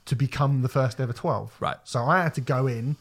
[0.07, 1.57] to become the first ever 12.
[1.61, 1.77] Right.
[1.85, 2.97] So I had to go in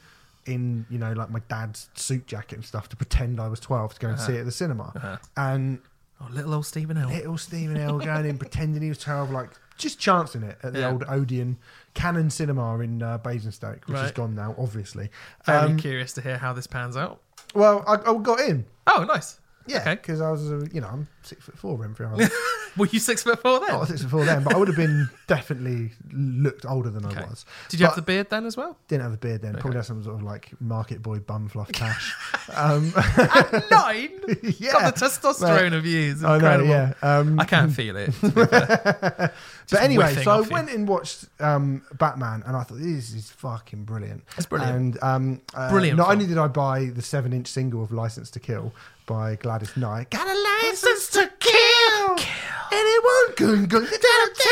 [0.45, 3.93] in you know like my dad's suit jacket and stuff to pretend I was 12
[3.93, 4.91] to go and see it at the cinema.
[4.95, 5.17] Uh-huh.
[5.37, 5.79] And
[6.23, 7.09] Oh, little old Stephen Hill.
[7.09, 10.79] little Stephen Hill going in pretending he was 12 like just chancing it at the
[10.79, 10.91] Yeah.
[10.91, 11.57] old Odeon
[11.93, 14.13] Cannon Cinema in uh, Basingstoke, which is Right.
[14.15, 15.09] gone now, obviously.
[15.45, 17.21] Very Um, curious to hear how this pans out.
[17.55, 18.65] well, I, I got in.
[18.87, 19.39] Oh, nice.
[19.65, 19.95] Yeah, Okay.
[19.95, 22.29] because I was, uh, you know, I'm six foot four, Renfrey.
[22.77, 23.69] Were you six foot four then?
[23.69, 27.21] not six foot four then, but I would have been definitely looked older than Okay.
[27.21, 27.45] I was.
[27.69, 28.77] Did you have But- the beard then as well?
[28.87, 29.53] Didn't have a beard then.
[29.55, 32.13] Probably had some sort of like market boy bum fluff cash.
[32.55, 34.09] um, At nine?
[34.57, 36.23] yeah, Got the testosterone of years.
[36.23, 36.63] I know.
[36.63, 36.93] Yeah.
[37.01, 38.11] Um, I can't feel it.
[38.13, 39.33] to be fair.
[39.69, 40.49] but anyway, so I you.
[40.49, 44.23] went and watched um, Batman, and I thought this is fucking brilliant.
[44.37, 44.73] It's brilliant.
[44.75, 46.11] And um, uh, Brilliant Not film.
[46.19, 48.73] only did I buy the seven-inch single of "License to Kill"
[49.05, 52.15] by Gladys Knight, got a license to kill.
[52.15, 52.27] kill.
[52.71, 54.49] Anyone can go down to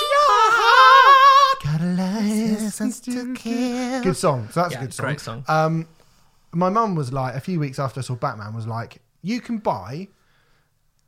[0.00, 1.62] your heart.
[1.64, 4.02] Got a license to kill.
[4.02, 4.48] Good song.
[4.52, 5.04] So that's Yeah, a good song.
[5.06, 5.44] great song.
[5.48, 5.88] Um,
[6.52, 9.58] my mum was like, a few weeks after I saw Batman, was like, you can
[9.58, 10.08] buy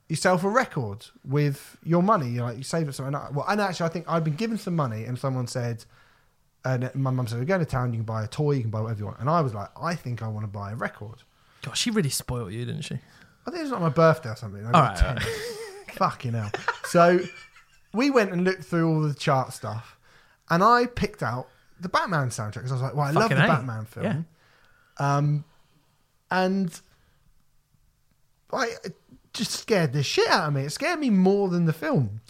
[0.09, 2.28] yourself a record with your money.
[2.30, 3.14] You like you save it something.
[3.32, 5.84] Well, and actually, I think I'd been given some money, and someone said,
[6.64, 7.93] and my mum said, "We're going to town.
[7.93, 8.53] You can buy a toy.
[8.53, 10.49] You can buy whatever you want." And I was like, "I think I want to
[10.51, 11.22] buy a record."
[11.62, 12.99] God, she really spoiled you, didn't she?
[13.47, 14.64] I think it was like my birthday or something.
[14.66, 15.18] I All right, 10.
[15.95, 16.51] Fucking hell.
[16.84, 17.20] So
[17.93, 19.97] we went and looked through all the chart stuff,
[20.51, 21.49] and I picked out
[21.80, 23.47] the Batman soundtrack because I was like, "Well, I love the A.
[23.47, 24.26] Batman film."
[24.99, 25.45] Um,
[26.30, 26.78] and
[28.53, 28.97] I it
[29.32, 30.62] just scared the shit out of me.
[30.64, 32.20] It scared me more than the film.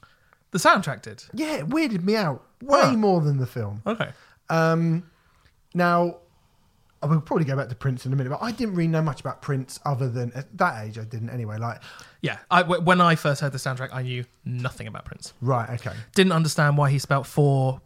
[0.53, 1.25] The soundtrack did.
[1.33, 2.93] Yeah, it weirded me out way Huh.
[2.93, 3.83] more than the film.
[3.87, 4.11] Okay.
[4.49, 5.09] Um,
[5.75, 6.17] now,
[7.03, 9.01] I will probably go back to Prince in a minute, but I didn't really know
[9.01, 10.99] much about Prince other than at that age.
[10.99, 11.57] I didn't anyway.
[11.57, 11.83] Like,
[12.21, 12.39] Yeah.
[12.51, 15.33] I, when I first heard the soundtrack, I knew nothing about Prince.
[15.41, 17.81] right, okay, Didn't understand why he spelt four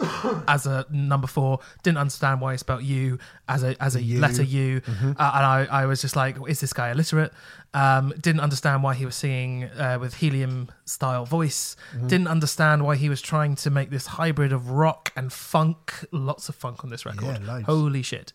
[0.48, 1.60] as a number four.
[1.82, 4.20] Didn't understand why he spelt U as a as a U.
[4.20, 4.80] letter U.
[4.88, 7.32] Uh, and I, I was just like, is this guy illiterate?
[7.72, 11.76] Um, didn't understand why he was singing uh, with helium style voice.
[12.06, 15.92] Didn't understand why he was trying to make this hybrid of rock and funk.
[16.10, 17.42] Lots of funk on this record.
[17.46, 17.60] Yeah.
[17.60, 18.32] Holy shit.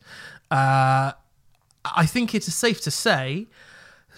[0.49, 1.11] Uh,
[1.83, 3.47] I think it is safe to say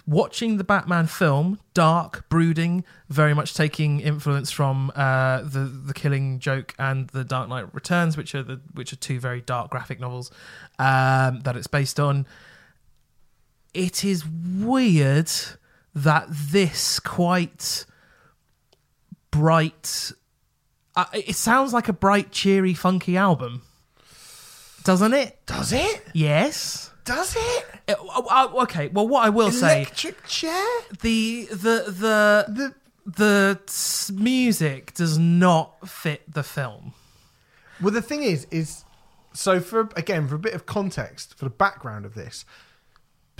[0.07, 6.39] watching the Batman film, dark, brooding, very much taking influence from uh, the the Killing
[6.39, 9.99] Joke and the Dark Knight Returns, which are the which are two very dark graphic
[9.99, 10.31] novels
[10.79, 12.25] um, that it's based on.
[13.73, 15.29] It is weird
[15.93, 17.85] that this quite
[19.29, 20.13] bright.
[20.95, 23.61] Uh, it sounds like a bright, cheery, funky album,
[24.83, 25.45] doesn't it?
[25.45, 26.03] does it?
[26.13, 26.91] Yes.
[27.07, 27.65] Does it?
[27.87, 27.93] Uh,
[28.29, 28.89] uh, okay.
[28.89, 30.65] Well, what I will say Electric chair?
[31.01, 32.73] the the the The
[33.59, 36.93] the music does not fit the film.
[37.81, 38.83] well, the thing is, is
[39.33, 42.43] so for again for a bit of context for the background of this,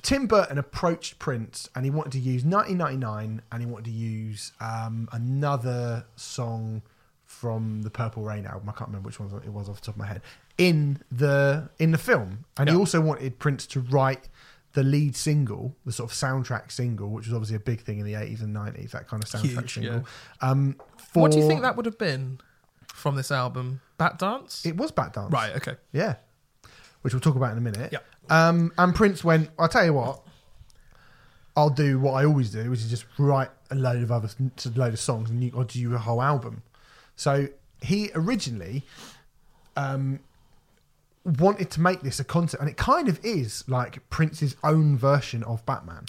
[0.02, 4.54] Tim Burton approached Prince and he wanted to use 1999 and he wanted to use
[4.62, 6.82] um, another song
[7.26, 8.70] from the Purple Rain album.
[8.70, 10.22] I can't remember which one it was off the top of my head
[10.58, 14.30] in the in the film, and he also wanted Prince to write
[14.74, 18.06] the lead single, the sort of soundtrack single, which was obviously a big thing in
[18.06, 18.92] the 80s and 90s.
[18.92, 20.06] That kind of soundtrack Huge, single.
[20.42, 22.40] Um, for, What do you think that would have been
[22.94, 23.82] from this album?
[23.98, 24.66] Bat Dance.
[24.66, 25.56] It was Bat Dance, right.
[25.56, 25.76] Okay.
[25.94, 26.16] Yeah,
[27.02, 27.92] which we'll talk about in a minute.
[27.92, 28.06] Yep.
[28.30, 29.50] Um, and Prince went.
[29.58, 30.22] I'll tell you what.
[31.56, 34.70] I'll do what I always do, which is just write a load of other, a
[34.78, 36.62] load of songs, and you, I'll do a whole album.
[37.16, 37.48] So
[37.82, 38.84] he originally
[39.76, 40.20] um,
[41.28, 45.44] wanted to make this a concept, and it kind of is like Prince's own version
[45.44, 46.06] of Batman,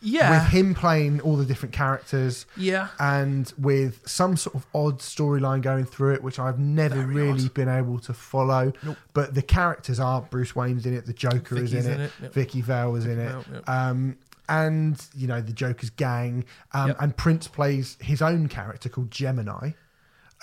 [0.00, 0.30] Yeah.
[0.42, 2.88] with him playing all the different characters yeah.
[2.98, 7.44] and with some sort of odd storyline going through it, which I've never Very really
[7.44, 7.54] odd.
[7.54, 8.72] been able to follow.
[8.82, 8.96] Nope.
[9.14, 12.12] But the characters are Bruce Wayne's in it, the Joker is Vicky's in it, it,
[12.22, 12.32] yep.
[12.34, 13.68] Vicky Vale is in it, Vale, yep.
[13.68, 14.16] um,
[14.48, 16.96] and you know the Joker's gang, um, Yep.
[17.02, 19.70] and Prince plays his own character called Gemini.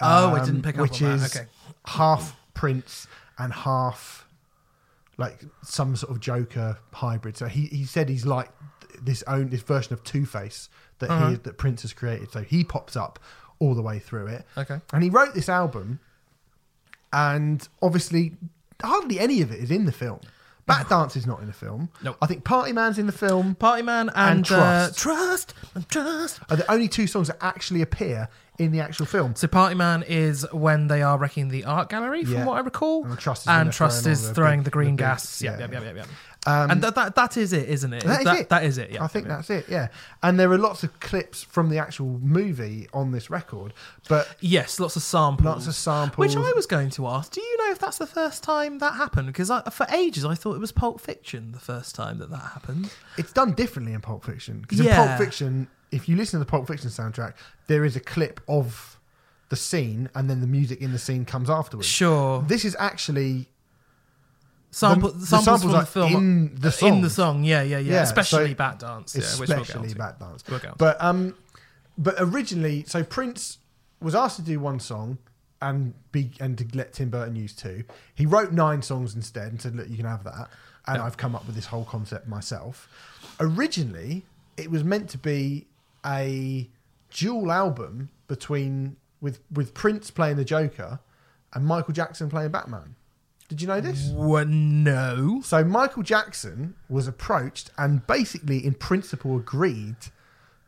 [0.01, 1.25] Oh, I um, didn't pick up which on that.
[1.25, 1.47] is Okay.
[1.85, 3.07] half Prince
[3.37, 4.27] and half
[5.17, 7.37] like some sort of Joker hybrid.
[7.37, 8.49] So he, he said he's like
[9.01, 10.69] this own this version of Two Face
[10.99, 11.29] that Uh-huh.
[11.29, 12.31] he that Prince has created.
[12.31, 13.19] So he pops up
[13.59, 14.45] all the way through it.
[14.57, 14.79] Okay.
[14.91, 15.99] And he wrote this album,
[17.11, 18.33] and obviously
[18.81, 20.19] hardly any of it is in the film.
[20.65, 21.89] Bat Dance is not in the film.
[22.03, 22.17] Nope.
[22.21, 23.55] I think Party Man's in the film.
[23.55, 24.99] Party Man and, And uh, Trust.
[24.99, 26.39] Trust and Trust.
[26.49, 29.35] Are the only two songs that actually appear in the actual film.
[29.35, 32.45] So Party Man is when they are wrecking the art gallery, from Yeah.
[32.45, 33.03] what I recall.
[33.05, 34.91] And Trust is when and they're Trust throwing is the throwing big- the green the
[34.91, 35.41] big- gas.
[35.41, 35.85] yeah, Yeah, yeah, yeah.
[35.87, 36.03] yeah, yeah.
[36.45, 38.03] Um, and that, that that is it, isn't it?
[38.03, 38.49] That is it.
[38.49, 38.91] that is it.
[38.91, 39.65] Yeah, I think that's it.
[39.69, 39.87] Yeah,
[40.21, 43.73] and there are lots of clips from the actual movie on this record,
[44.09, 45.45] but Yes, lots of samples.
[45.45, 46.17] lots of samples.
[46.17, 47.31] Which I was going to ask.
[47.31, 49.27] Do you if that's the first time that happened?
[49.27, 52.37] Because I, for ages I thought it was Pulp Fiction the first time that that
[52.53, 52.89] happened.
[53.17, 55.05] It's done differently in Pulp Fiction because in Yeah.
[55.05, 57.33] Pulp Fiction, if you listen to the Pulp Fiction soundtrack,
[57.67, 58.97] there is a clip of
[59.49, 61.87] the scene, and then the music in the scene comes afterwards.
[61.87, 62.41] Sure.
[62.47, 63.49] This is actually
[64.71, 67.43] Sample, the samples, samples from the film in the in the song.
[67.43, 67.93] Yeah, yeah, yeah.
[67.93, 69.15] Yeah, Especially so- Bat Dance.
[69.15, 69.93] Yeah, which we'll especially.
[69.93, 70.43] Bat Dance.
[70.49, 70.59] We'll.
[70.77, 71.35] But um,
[71.97, 73.59] but originally, so Prince
[74.01, 75.19] was asked to do one song
[75.63, 77.83] and be and to let Tim Burton use two.
[78.13, 80.49] He wrote nine songs instead and said, "Look, you can have that."
[80.85, 81.05] And Yeah.
[81.05, 82.89] I've come up with this whole concept myself.
[83.39, 84.25] Originally,
[84.57, 85.67] it was meant to be
[86.05, 86.69] a
[87.09, 90.99] dual album between with with Prince playing the Joker
[91.53, 92.95] and Michael Jackson playing Batman.
[93.47, 94.09] Did you know this?
[94.11, 95.41] Well, no.
[95.43, 99.97] So Michael Jackson was approached and basically, in principle, agreed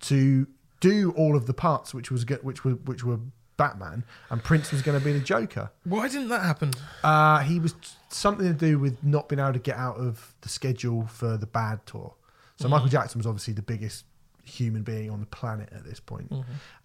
[0.01, 0.47] to
[0.79, 3.19] do all of the parts, which was which were which were
[3.57, 5.71] Batman, and Prince was going to be the Joker.
[5.83, 6.71] Why didn't that happen?
[7.03, 7.73] Uh, he was
[8.09, 11.47] something to do with not being able to get out of the schedule for the
[11.47, 12.13] Bad tour.
[12.57, 14.05] So Michael Jackson was obviously the biggest
[14.43, 16.31] human being on the planet at this point.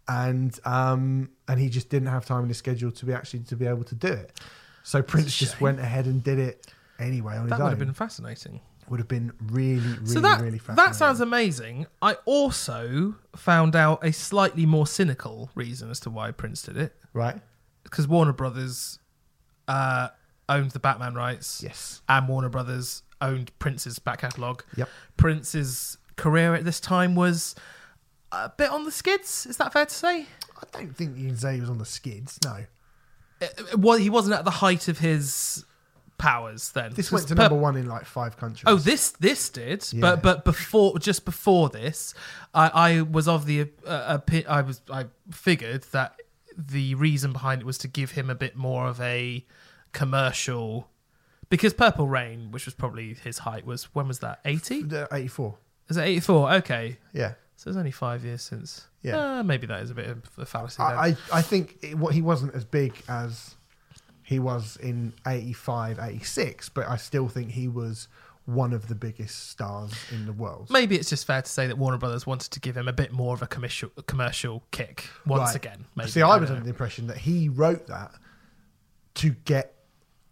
[0.09, 3.57] and um, and he just didn't have time in his schedule to be actually to
[3.57, 4.39] be able to do it.
[4.83, 6.67] So Prince just went ahead and did it
[6.99, 8.61] anyway on That his would own have been fascinating.
[8.91, 10.91] Would have been really, really, so that really fascinating.
[10.91, 11.87] that sounds amazing.
[12.03, 16.95] I also found out a slightly more cynical reason as to why Prince did it
[17.15, 17.41] right.
[17.85, 18.99] because Warner Brothers
[19.69, 20.09] uh,
[20.49, 22.03] owned the Batman rights, Yes.
[22.09, 24.65] and Warner Brothers owned Prince's back catalogue.
[24.77, 24.89] Yep.
[25.17, 27.55] Prince's career at this time was
[28.33, 29.47] a bit on the skids.
[29.47, 30.23] Is that fair to say?
[30.57, 32.39] I don't think you can say he was on the skids.
[32.45, 32.65] No,
[33.41, 35.65] It- it wa- he wasn't at the height of his
[36.21, 36.93] powers then.
[36.95, 38.65] This went to per- number one in like five countries.
[38.67, 40.01] Oh, this this did, Yeah.
[40.01, 42.15] but but before just before this,
[42.55, 46.21] I, I was of the uh, opi- I was I figured that
[46.57, 49.45] the reason behind it was to give him a bit more of a
[49.93, 50.89] commercial,
[51.49, 54.85] because Purple Rain, which was probably his height, was when was that eighty?
[55.13, 55.57] Eighty-four.
[55.89, 56.53] Is it eighty four?
[56.55, 58.87] Okay, Yeah, so it's only five years since.
[59.03, 59.39] Yeah.
[59.39, 60.83] uh, maybe that is a bit of a fallacy.
[60.83, 63.55] I, I I think it, what he wasn't as big as
[64.31, 68.07] he was in 85, 86, but I still think he was
[68.47, 70.69] one of the biggest stars in the world.
[70.71, 73.11] Maybe it's just fair to say that Warner Brothers wanted to give him a bit
[73.13, 75.57] more of a commercial commercial kick once Right.
[75.57, 75.85] again.
[75.97, 76.11] Maybe.
[76.11, 78.13] See, I was don't under the impression that he wrote that
[79.17, 79.75] to get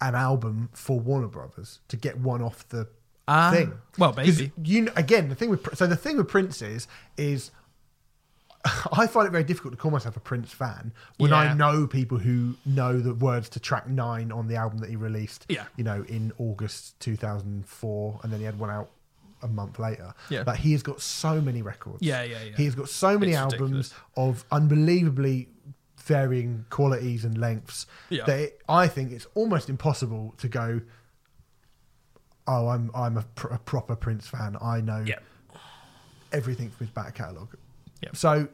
[0.00, 2.86] an album for Warner Brothers to get one off the
[3.26, 3.72] Ah, thing.
[3.98, 4.52] Well, maybe.
[4.62, 6.86] you again the thing with so the thing with Prince is
[7.16, 7.50] is
[8.92, 12.18] I find it very difficult to call myself a Prince fan when I know people
[12.18, 15.46] who know the words to track nine on the album that he released.
[15.48, 15.64] Yeah.
[15.76, 18.90] you know, in August two thousand four, and then he had one out
[19.42, 20.12] a month later.
[20.30, 20.42] Yeah.
[20.42, 21.98] but he has got so many records.
[22.02, 22.56] Yeah, yeah, yeah.
[22.56, 23.94] He has got so many It's albums ridiculous.
[24.16, 25.48] of unbelievably
[26.02, 28.24] varying qualities and lengths Yeah.
[28.24, 30.80] that it, I think it's almost impossible to go.
[32.46, 34.56] Oh, I'm I'm a, pr- a proper Prince fan.
[34.60, 35.18] I know Yeah.
[36.32, 37.56] everything from his back catalogue.
[38.02, 38.10] Yeah.
[38.14, 38.48] So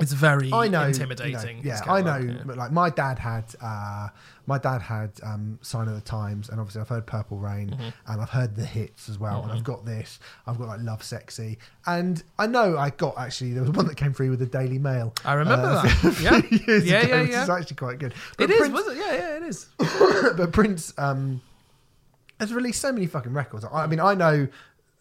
[0.00, 1.60] It's very I know, you know, intimidating.
[1.62, 2.16] yeah, I know.
[2.16, 2.42] yeah.
[2.44, 4.08] but Like my dad had, uh,
[4.46, 7.88] my dad had um, Sign of the Times, and obviously I've heard Purple Rain, Mm-hmm.
[8.12, 10.18] and I've heard the hits as well, and I've got this.
[10.48, 14.12] I've got like Lovesexy, and I know I got actually there was one that came
[14.12, 15.14] through with the Daily Mail.
[15.24, 16.20] I remember uh, that.
[16.20, 16.40] Yeah.
[16.82, 17.42] Yeah, ago, yeah, yeah.
[17.44, 18.14] is actually quite good.
[18.36, 18.96] But It is, Prince, was it?
[18.98, 19.66] Yeah, yeah, it is.
[20.36, 21.40] but Prince um,
[22.40, 23.64] has released so many fucking records.
[23.64, 24.48] I, I mean, I know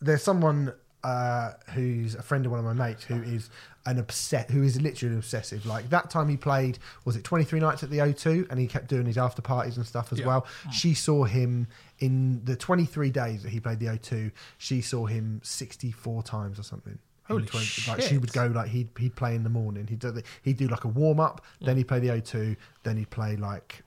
[0.02, 0.72] there's someone
[1.04, 3.50] uh, who's a friend of one of my mates who is
[3.86, 5.66] an obsessed, who is literally obsessive.
[5.66, 8.88] Like that time he played, was it 23 nights at the O2, and he kept
[8.88, 10.28] doing his after parties and stuff as Yeah.
[10.28, 10.48] well.
[10.72, 11.68] She saw him
[12.00, 14.32] in the 23 days that he played the O2.
[14.58, 16.98] She saw him 64 times or something.
[17.30, 18.04] In Holy like shit.
[18.04, 19.88] she would go like he'd he'd play in the morning.
[19.88, 22.98] He'd do the, he'd do like a warm up, then he'd play the O2, then
[22.98, 23.82] he'd play like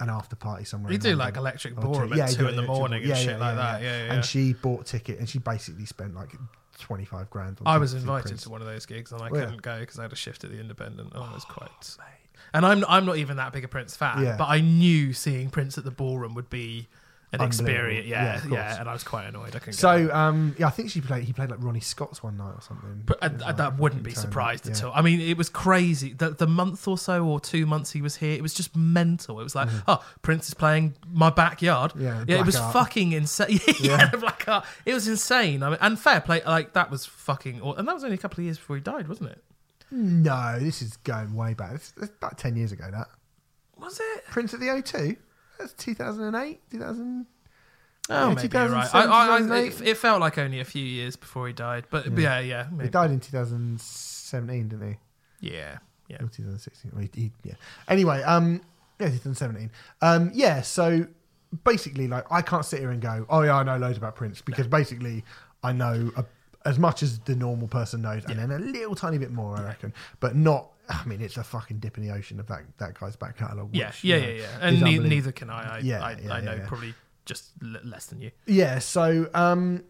[0.00, 0.90] an after party somewhere.
[0.92, 3.20] You do London like electric ballroom Yeah, at he two in the morning ball- and
[3.20, 3.82] shit like that.
[3.82, 4.12] Yeah, yeah.
[4.14, 6.32] And she bought ticket, and she basically spent like
[6.80, 7.58] twenty five grand.
[7.60, 8.42] On I was invited Prince.
[8.42, 10.44] to one of those gigs and I Oh, couldn't go because I had a shift
[10.44, 11.12] at the Independent.
[11.14, 11.96] Oh, it was oh, quite.
[12.52, 14.36] And I'm I'm not even that big a Prince fan, Yeah.
[14.36, 16.88] but I knew seeing Prince at the ballroom would be
[17.32, 18.06] an experience.
[18.06, 19.54] Yeah, Yeah, yeah, and I was quite annoyed.
[19.54, 19.70] I.
[19.70, 21.24] So um, yeah, I think she played.
[21.24, 23.02] He played like Ronnie Scott's one night or something.
[23.06, 24.72] But I, I, like that wouldn't be surprised yeah.
[24.72, 24.92] at all.
[24.94, 26.12] I mean, it was crazy.
[26.12, 29.38] The, the month or so, or two months he was here, it was just mental.
[29.40, 31.92] It was like, oh, Prince is playing my backyard.
[31.96, 32.72] Yeah, yeah, it was Art.
[32.72, 33.60] fucking insane.
[33.80, 34.64] yeah, black art.
[34.84, 35.62] It was insane.
[35.62, 36.42] I mean, and fair play.
[36.44, 37.60] Like that was fucking.
[37.60, 39.42] aw- And that was only a couple of years before he died, wasn't it?
[39.92, 41.74] No, this is going way back.
[41.74, 42.84] It's, it's about ten years ago.
[42.90, 43.08] That
[43.76, 44.24] Was it?
[44.26, 45.16] Prince at the O2.
[45.60, 46.60] That's two thousand and eight.
[46.70, 47.26] Two thousand.
[48.08, 48.88] Oh, Yeah, maybe you're right.
[48.94, 51.84] I, 2007, I, I, it, it felt like only a few years before he died,
[51.90, 52.90] but yeah, yeah, He maybe.
[52.90, 54.98] died in two thousand seventeen, didn't
[55.40, 55.48] he?
[55.52, 56.16] yeah, yeah.
[56.16, 56.90] Or 2016.
[56.92, 57.54] Well, he, he- yeah.
[57.88, 58.62] Anyway, um,
[58.98, 59.70] yeah, 2017.
[60.02, 60.60] Um, yeah.
[60.62, 61.06] So
[61.64, 64.40] basically, like, I can't sit here and go, "Oh yeah, I know loads about Prince,"
[64.40, 65.24] because basically,
[65.62, 66.24] I know a,
[66.64, 69.62] as much as the normal person knows, and then a little tiny bit more, I
[69.62, 69.94] reckon.
[70.18, 70.70] But not.
[70.90, 73.70] I mean, it's a fucking dip in the ocean of that that guy's back catalogue.
[73.72, 74.46] Yeah, yeah, yeah, yeah.
[74.60, 75.76] And ne- neither can I.
[75.76, 76.66] I, Yeah, I, yeah, I know yeah, yeah.
[76.68, 78.30] probably just l- less than you.
[78.46, 79.84] Yeah, so um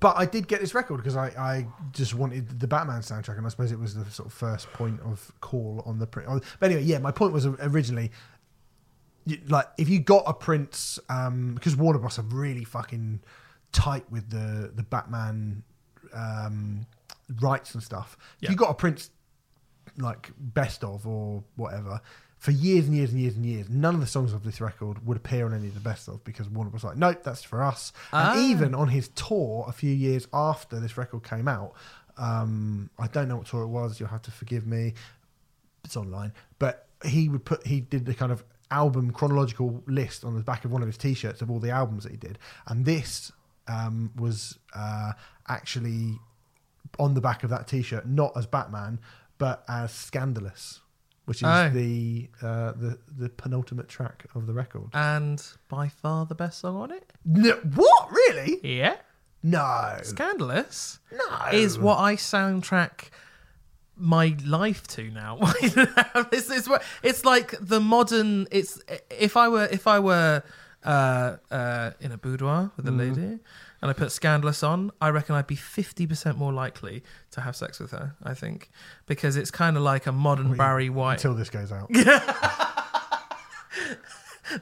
[0.00, 3.46] but I did get this record because I, I just wanted the Batman soundtrack, and
[3.46, 6.28] I suppose it was the sort of first point of call on the print.
[6.58, 8.10] But anyway, yeah, my point was originally
[9.48, 12.18] like if you got a Prince, um, because Warner Bros.
[12.18, 13.20] are really fucking
[13.72, 15.62] tight with the the Batman
[16.12, 16.86] um,
[17.40, 18.16] rights and stuff.
[18.36, 18.50] If Yeah.
[18.50, 19.10] you got a Prince
[19.98, 22.00] like best of or whatever
[22.38, 25.04] for years and years and years and years none of the songs of this record
[25.06, 27.62] would appear on any of the best of because Warner was like nope that's for
[27.62, 27.92] us.
[28.12, 28.32] Ah.
[28.32, 31.74] and even on his tour a few years after this record came out
[32.18, 34.94] um, I don't know what tour it was you'll have to forgive me
[35.84, 40.34] it's online but he would put he did the kind of album chronological list on
[40.34, 42.38] the back of one of his t-shirts of all the albums that he did.
[42.66, 43.32] And this
[43.68, 45.12] um, was uh,
[45.48, 46.18] actually
[46.98, 48.98] on the back of that t-shirt not as batman
[49.38, 50.80] but as scandalous
[51.26, 51.68] which is Oh.
[51.70, 56.76] the, uh, the the penultimate track of the record And by far the best song
[56.76, 57.12] on it.
[57.24, 58.96] no, what really Yeah,
[59.42, 63.10] no Scandalous no is what I soundtrack
[63.96, 65.38] my life to now.
[65.62, 66.68] it's, it's,
[67.02, 68.46] it's like the modern.
[68.50, 68.78] It's
[69.10, 70.42] if I were if I were
[70.84, 72.98] uh, uh, in a boudoir with a Mm-hmm.
[73.14, 73.38] lady
[73.82, 77.02] and I put Scandalous on, I reckon I'd be fifty percent more likely
[77.32, 78.14] to have sex with her.
[78.22, 78.70] I think
[79.06, 81.14] because it's kind of like a modern Barry White.
[81.14, 81.90] until this goes out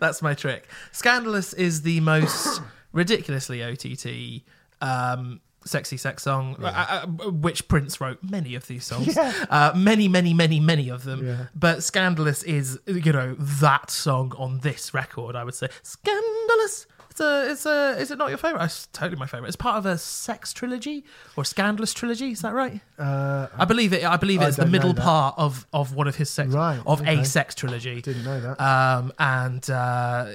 [0.01, 0.69] That's my trick.
[0.93, 2.61] Scandalous is the most
[2.93, 4.43] ridiculously OTT
[4.81, 9.15] um, sexy sex song, uh, uh, which Prince wrote many of these songs.
[9.15, 9.33] Yeah.
[9.49, 11.27] Uh, many, many, many, many of them.
[11.27, 11.47] Yeah.
[11.55, 15.69] But Scandalous is, you know, that song on this record, I would say.
[15.83, 16.87] Scandalous.
[17.15, 18.65] It's a, it's a, is it not your favourite?
[18.65, 19.47] It's totally my favourite.
[19.47, 21.05] It's part of a sex trilogy
[21.37, 22.33] or scandalous trilogy.
[22.33, 22.81] Is that right?
[22.99, 24.05] uh, I believe it.
[24.05, 25.03] I believe I it's the don't know middle that.
[25.03, 27.21] part of, of one of his sex Right, of okay.
[27.21, 28.01] a sex trilogy.
[28.03, 30.27] didn't know that Um, and uh,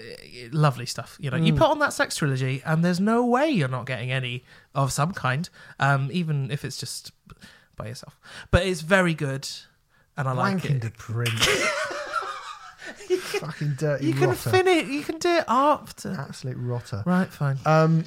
[0.54, 1.18] lovely stuff.
[1.20, 4.10] You know, you put on that sex trilogy, and there's no way you're not getting
[4.10, 5.50] any of some kind,
[5.82, 7.12] um, even if it's just
[7.76, 8.18] by yourself.
[8.52, 9.50] But it's very good,
[10.16, 10.94] and I like wanking it.
[12.98, 14.50] to print fucking dirty You can rotter.
[14.50, 14.88] finish.
[14.90, 16.12] You can do it after.
[16.20, 17.58] absolute rotter Right, fine.
[17.66, 18.06] Um,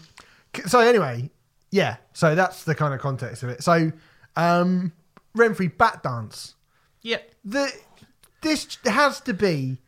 [0.66, 1.30] so anyway,
[1.70, 1.96] yeah.
[2.12, 3.62] So that's the kind of context of it.
[3.62, 3.92] So,
[4.36, 4.92] um,
[5.36, 6.54] Renfrey Bat Dance.
[7.02, 7.18] yeah.
[7.44, 7.72] The
[8.42, 9.78] this has to be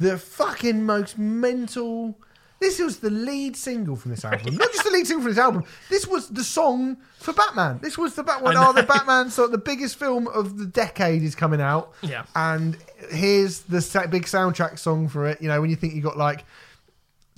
[0.00, 2.18] the fucking most mental.
[2.64, 5.38] This was the lead single from this album, not just the lead single from this
[5.38, 5.64] album.
[5.90, 7.78] This was the song for Batman.
[7.82, 8.54] This was the Batman.
[8.56, 8.82] Oh, the.
[8.84, 9.50] Batman song.
[9.50, 11.92] The biggest film of the decade is coming out.
[12.02, 12.24] Yeah.
[12.34, 12.76] and
[13.10, 15.42] here's the sa- big soundtrack song for it.
[15.42, 16.44] You know, when you think you got like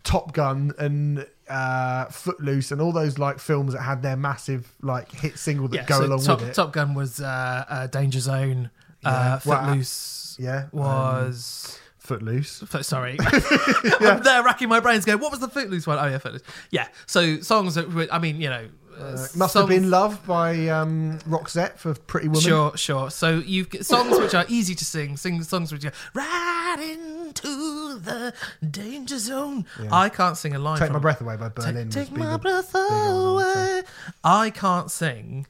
[0.05, 5.11] Top Gun and uh, Footloose and all those like films that had their massive like
[5.11, 6.55] hit single that Yeah, go so along Top, with it.
[6.55, 8.71] Top Gun was uh, uh, Danger Zone.
[9.03, 9.09] Yeah.
[9.11, 11.79] Uh, Well, uh, Footloose yeah, um, was.
[12.07, 12.61] Footloose.
[12.67, 13.17] Fo- Sorry,
[14.01, 15.05] I'm there racking my brains.
[15.05, 15.99] Going, what was the Footloose one?
[15.99, 16.43] Oh yeah, Footloose.
[16.71, 16.89] Yeah.
[17.07, 20.25] So songs that were- I mean, you know, uh, Uh, must have songs- been Love
[20.27, 22.41] by um, Roxette for Pretty Woman.
[22.41, 23.11] Sure, sure.
[23.11, 27.99] So you've got songs which are easy to sing, sing songs which are right into
[27.99, 28.33] the
[28.71, 29.67] danger zone.
[29.93, 30.79] I can't sing a line.
[30.79, 31.91] Take from My Breath Away by Take, Berlin.
[31.91, 33.83] take my breath big one, I would away.
[34.25, 35.47] I can't sing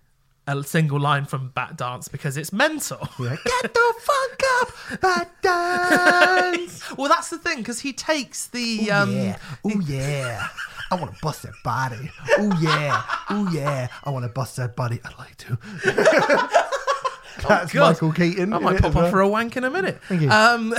[0.47, 3.09] a single line from Bat Dance because it's mental.
[3.18, 3.36] Yeah.
[3.44, 6.82] Get the fuck up, Bat Dance.
[6.97, 9.38] well, that's the thing because he takes the Ooh, um, yeah.
[9.64, 10.49] Oh yeah.
[10.90, 12.11] I want to bust that body.
[12.38, 13.03] Oh yeah.
[13.30, 13.88] Oh yeah.
[14.05, 15.01] I want to bust that body.
[15.05, 15.59] I'd like to.
[17.49, 17.94] That's God.
[17.94, 18.53] Michael Keaton.
[18.53, 20.01] I might pop off for a wank in a minute.
[20.09, 20.30] Thank you.
[20.30, 20.74] Um,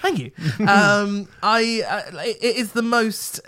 [0.00, 0.32] thank you.
[0.66, 3.40] Um, I uh, it is the most.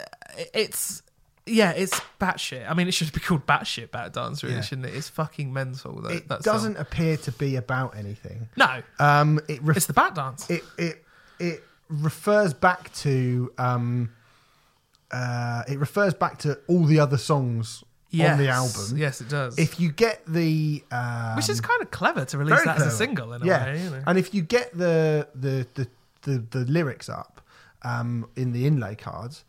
[0.53, 1.03] It's
[1.47, 2.69] yeah, it's batshit.
[2.71, 4.61] I mean, it should be called batshit bat dance, really, Yeah.
[4.63, 4.95] shouldn't it?
[4.95, 6.01] It's fucking mental.
[6.03, 6.55] That, It that song.
[6.55, 8.49] doesn't appear to be about anything.
[8.57, 10.49] No, Um, it ref- it's the bat dance.
[10.51, 11.05] it it
[11.39, 14.11] it refers back to um
[15.11, 17.85] uh, it refers back to all the other songs
[18.15, 18.97] on the album.
[18.97, 19.59] Yes, it does.
[19.59, 22.91] If you get the um, Which is kind of clever to release that as a
[22.91, 23.65] single in a yeah.
[23.67, 23.83] way.
[23.83, 24.03] You know?
[24.07, 25.89] And if you get the the the
[26.23, 27.41] the, the lyrics up
[27.83, 29.45] um, in the inlay cards,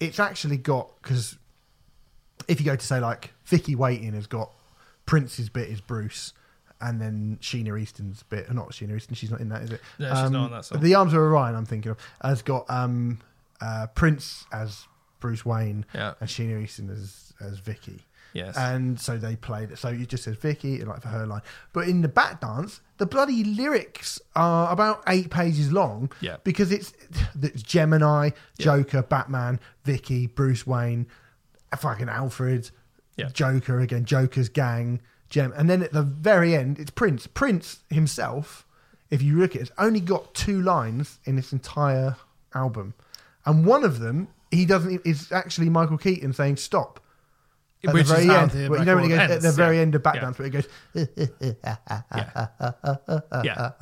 [0.00, 1.36] it's actually got because
[2.46, 4.50] if you go to say like Vicky Waiting has got
[5.06, 6.32] Prince's bit is Bruce.
[6.80, 9.80] And then Sheena Easton's bit, not Sheena Easton, she's not in that, is it?
[9.98, 10.80] No, she's not on that song.
[10.80, 13.18] The Arms of Orion, I'm thinking of, has got um,
[13.60, 14.86] uh, Prince as
[15.18, 16.14] Bruce Wayne Yeah.
[16.20, 18.04] and Sheena Easton as as Vicky.
[18.32, 18.56] Yes.
[18.56, 19.78] And so they played it.
[19.78, 21.42] So it just says Vicky, like for her line.
[21.72, 26.10] But in the Bat Dance, the bloody lyrics are about eight pages long.
[26.20, 26.36] Yeah.
[26.44, 26.92] Because it's,
[27.42, 31.06] it's Gemini, Joker, Batman, Vicky, Bruce Wayne,
[31.76, 32.70] fucking Alfred,
[33.16, 33.28] Yeah.
[33.32, 35.00] Joker again, Joker's gang,
[35.30, 35.52] Gem.
[35.56, 37.26] And then at the very end, it's Prince.
[37.26, 38.66] Prince himself,
[39.10, 42.16] if you look at it, has only got two lines in this entire
[42.54, 42.94] album.
[43.44, 47.00] And one of them, he doesn't, is actually Michael Keaton saying stop
[47.86, 48.50] at Which the is very end.
[48.50, 49.82] the Well, you know when it goes record at the very yeah.
[49.82, 50.12] end of Yeah.
[50.12, 50.68] Bat Dance, where it goes,
[53.44, 53.72] yeah.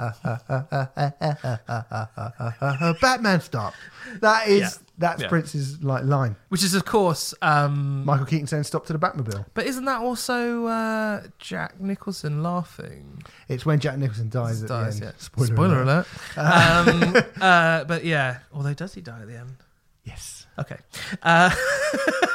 [3.00, 3.74] Batman stop.
[4.20, 4.68] That is Yeah.
[4.98, 5.28] that's Yeah.
[5.28, 6.36] Prince's like line.
[6.48, 9.46] Which is, of course, um, Michael Keaton saying stop to the Batmobile.
[9.54, 13.22] but isn't that also uh, Jack Nicholson laughing?
[13.48, 15.14] It's when Jack Nicholson dies at Dies, the end.
[15.16, 15.44] yeah.
[15.46, 16.06] Spoiler, alert.
[16.36, 16.86] alert.
[17.16, 19.56] um, uh, but yeah, although does he die at the end?
[20.04, 20.46] Yes.
[20.58, 20.76] Okay.
[21.22, 21.50] Uh,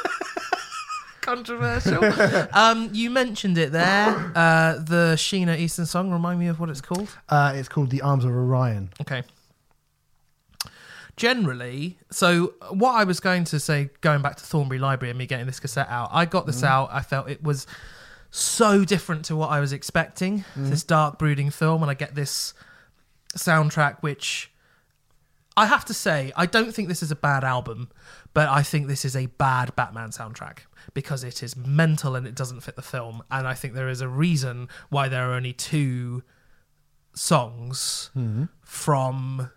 [1.22, 2.04] controversial.
[2.52, 4.32] um, you mentioned it there.
[4.34, 6.10] Uh, the Sheena Easton song.
[6.10, 7.08] Remind me of what it's called.
[7.28, 8.90] Uh, it's called The Arms of Orion.
[9.00, 9.22] Okay.
[11.16, 15.26] Generally, so what I was going to say, going back to Thornbury Library and me
[15.26, 16.88] getting this cassette out, I got this out.
[16.90, 17.66] I felt it was
[18.30, 20.44] so different to what I was expecting.
[20.56, 22.54] This dark, brooding film, and I get this
[23.36, 24.50] soundtrack, which
[25.54, 27.90] I have to say, I don't think this is a bad album,
[28.32, 30.60] but I think this is a bad Batman soundtrack
[30.94, 33.22] because it is mental and it doesn't fit the film.
[33.30, 36.22] And I think there is a reason why there are only two
[37.14, 38.44] songs mm-hmm.
[38.62, 39.50] from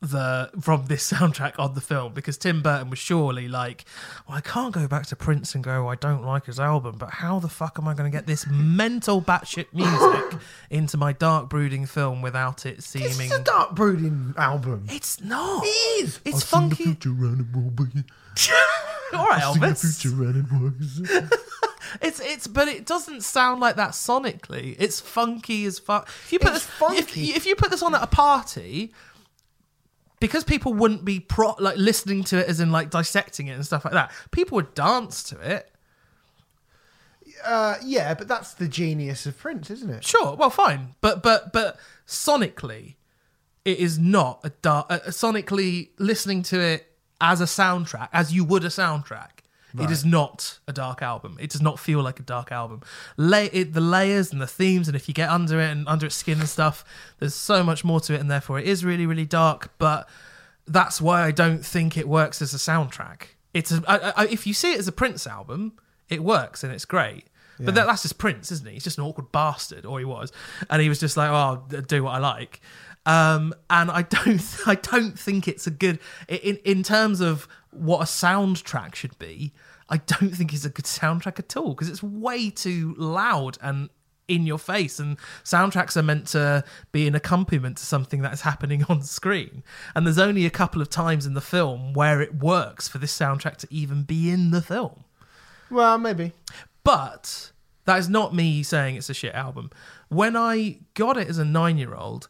[0.00, 3.84] the from this soundtrack on the film because Tim Burton was surely like,
[4.26, 7.10] well, I can't go back to Prince and go, I don't like his album, but
[7.10, 11.48] how the fuck am I going to get this mental batshit music into my dark
[11.48, 13.26] brooding film without it seeming?
[13.26, 14.86] is a dark brooding album.
[14.88, 15.64] It's not.
[15.64, 15.68] It
[16.04, 16.20] is.
[16.24, 16.96] It's the funky.
[19.10, 19.16] future and it will be.
[19.16, 20.00] All right, I've seen the Elvis.
[20.00, 21.40] future and it.
[22.02, 24.76] It's it's, but it doesn't sound like that sonically.
[24.78, 26.08] It's funky as fuck.
[26.24, 27.30] If you put It's this, funky.
[27.30, 28.92] If, if you put this on at a party,
[30.20, 33.64] because people wouldn't be pro like listening to it as in like dissecting it and
[33.66, 34.12] stuff like that.
[34.30, 35.72] People would dance to it.
[37.44, 40.04] Uh, yeah, but that's the genius of Prince, isn't it?
[40.04, 42.96] Sure, well, fine, but but but sonically,
[43.64, 44.86] it is not a dark.
[44.90, 46.89] Uh, sonically, listening to it
[47.20, 49.40] as a soundtrack, as you would a soundtrack,
[49.78, 51.36] it is not a dark album.
[51.40, 52.82] It does not feel like a dark album.
[53.16, 56.06] Lay it, the layers and the themes, and if you get under it and under
[56.06, 56.84] its skin and stuff,
[57.18, 59.72] there's so much more to it, and therefore it is really really dark.
[59.78, 60.08] But
[60.66, 63.22] that's why I don't think it works as a soundtrack.
[63.54, 65.74] It's a, I, I, if you see it as a Prince album,
[66.08, 67.26] it works and it's great.
[67.62, 68.74] But that, that's just Prince, isn't he?
[68.74, 70.32] He's just an awkward bastard, or he was,
[70.70, 72.60] and he was just like, "Oh, I'll do what I like."
[73.06, 75.98] Um, and I don't, I don't think it's a good
[76.28, 79.52] in in terms of what a soundtrack should be.
[79.88, 83.88] I don't think it's a good soundtrack at all because it's way too loud and
[84.28, 88.42] in your face and soundtracks are meant to be an accompaniment to something that is
[88.42, 89.64] happening on screen
[89.96, 93.12] and there's only a couple of times in the film where it works for this
[93.18, 95.02] soundtrack to even be in the film
[95.68, 96.30] Well, maybe.
[96.84, 97.50] but
[97.86, 99.70] that is not me saying it's a shit album
[100.08, 102.28] when i got it as a 9 year old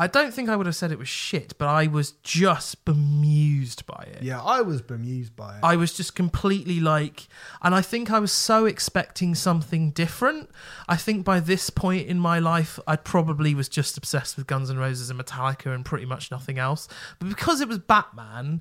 [0.00, 3.86] i don't think i would have said it was shit but i was just bemused
[3.86, 5.60] by it Yeah, I was bemused by it.
[5.62, 7.28] I was just completely like,
[7.62, 10.50] and I think I was so expecting something different.
[10.88, 14.70] I think by this point in my life, I probably was just obsessed with Guns
[14.70, 16.86] N' Roses and Metallica and pretty much nothing else.
[17.18, 18.60] But because it was Batman,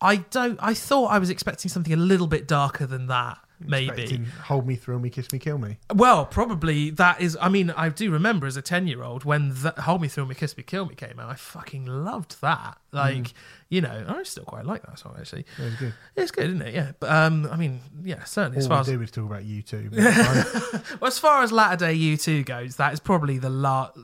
[0.00, 0.58] I don't.
[0.62, 3.38] I thought I was expecting something a little bit darker than that.
[3.66, 4.20] Maybe.
[4.44, 5.78] Hold me, thrill me, kiss me, kill me.
[5.94, 7.36] Well, probably that is.
[7.40, 10.56] I mean, I do remember as a ten-year-old when the "Hold Me, Thrill Me, Kiss
[10.56, 11.30] Me, Kill Me" came out.
[11.30, 12.78] I fucking loved that.
[12.92, 13.32] Like,
[13.70, 15.46] you know, I still quite like that song actually.
[15.58, 15.94] It was good.
[16.16, 16.74] It's good, isn't it?
[16.74, 19.44] Yeah, but um, I mean, yeah, certainly as far we as do is talk about
[19.44, 19.90] you two.
[19.94, 23.98] well, as far as latter day U two goes, that is probably the last.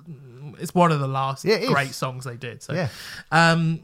[0.58, 1.68] It's one of the last Yeah, is.
[1.70, 2.62] great songs they did.
[2.62, 2.88] So, Yeah.
[3.30, 3.80] um,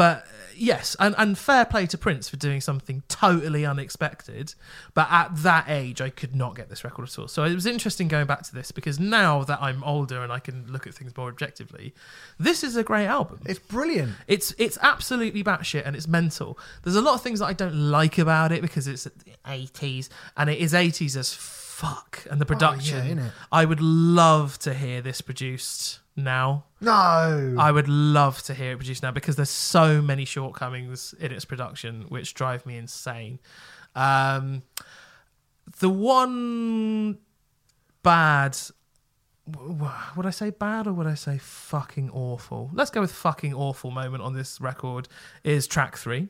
[0.00, 4.54] but uh, yes, and, and fair play to Prince for doing something totally unexpected.
[4.94, 7.28] But at that age, I could not get this record at all.
[7.28, 10.38] So it was interesting going back to this because now that I'm older and I
[10.38, 11.92] can look at things more objectively,
[12.38, 13.42] this is a great album.
[13.44, 14.14] It's brilliant.
[14.26, 16.58] It's it's absolutely batshit and it's mental.
[16.82, 19.12] There's a lot of things that I don't like about it because it's the
[19.44, 22.26] 80s and it is 80s as fuck.
[22.30, 23.32] And the production, innit?
[23.52, 26.64] I would love to hear this produced now.
[26.80, 27.56] No.
[27.58, 31.44] I would love to hear it produced now because there's so many shortcomings in its
[31.44, 33.38] production which drive me insane.
[33.94, 34.62] Um,
[35.78, 37.18] the one
[38.02, 38.56] bad
[40.16, 42.70] would I say bad or would I say fucking awful?
[42.72, 45.08] Let's go with fucking awful moment on this record
[45.42, 46.28] is track three.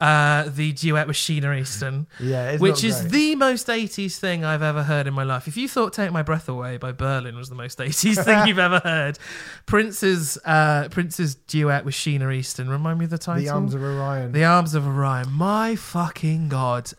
[0.00, 4.62] Uh, the duet with Sheena Easton, yeah, it's which is the most 80s thing I've
[4.62, 5.48] ever heard in my life.
[5.48, 8.60] If you thought Take My Breath Away by Berlin was the most 80s thing you've
[8.60, 9.18] ever heard,
[9.66, 13.42] Prince's uh, Prince's duet with Sheena Easton, remind me of the title?
[13.42, 14.30] the arms of Orion.
[14.30, 15.32] The Arms of Orion.
[15.32, 16.92] My fucking god.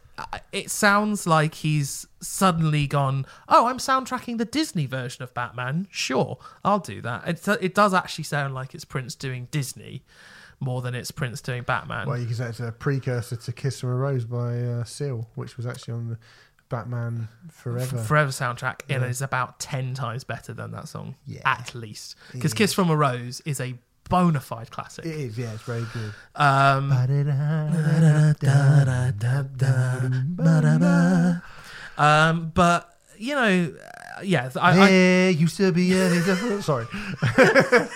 [0.51, 5.88] It sounds like he's suddenly gone, oh, I'm soundtracking the Disney version of Batman.
[5.89, 7.28] Sure, I'll do that.
[7.28, 10.03] It, it does actually sound like it's Prince doing Disney
[10.59, 12.07] more than it's Prince doing Batman.
[12.07, 15.28] well, you can say it's a precursor to "Kiss from a Rose" by uh, Seal,
[15.36, 16.17] which was actually on the
[16.67, 17.97] Batman Forever.
[17.97, 19.09] Forever soundtrack, and Yeah.
[19.09, 21.15] it's about 10 times better than that song.
[21.26, 21.41] Yeah.
[21.45, 22.15] At least.
[22.32, 22.57] Because is.
[22.57, 23.76] Kiss from a Rose is a
[24.08, 25.06] bona fide classic.
[25.06, 26.14] It is, yeah, it's very good.
[26.36, 26.91] Um,
[31.97, 36.88] um, but, you know, uh, yeah, I, I, used to be a sorry.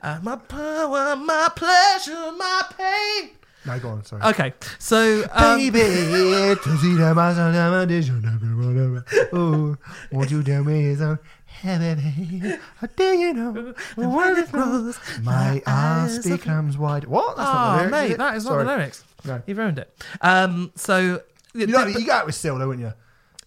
[0.00, 3.30] Uh, my power, my pleasure, my pain.
[3.66, 4.04] No, go on.
[4.04, 4.22] Sorry.
[4.22, 9.76] Okay, so um, Baby, to see the mass of the audition of the Oh,
[10.12, 11.02] won't you tell me it's
[11.64, 12.60] on heaven?
[12.76, 14.98] How do you know when it grows?
[15.22, 17.04] My ass becomes wide.
[17.04, 17.36] What?
[17.36, 18.18] That's not the oh lyrics, mate, it?
[18.18, 18.64] that is Sorry.
[18.64, 19.04] not the lyrics.
[19.24, 19.42] No.
[19.46, 20.02] You ruined it.
[20.20, 21.20] Um, so
[21.54, 22.92] You, know, you go out with Seal, though, wouldn't you?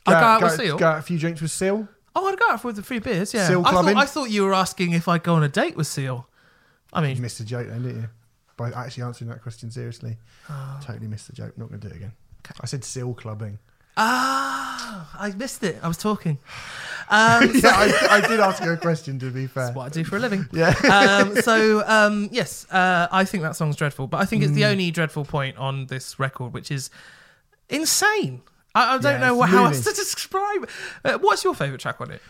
[0.06, 0.78] I go out with Seal?
[0.78, 1.88] Go out a few drinks with Seal.
[2.16, 3.34] oh, I'd go out with the free beers.
[3.34, 3.98] Yeah, Seal I thought, clubbing?
[3.98, 6.28] I thought you were asking if I'd go on a date with Seal.
[6.94, 8.10] I mean You mean, missed the joke then, didn't you?
[8.58, 10.18] By actually answering that question seriously.
[10.50, 10.80] Oh.
[10.84, 11.58] Totally missed the joke.
[11.58, 12.12] Not going to do it again.
[12.60, 13.60] I said Seal clubbing.
[13.96, 15.78] ah, I missed it.
[15.82, 16.38] I was talking.
[17.12, 19.66] Um, yeah, I, I did ask you a question, to be fair.
[19.66, 20.48] That's what I do for a living.
[20.54, 20.70] Yeah.
[20.90, 24.62] um, so um, yes, uh, I think that song's dreadful, but I think it's the
[24.62, 24.72] Mm.
[24.72, 26.90] only dreadful point on this record, which is
[27.70, 28.42] insane.
[28.74, 29.76] I, I don't Yeah, know how loony.
[29.76, 30.70] else to describe.
[31.04, 32.22] Uh, what's your favourite track on it?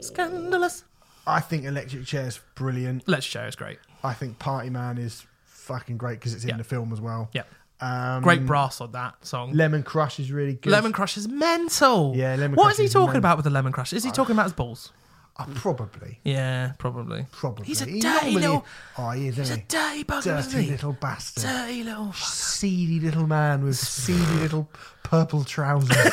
[0.00, 0.84] Scandalous.
[1.26, 3.04] I think Electric Chair is brilliant.
[3.06, 3.78] Let's Share is great.
[4.02, 6.56] I think Party Man is fucking great because it's in Yeah.
[6.56, 7.30] the film as well.
[7.32, 7.42] Yeah,
[7.82, 9.52] Um, great brass on that song.
[9.54, 10.70] Lemon Crush is really good.
[10.70, 12.12] Lemon Crush is mental.
[12.16, 13.18] Yeah, Lemon What Crush is he is talking mental.
[13.18, 13.92] about with the Lemon Crush?
[13.92, 14.92] Is he talking about his balls?
[15.40, 16.20] Oh, probably.
[16.24, 17.26] Yeah, probably.
[17.32, 17.64] Probably.
[17.66, 18.64] He's a He dirty little-
[18.98, 19.66] Oh, he is, He's isn't a he?
[19.66, 20.70] dirty bugger, isn't Dirty he?
[20.70, 21.42] little bastard.
[21.44, 22.12] Dirty little.
[22.12, 22.28] fuck.
[22.28, 24.70] Seedy little man with seedy little
[25.02, 25.96] purple trousers.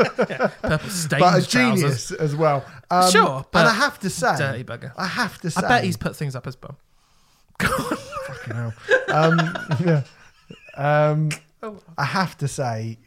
[0.00, 1.48] Purple stained but a trousers.
[1.50, 2.64] genius as well.
[2.90, 4.92] Um, Sure, but and I have to say, dirty bugger.
[4.96, 6.76] I have to say, I bet he's put things up his bum.
[7.60, 8.72] fucking hell.
[9.12, 9.38] Um,
[9.84, 10.02] yeah.
[10.80, 11.28] Um,
[11.98, 12.98] I have to say,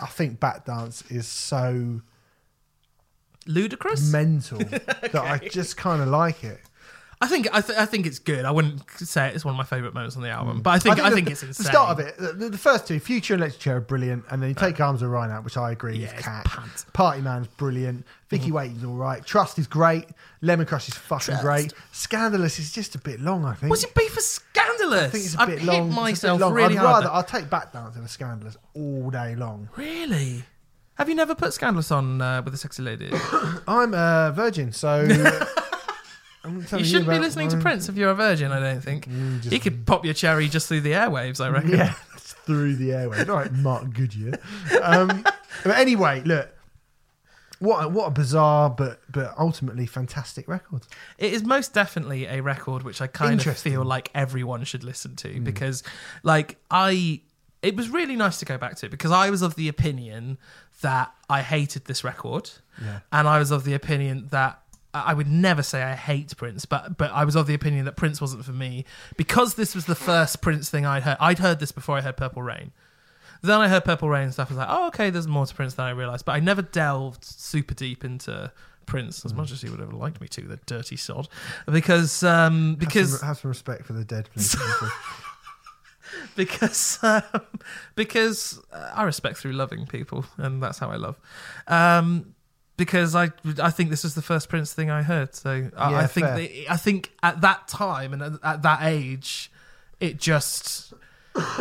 [0.00, 2.02] I think Bat Dance is so
[3.46, 4.10] Ludicrous.
[4.12, 6.60] mental that I just kind of like it.
[7.24, 8.44] I think I, th- I think it's good.
[8.44, 10.98] I wouldn't say it's one of my favorite moments on the album, but I think
[11.00, 12.16] I think, the, it's the start of it.
[12.18, 15.10] The, the first two, Future and Chair, are brilliant, and then you take Arms of
[15.10, 16.44] Orion out, which I agree Yeah, is it's cat.
[16.44, 16.82] pants.
[16.82, 16.92] Mm-hmm.
[16.92, 18.04] Party Man's brilliant.
[18.28, 19.24] Vicki Waiting's all right.
[19.24, 20.04] Trust is great.
[20.42, 21.42] Lemon Crush is fucking Trust.
[21.42, 21.72] great.
[21.92, 23.70] Scandalous is just a bit long, I think.
[23.70, 25.04] What's your beef for scandalous?
[25.04, 25.86] I think it's a bit hit long.
[25.86, 26.52] It's a bit myself long.
[26.52, 27.04] really I'd hard.
[27.04, 29.68] rather I'll take Bat Dance over Scandalous all day long.
[29.76, 30.42] Really?
[30.96, 33.10] Have you never put scandalous on uh, with a sexy lady?
[33.68, 35.06] I'm a virgin, so
[36.46, 38.52] you shouldn't be listening to Prince if you're a virgin.
[38.52, 39.08] I don't think.
[39.08, 41.44] Mm, You could pop your cherry just through the airwaves.
[41.44, 41.70] I reckon.
[41.70, 43.28] Yeah, through the airways.
[43.28, 44.38] All right, Mark Goodier.
[44.82, 45.24] Um,
[45.64, 46.50] but anyway, look,
[47.60, 50.82] what a, what a bizarre but but ultimately fantastic record.
[51.18, 55.16] It is most definitely a record which I kind of feel like everyone should listen
[55.16, 55.82] to because,
[56.22, 57.20] like, I.
[57.62, 60.36] It was really nice to go back to it because I was of the opinion
[60.82, 62.98] that I hated this record, Yeah.
[63.10, 64.60] and I was of the opinion that
[64.94, 67.96] I would never say I hate Prince, but but I was of the opinion that
[67.96, 68.84] Prince wasn't for me
[69.16, 71.16] because this was the first Prince thing I'd heard.
[71.20, 72.72] I'd heard this before I heard Purple Rain.
[73.42, 74.50] Then I heard Purple Rain and stuff.
[74.50, 76.24] I was like, oh, okay, there's more to Prince than I realized.
[76.24, 78.50] But I never delved super deep into
[78.86, 81.28] Prince as much as he would have liked me to, the dirty sod.
[81.70, 84.56] Because um, Have because some, have some respect for the dead, please.
[86.36, 87.22] because um,
[87.94, 91.18] because uh, I respect through loving people, and that's how I love.
[91.66, 92.33] Um,
[92.76, 93.30] because I
[93.62, 95.34] I think this was the first Prince thing I heard.
[95.34, 96.26] So I, Yeah, I think
[96.70, 99.50] I think at that time and at, at that age,
[100.00, 100.92] it just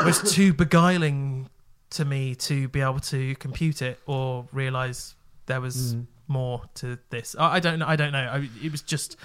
[0.06, 1.50] was too beguiling
[1.92, 5.16] to me to be able to compute it or realize
[5.46, 6.08] there was Mm.
[6.28, 7.36] more to this.
[7.38, 7.88] I, I don't know.
[7.88, 8.20] I don't know.
[8.32, 9.16] I, it was just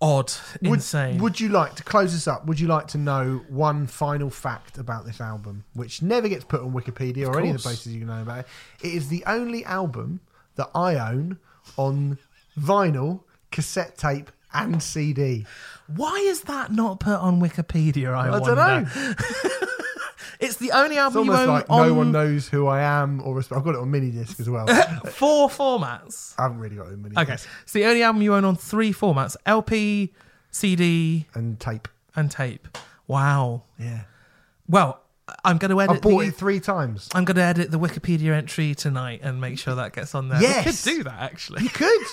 [0.00, 1.18] odd, Would, insane.
[1.18, 2.46] would you like to close this up?
[2.46, 6.60] Would you like to know one final fact about this album, which never gets put
[6.60, 8.46] on Wikipedia or any of the places you can know about it?
[8.82, 10.20] It is the only album
[10.58, 11.38] that I own
[11.76, 12.18] on
[12.58, 15.46] vinyl, cassette tape, and CD.
[15.86, 18.14] Why is that not put on Wikipedia?
[18.14, 19.14] I, I don't know.
[20.40, 23.20] It's the only It's album you own like on no one knows who I am
[23.22, 23.38] or.
[23.38, 24.66] I've got it on mini disc as well.
[25.06, 26.34] Four formats.
[26.38, 28.44] I haven't really got it on mini Okay, disc it's the only album you own
[28.44, 30.12] on three formats: LP,
[30.52, 31.88] CD, and tape.
[32.14, 32.68] and tape.
[33.08, 33.62] Wow.
[33.80, 34.02] Yeah,
[34.68, 35.00] Well,
[35.44, 35.96] I'm going to edit.
[35.96, 37.08] I bought the, it three times.
[37.14, 40.40] I'm going to edit the Wikipedia entry tonight and make sure that gets on there.
[40.40, 40.64] Yes.
[40.64, 41.62] we could do that actually.
[41.62, 42.06] You could.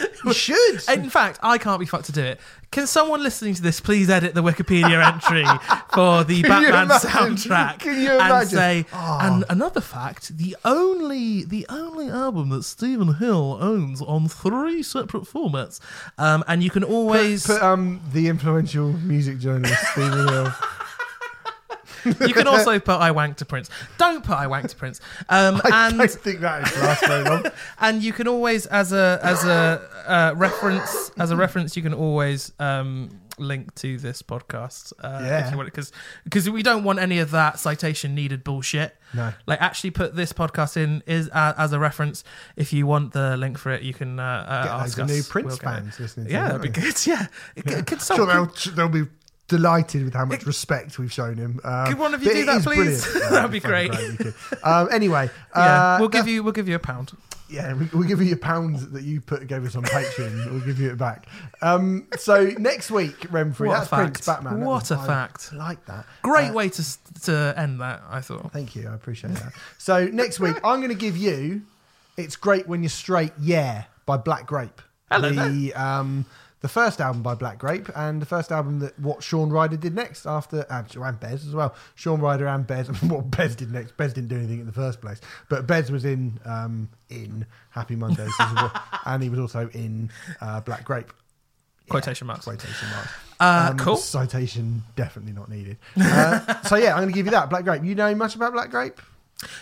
[0.24, 0.80] you should.
[0.88, 2.40] In fact, I can't be fucked to do it.
[2.70, 5.44] Can someone listening to this please edit the Wikipedia entry
[5.92, 7.10] for the Can Batman imagine?
[7.10, 8.86] soundtrack Can you and say?
[8.92, 9.18] Oh.
[9.20, 15.24] And another fact: the only the only album that Stephen Hill owns on three separate
[15.24, 15.80] formats,
[16.16, 20.54] um, and you can always Put um the influential music journalist Stephen Hill.
[22.26, 23.70] you can also put I wank to Prince.
[23.98, 25.00] Don't put I wank to Prince.
[25.28, 27.44] Um, I and don't think that is last very long.
[27.80, 31.94] and you can always as a as a uh, reference as a reference you can
[31.94, 33.08] always um
[33.38, 35.46] link to this podcast uh Yeah.
[35.46, 35.90] if you want because
[36.24, 39.32] because we don't want any of that citation needed bullshit No.
[39.46, 42.24] like actually put this podcast in is uh, as a reference
[42.56, 45.08] if you want the link for it you can uh, uh ask us.
[45.08, 47.26] new Prince We'll fans listening to yeah that'd be good yeah
[47.66, 49.08] Could- could Sure, they'll, they'll be
[49.52, 51.60] delighted with how much respect we've shown him.
[51.62, 53.06] Um, Could one of you do that, please?
[53.14, 53.90] Yeah, That'd be great.
[53.90, 54.32] we.
[54.64, 57.12] Um, anyway, yeah uh, we'll give you we'll give you a pound
[57.50, 60.34] Yeah, we, we'll give you your pounds that you put gave us on Patreon.
[60.52, 61.26] we'll give you it back.
[61.60, 64.42] Um, so next week, Renfrey, What a that's Prince fact.
[64.44, 64.60] Batman.
[64.60, 65.50] That What a fact.
[65.52, 66.06] I like that.
[66.22, 66.82] great Uh, way to
[67.24, 68.88] to end that i thought Thank you.
[68.88, 69.52] I appreciate that.
[69.76, 71.62] So next week, I'm going to give you
[72.16, 74.80] "It's Great When You're Straight." Yeah, by Black Grape.
[75.10, 76.24] Hello the um,
[76.62, 79.94] the first album by Black Grape, and the first album that what Shaun Ryder did
[79.94, 81.74] next after and and Bez as well.
[81.94, 82.88] Shaun Ryder and Bez.
[83.02, 83.96] what Bez did next.
[83.96, 87.96] Bez didn't do anything in the first place, but Bez was in um, in Happy
[87.96, 88.72] Mondays well,
[89.06, 90.10] and he was also in
[90.40, 91.12] uh, Black Grape.
[91.88, 92.44] Quotation marks.
[92.44, 93.10] Quotation marks.
[93.40, 93.96] Uh, cool.
[93.96, 95.76] Citation definitely not needed.
[96.00, 97.82] Uh, so yeah, I'm going to give you that Black Grape.
[97.82, 99.00] You know much about Black Grape?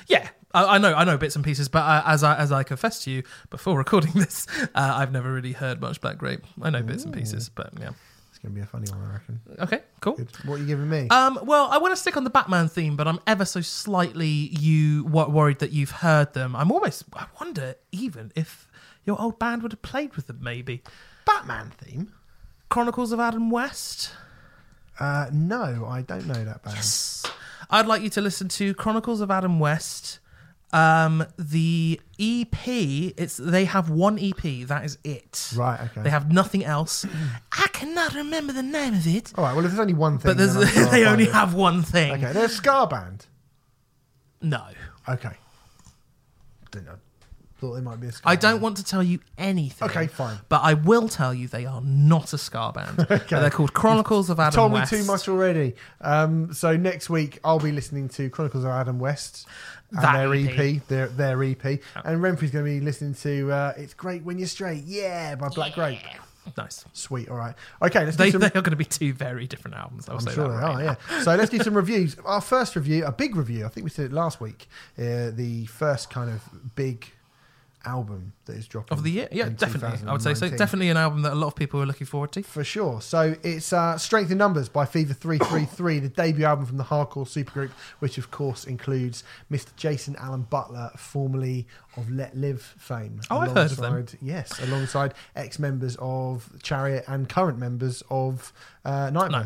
[0.09, 2.63] Yeah, I, I know, I know bits and pieces, but uh, as I as I
[2.63, 6.45] confessed to you before recording this, uh, I've never really heard much Black Grape.
[6.61, 7.91] I know bits and pieces, but yeah.
[8.31, 9.41] It's going to be a funny one, I reckon.
[9.59, 10.15] Okay, cool.
[10.15, 10.31] Good.
[10.47, 11.09] What are you giving me?
[11.11, 14.29] Um, well, I want to stick on the Batman theme, but I'm ever so slightly
[14.29, 16.57] you what worried that you've heard them.
[16.57, 17.05] I'm almost.
[17.15, 18.69] I wonder even if
[19.05, 20.39] your old band would have played with them.
[20.41, 20.83] Maybe
[21.27, 22.13] Batman theme?
[22.69, 24.13] Chronicles of Adam West.
[24.99, 26.77] Uh, no, I don't know that band.
[26.77, 27.25] Yes.
[27.69, 30.20] I'd like you to listen to Chronicles of Adam West.
[30.73, 32.67] Um, the EP.
[32.69, 34.67] It's they have one EP.
[34.69, 35.53] That is it.
[35.57, 36.03] Right, okay.
[36.03, 37.05] They have nothing else.
[37.53, 39.33] I cannot remember the name of it.
[39.37, 40.31] All right, well, if there's only one thing.
[40.31, 41.33] But there's, then I'm sure I'll they find only it.
[41.33, 42.13] have one thing.
[42.13, 43.27] Okay, they're a ska band.
[44.43, 44.63] No.
[45.09, 45.33] Okay.
[46.71, 46.95] Didn't know.
[47.59, 48.63] Thought they might be a ska I don't band.
[48.63, 49.89] want to tell you anything.
[49.91, 50.39] Okay, fine.
[50.49, 52.97] But I will tell you they are not a ska band.
[53.09, 54.93] But they're called Chronicles of Adam told West.
[54.93, 55.75] me too much already.
[56.01, 59.47] Um, so next week I'll be listening to Chronicles of Adam West
[59.93, 60.59] and That their EP.
[60.77, 61.65] EP, their their EP,
[62.05, 65.49] and Renfrey's going to be listening to uh, "It's Great When You're Straight." Yeah, by
[65.49, 65.99] Black Grape.
[66.57, 66.85] Nice.
[66.95, 67.29] Sweet.
[67.29, 67.55] All right.
[67.83, 68.05] Okay.
[68.05, 68.41] Let's They, do some.
[68.41, 70.09] they are going to be two very different albums.
[70.09, 70.83] I'm say sure that they right are.
[70.85, 70.97] now.
[71.11, 71.23] Yeah.
[71.23, 72.17] So let's do some reviews.
[72.25, 73.67] Our first review, a big review.
[73.67, 74.67] I think we said it last week.
[74.99, 76.43] Uh, the first kind of
[76.75, 77.07] big
[77.85, 79.29] album that is dropping Of the year?
[79.33, 80.07] Yeah, definitely.
[80.09, 80.49] I would say so.
[80.49, 82.43] Definitely an album that a lot of people are looking forward to.
[82.43, 83.01] For sure.
[83.01, 87.27] So it's uh, Strength in Numbers by Fever 333, the debut album from the hardcore
[87.27, 87.71] supergroup,
[88.01, 89.75] which of course includes Mr.
[89.77, 91.67] Jason Aalon Butler, formerly
[91.97, 93.21] of Let Live fame.
[93.31, 94.07] Oh, I've heard of them.
[94.21, 98.53] Yes, alongside ex members of Chariot and current members of
[98.85, 99.41] uh, Night No,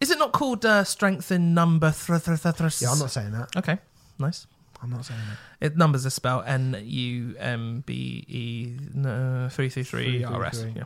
[0.00, 1.90] is it not called uh, Strength in Number?
[1.92, 3.48] Th- th- th- Yeah, I'm not saying that.
[3.56, 3.78] Okay,
[4.18, 4.46] nice.
[4.82, 5.66] I'm not saying that.
[5.66, 8.76] It numbers are spelled N U M B E
[9.50, 10.60] three three three R S.
[10.62, 10.74] 333.
[10.76, 10.84] Yeah.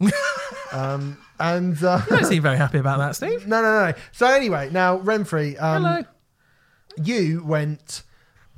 [0.72, 3.46] Um, and uh, You don't seem very happy about that, Steve.
[3.46, 3.92] no, no, no.
[4.12, 6.04] So anyway, now Renfrey, um, Hello.
[7.02, 8.02] you went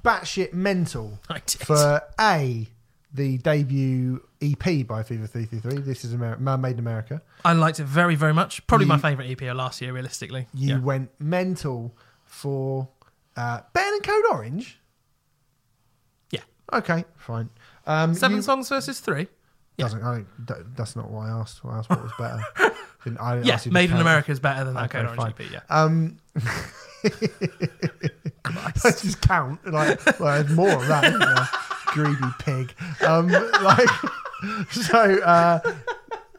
[0.02, 1.60] batshit mental I did.
[1.60, 2.66] for a
[3.12, 5.80] the debut EP by Fever 333.
[5.82, 7.22] This is Amer- Man Made in America.
[7.44, 8.66] I liked it very, very much.
[8.66, 10.46] Probably my favourite EP of last year, realistically.
[10.54, 10.78] You yeah.
[10.80, 12.88] went mental for
[13.38, 14.78] uh, Ben and Code Orange.
[16.30, 16.40] Yeah.
[16.72, 17.48] Okay, fine.
[17.86, 19.28] Um, Seven you- songs versus three.
[19.76, 19.84] Yeah.
[19.84, 21.60] Doesn't, I don't, that- that's not what I asked.
[21.64, 22.40] I asked what was better.
[23.04, 24.00] Didn't- I didn't Yeah, ask you to Made in count.
[24.02, 25.34] America is better than that Okay, Code Orange.
[25.40, 25.50] EP.
[25.52, 25.60] Yeah.
[25.70, 26.18] Um,
[28.84, 29.64] let's just count.
[29.66, 31.48] Like, well, there's more of that, isn't there?
[31.86, 32.74] Greedy pig.
[33.06, 33.88] Um, like,
[34.72, 35.60] so, uh,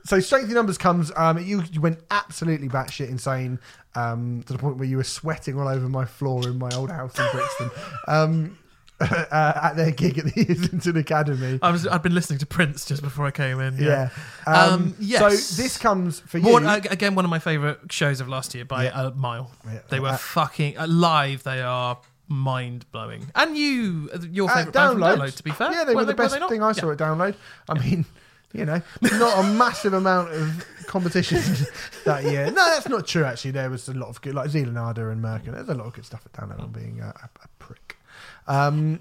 [0.10, 1.12] so strength in numbers comes.
[1.16, 3.60] Um, you, you went absolutely batshit insane
[3.94, 6.90] um, to the point where you were sweating all over my floor in my old
[6.90, 7.70] house in Brixton.
[8.08, 8.58] Um,
[9.00, 11.60] uh, at their gig at the Islington Academy.
[11.62, 11.86] I was.
[11.88, 13.78] I'd been listening to Prince just before I came in.
[13.78, 14.10] Yeah.
[14.48, 15.20] Um, Um, yes.
[15.22, 16.52] So this comes for you.
[16.52, 19.52] One, uh, again, one of my favorite shows of last year by a mile.
[19.66, 19.80] Yeah.
[19.90, 21.44] They were Uh, fucking uh, live.
[21.44, 23.26] They are mind blowing.
[23.36, 25.18] And you, uh, your Uh, favorite band from download.
[25.18, 25.72] Download, to be fair.
[25.72, 26.50] Yeah, they were, the best they not?
[26.50, 26.74] thing I Yeah.
[26.74, 27.36] saw at Download.
[27.70, 28.06] I mean,
[28.54, 31.40] you know, not a massive amount of competition
[32.06, 32.46] that year.
[32.48, 33.24] No, that's not true.
[33.24, 35.54] Actually, there was a lot of good, like Zealanada and Merkin.
[35.54, 37.98] There's a lot of good stuff at Download on being a, a, a prick.
[38.48, 39.00] Um,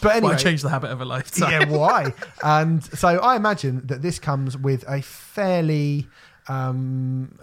[0.00, 1.50] but anyway, Well, I changed the habit of a lifetime.
[1.52, 2.12] yeah, why?
[2.42, 6.08] And so I imagine that this comes with a fairly
[6.48, 7.38] um,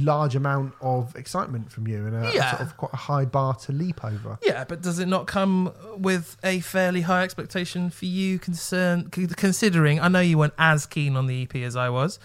[0.00, 2.50] large amount of excitement from you and a Yeah.
[2.56, 4.38] sort of quite a high bar to leap over.
[4.42, 10.00] Yeah, but does it not come with a fairly high expectation for you, concern, considering
[10.00, 12.18] I know you weren't as keen on the EP as I was,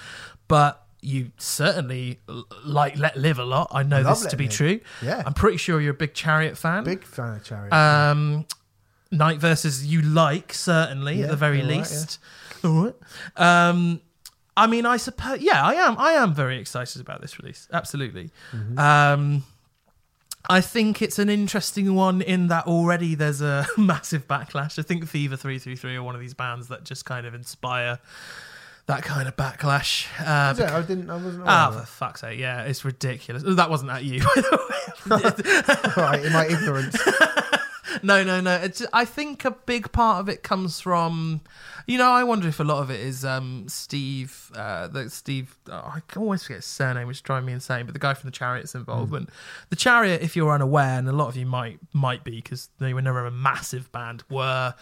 [0.48, 2.20] but you certainly
[2.66, 3.70] like Let Live a lot.
[3.72, 4.54] I know Love this to be Live.
[4.54, 4.80] true.
[5.02, 6.84] Yeah, I'm pretty sure you're a big Chariot fan.
[6.84, 7.74] big fan of Chariot.
[7.74, 8.46] Um,
[9.12, 12.20] Night Verses you like certainly Yeah, at the very all right, least.
[12.64, 12.96] All right.
[13.70, 14.02] Um,
[14.58, 15.40] I mean, I suppose.
[15.42, 15.98] Yeah, I am.
[15.98, 17.68] I am very excited about this release.
[17.72, 18.32] Absolutely.
[18.52, 18.78] Mm-hmm.
[18.78, 19.44] Um,
[20.50, 24.80] I think it's an interesting one in that already there's a massive backlash.
[24.80, 27.34] I think Fever Three Three Three are one of these bands that just kind of
[27.34, 28.00] inspire
[28.90, 30.08] that kind of backlash.
[30.20, 30.70] Uh, it?
[30.70, 31.10] I didn't.
[31.10, 31.44] I wasn't.
[31.46, 32.40] Ah, aware for fuck's sake!
[32.40, 33.44] Yeah, it's ridiculous.
[33.46, 35.94] That wasn't at you, by the way.
[36.04, 36.98] right, in my ignorance.
[38.04, 38.56] No, no, no.
[38.56, 41.42] It's, I think a big part of it comes from,
[41.88, 44.52] you know, I wonder if a lot of it is um, Steve.
[44.56, 45.58] Uh, the Steve.
[45.70, 47.86] Oh, I can always forget his surname, which is driving me insane.
[47.86, 49.30] But the guy from the Chariot's involvement.
[49.70, 52.94] The Chariot, if you're unaware, and a lot of you might might be because they
[52.94, 54.74] were never a massive band, were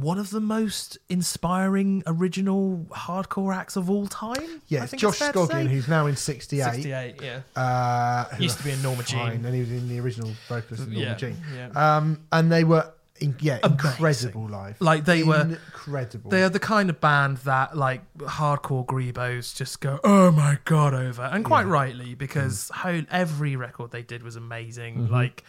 [0.00, 4.60] one of the most inspiring original hardcore acts of all time.
[4.66, 6.64] Yeah, I it's think Josh Scogin, who's now in 68.
[6.64, 7.40] 68, yeah.
[7.54, 9.18] Uh, Used to be in Norma Jean.
[9.20, 11.36] fine, And he was in the original vocalist of Norma Yeah, Jean.
[11.56, 11.96] yeah.
[11.96, 13.72] Um, and they were, in, yeah, Amazing.
[13.90, 14.80] incredible live.
[14.80, 16.30] Like, they were- Incredible.
[16.30, 20.94] They are the kind of band that like hardcore grebos just go, "Oh my god!"
[20.94, 21.72] over, and quite Yeah.
[21.72, 25.06] rightly because how every record they did was amazing.
[25.08, 25.10] Mhm.
[25.10, 25.44] Like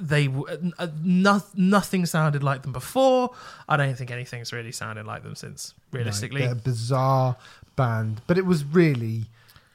[0.00, 0.28] they
[0.78, 3.30] uh, no, nothing sounded like them before.
[3.68, 5.74] I don't think anything's really sounded like them since.
[5.92, 7.36] No, Realistically, they're a bizarre
[7.76, 8.20] band.
[8.26, 9.26] But it was really,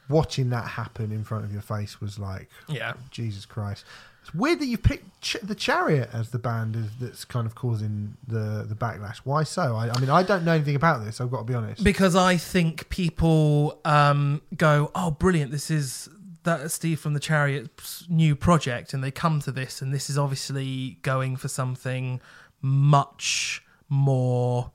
[0.09, 2.93] watching that happen in front of your face was like, yeah.
[3.09, 3.85] Jesus Christ.
[4.21, 7.55] It's weird that you picked Ch- the Chariot as the band is, that's kind of
[7.55, 9.17] causing the, the backlash.
[9.25, 9.75] Why so?
[9.75, 11.19] I, I mean, I don't know anything about this.
[11.19, 11.83] I've got to be honest.
[11.83, 15.51] Because I think people um, go, "Oh, brilliant!
[15.51, 16.07] This is
[16.43, 20.17] that Steve from the Chariot's new project," and they come to this, and this is
[20.17, 22.21] obviously going for something
[22.61, 24.71] much more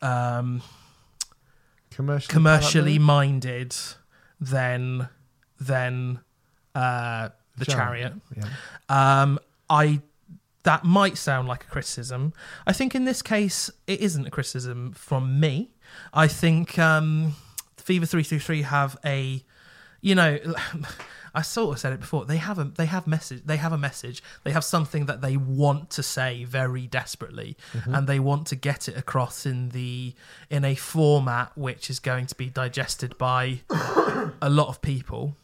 [0.00, 0.62] um,
[1.90, 3.74] commercially, commercially minded
[4.40, 5.08] than
[5.60, 6.20] than
[6.74, 8.14] uh, the Chariot.
[8.36, 8.54] Chariot.
[8.88, 9.22] Yeah.
[9.22, 9.38] Um,
[9.68, 10.00] I
[10.64, 12.32] that might sound like a criticism.
[12.66, 15.70] I think in this case it isn't a criticism from me.
[16.12, 17.34] I think um,
[17.76, 19.42] Fever Three Three Three have a,
[20.00, 20.38] you know,
[21.34, 22.24] I sort of said it before.
[22.24, 23.42] They have a they have message.
[23.44, 24.22] They have a message.
[24.44, 28.88] They have something that they want to say very desperately, and they want to get
[28.88, 30.14] it across in the
[30.50, 35.36] in a format which is going to be digested by a lot of people.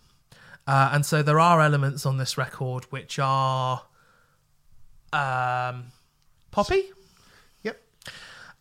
[0.66, 3.82] Uh, and so there are elements on this record which are
[5.12, 5.92] um,
[6.50, 6.90] poppy.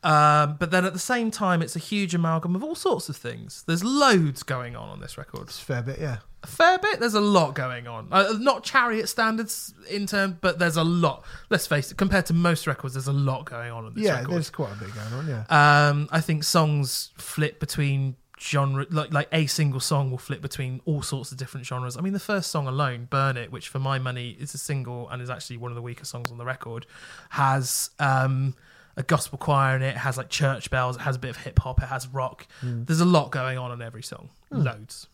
[0.04, 3.16] Um, but then at the same time, it's a huge amalgam of all sorts of
[3.16, 3.64] things.
[3.68, 5.44] There's loads going on on this record.
[5.44, 6.18] It's a fair bit, yeah.
[6.44, 7.00] A fair bit.
[7.00, 8.10] There's a lot going on.
[8.12, 11.24] Uh, not chariot standards in terms, but there's a lot.
[11.50, 11.98] Let's face it.
[11.98, 14.34] Compared to most records, there's a lot going on on this yeah, record.
[14.34, 15.88] there's quite a bit going on, yeah.
[15.90, 20.82] Um, I think songs flip between genre, like like a single song will flip between
[20.84, 21.96] all sorts of different genres.
[21.96, 25.08] I mean, the first song alone, "Burn It," which for my money is a single
[25.10, 26.86] and is actually one of the weaker songs on the record,
[27.30, 28.56] has um,
[28.96, 29.90] a gospel choir in it.
[29.90, 30.98] It has like church bells.
[30.98, 31.82] It has a bit of hip hop.
[31.82, 32.48] It has rock.
[32.62, 34.30] There's a lot going on on every song.
[34.52, 35.08] Loads.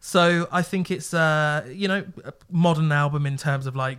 [0.00, 3.98] So I think it's uh, you know a modern album in terms of like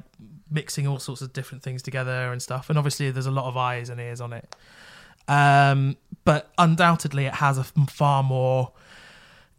[0.51, 2.69] mixing all sorts of different things together and stuff.
[2.69, 4.55] And obviously there's a lot of eyes and ears on it.
[5.27, 8.71] Um, but undoubtedly it has a far more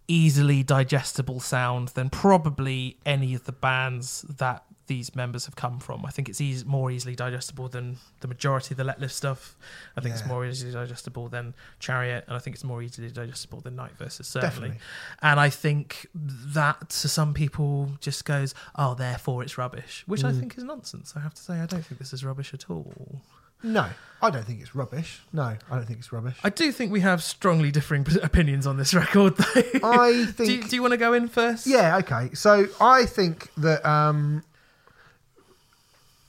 [0.08, 6.04] easily digestible sound than probably any of the bands that these members have come from.
[6.04, 9.56] I think it's eas more easily digestible than the majority of the Let Live stuff.
[9.96, 13.60] I think it's more easily digestible than Chariot, and I think it's more easily digestible
[13.60, 14.50] than Night Verses certainly.
[14.50, 14.76] Definitely.
[15.22, 20.32] And I think that to some people just goes, oh, therefore it's rubbish, which I
[20.32, 20.40] Mm.
[20.40, 21.14] think is nonsense.
[21.16, 23.22] I have to say, I don't think this is rubbish at all.
[23.62, 23.86] No,
[24.22, 25.20] I don't think it's rubbish.
[25.34, 26.34] No, I don't think it's rubbish.
[26.42, 29.62] I do think we have strongly differing opinions on this record, though.
[29.84, 31.66] I do, think you, do you want to go in first?
[31.66, 32.30] Yeah, okay.
[32.32, 34.42] So I think that um,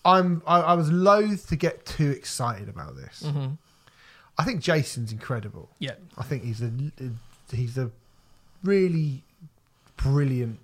[0.04, 0.42] I'm.
[0.48, 3.24] I, I was loath to get too excited about this.
[3.26, 3.48] hmm
[4.38, 5.70] I think Jason's incredible.
[5.78, 5.96] Yeah.
[6.18, 6.72] I think he's a
[7.54, 7.92] he's a
[8.64, 9.24] really
[9.98, 10.60] brilliant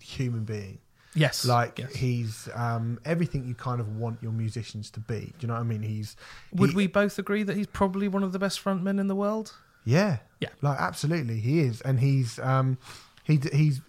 [0.00, 0.78] human being.
[1.14, 1.44] Yes.
[1.46, 1.94] Like yes.
[1.94, 5.20] he's um, everything you kind of want your musicians to be.
[5.20, 5.82] Do you know what I mean?
[5.82, 6.14] He's
[6.52, 9.16] Would he- we both agree that he's probably one of the best frontmen in the
[9.16, 9.54] world?
[9.84, 10.48] Yeah, Yeah.
[10.62, 12.76] like absolutely, he is, and he's um,
[13.24, 13.80] he he's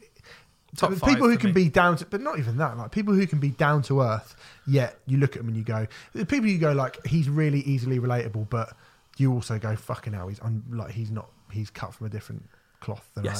[0.76, 1.64] Top people who can me.
[1.64, 4.35] be down to, but not even that, like people who can be down to earth.
[4.68, 7.61] Yet you look at them and you go, the people you go like he's really
[7.61, 8.76] easily relatable, but
[9.18, 12.48] you also go fucking hell, he's un, like he's not, he's cut from a different
[12.79, 13.37] cloth than I am.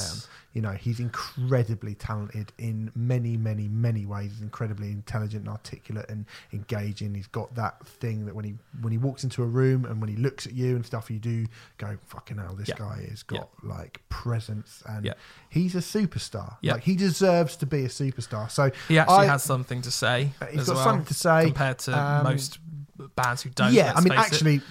[0.54, 4.32] You know, he's incredibly talented in many, many, many ways.
[4.32, 7.14] He's incredibly intelligent and articulate and engaging.
[7.14, 10.10] He's got that thing that when he when he walks into a room and when
[10.10, 11.46] he looks at you and stuff, you do
[11.78, 12.76] go, "Fucking hell, this Yeah.
[12.78, 13.40] guy has Yeah.
[13.40, 15.14] got like presence and Yeah.
[15.50, 16.58] he's a superstar.
[16.62, 16.74] Yeah.
[16.74, 20.32] Like he deserves to be a superstar." So He actually I- has something to say.
[20.52, 22.58] he's as got well, something to say compared to um, most
[23.16, 23.74] bands who don't.
[23.74, 24.34] yeah, I mean, face it.
[24.34, 24.62] actually,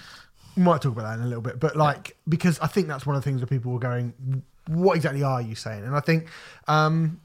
[0.57, 3.05] we might talk about that in a little bit, but like because I think that's
[3.05, 5.99] one of the things that people were going, "What exactly are you saying?" And I
[6.01, 6.27] think.
[6.67, 7.21] um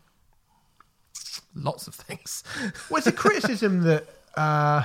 [1.54, 2.42] lots of things.
[2.90, 4.06] Well, it's a criticism that
[4.36, 4.84] uh,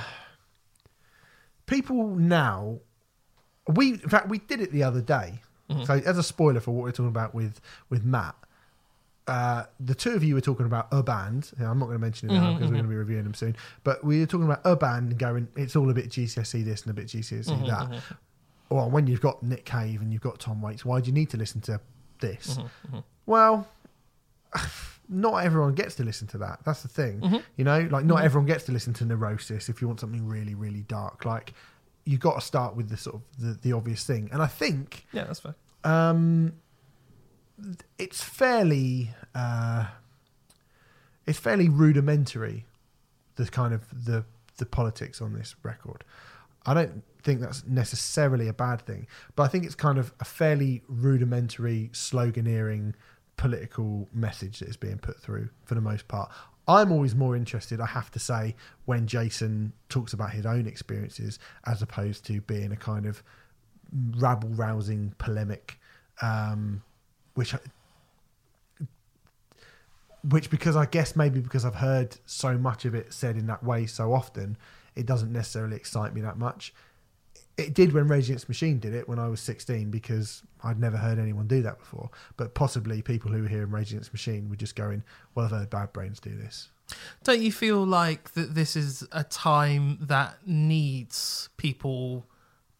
[1.66, 2.78] people now.
[3.66, 5.40] We, in fact, we did it the other day.
[5.70, 5.84] Mm-hmm.
[5.84, 7.60] So, as a spoiler for what we're talking about with
[7.90, 8.34] with Matt,
[9.26, 11.50] uh, the two of you were talking about a band.
[11.58, 13.34] I'm not going to mention it now Mhm, because we're going to be reviewing them
[13.34, 13.56] soon.
[13.84, 16.82] But we were talking about a band and going, it's all a bit GCSE this
[16.82, 17.88] and a bit GCSE Mhm, that.
[17.90, 18.02] mhm.
[18.70, 21.28] Well, when you've got Nick Cave and you've got Tom Waits, why do you need
[21.30, 21.80] to listen to
[22.20, 22.58] this?
[22.58, 23.04] Mhm, mhm.
[23.26, 23.68] Well,
[25.08, 26.60] not everyone gets to listen to that.
[26.64, 27.20] That's the thing.
[27.20, 27.42] Mhm.
[27.56, 28.24] You know, like not Mhm.
[28.24, 31.24] everyone gets to listen to Neurosis if you want something really, really dark.
[31.24, 31.54] Like
[32.04, 34.28] you've got to start with the sort of the, the obvious thing.
[34.32, 35.54] And I think Yeah, that's fair.
[35.84, 36.52] um,
[37.98, 39.86] it's fairly uh,
[41.26, 42.66] it's fairly rudimentary.
[43.36, 44.24] The kind of the
[44.58, 46.04] the politics on this record.
[46.66, 50.24] I don't think that's necessarily a bad thing, but I think it's kind of a
[50.24, 52.94] fairly rudimentary sloganeering
[53.36, 56.30] political message that is being put through for the most part.
[56.66, 58.54] I'm always more interested, I have to say,
[58.84, 63.22] when Jason talks about his own experiences as opposed to being a kind of
[64.16, 65.80] rabble rousing polemic,
[66.20, 66.82] um,
[67.34, 67.54] which
[70.24, 73.62] which because I guess maybe because I've heard so much of it said in that
[73.62, 74.58] way so often,
[74.94, 76.74] it doesn't necessarily excite me that much.
[77.58, 80.96] It did when Rage Against Machine did it when I was 16 because I'd never
[80.96, 82.08] heard anyone do that before.
[82.36, 85.02] But possibly people who were hearing Rage Against Machine were just going,
[85.34, 86.70] "Well, I've heard Bad Brains do this."
[87.24, 92.26] Don't you feel like that this is a time that needs people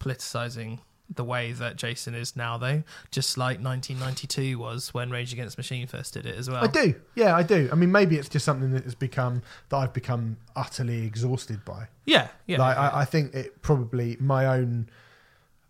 [0.00, 0.78] politicizing
[1.14, 2.82] the way that Jason is now, though?
[3.10, 6.62] Just like 1992 was when Rage Against Machine first did it as well.
[6.62, 7.68] I do, yeah, I do.
[7.72, 11.88] I mean, maybe it's just something that has become that I've become utterly exhausted by.
[12.04, 12.58] Yeah, yeah.
[12.58, 14.88] like I, I think it probably my own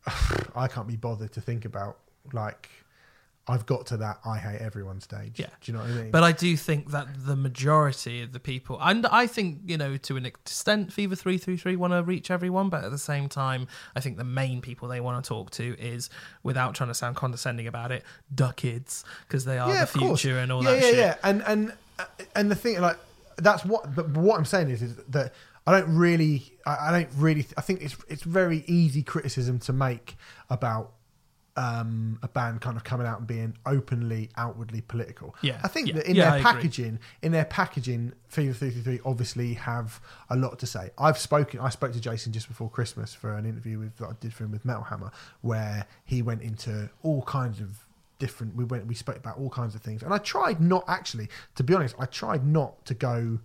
[0.54, 1.98] i can't be bothered to think about
[2.32, 2.68] like
[3.48, 5.46] i've got to that i hate everyone stage Yeah.
[5.60, 8.40] do you know what i mean But I do think that the majority of the
[8.40, 12.68] people, and I think, you know, to an extent, Fever 333 want to reach everyone,
[12.68, 13.66] but at the same time,
[13.96, 16.10] I think the main people they want to talk to is,
[16.42, 18.02] without trying to sound condescending about it,
[18.56, 20.20] kids, because they are yeah the of course.
[20.22, 20.96] future and all yeah that yeah shit.
[20.98, 21.72] yeah and and
[22.34, 22.96] and the thing like
[23.36, 25.32] that's what but what i'm saying is is that
[25.66, 29.72] i don't really i, I don't really i think it's it's very easy criticism to
[29.72, 30.16] make
[30.50, 30.92] about
[31.58, 35.34] um, a band kind of coming out and being openly, outwardly political.
[35.42, 36.52] Yeah, I think yeah, that in yeah, I their agree.
[36.52, 40.90] packaging, in their packaging, Fever 333 obviously have a lot to say.
[40.96, 44.12] I've spoken, I spoke to Jason just before Christmas for an interview with that I
[44.20, 45.10] did for him with Metal Hammer,
[45.40, 47.70] where he went into all kinds of
[48.20, 48.54] different.
[48.54, 51.64] We went, we spoke about all kinds of things, and I tried not actually, to
[51.64, 53.40] be honest, I tried not to go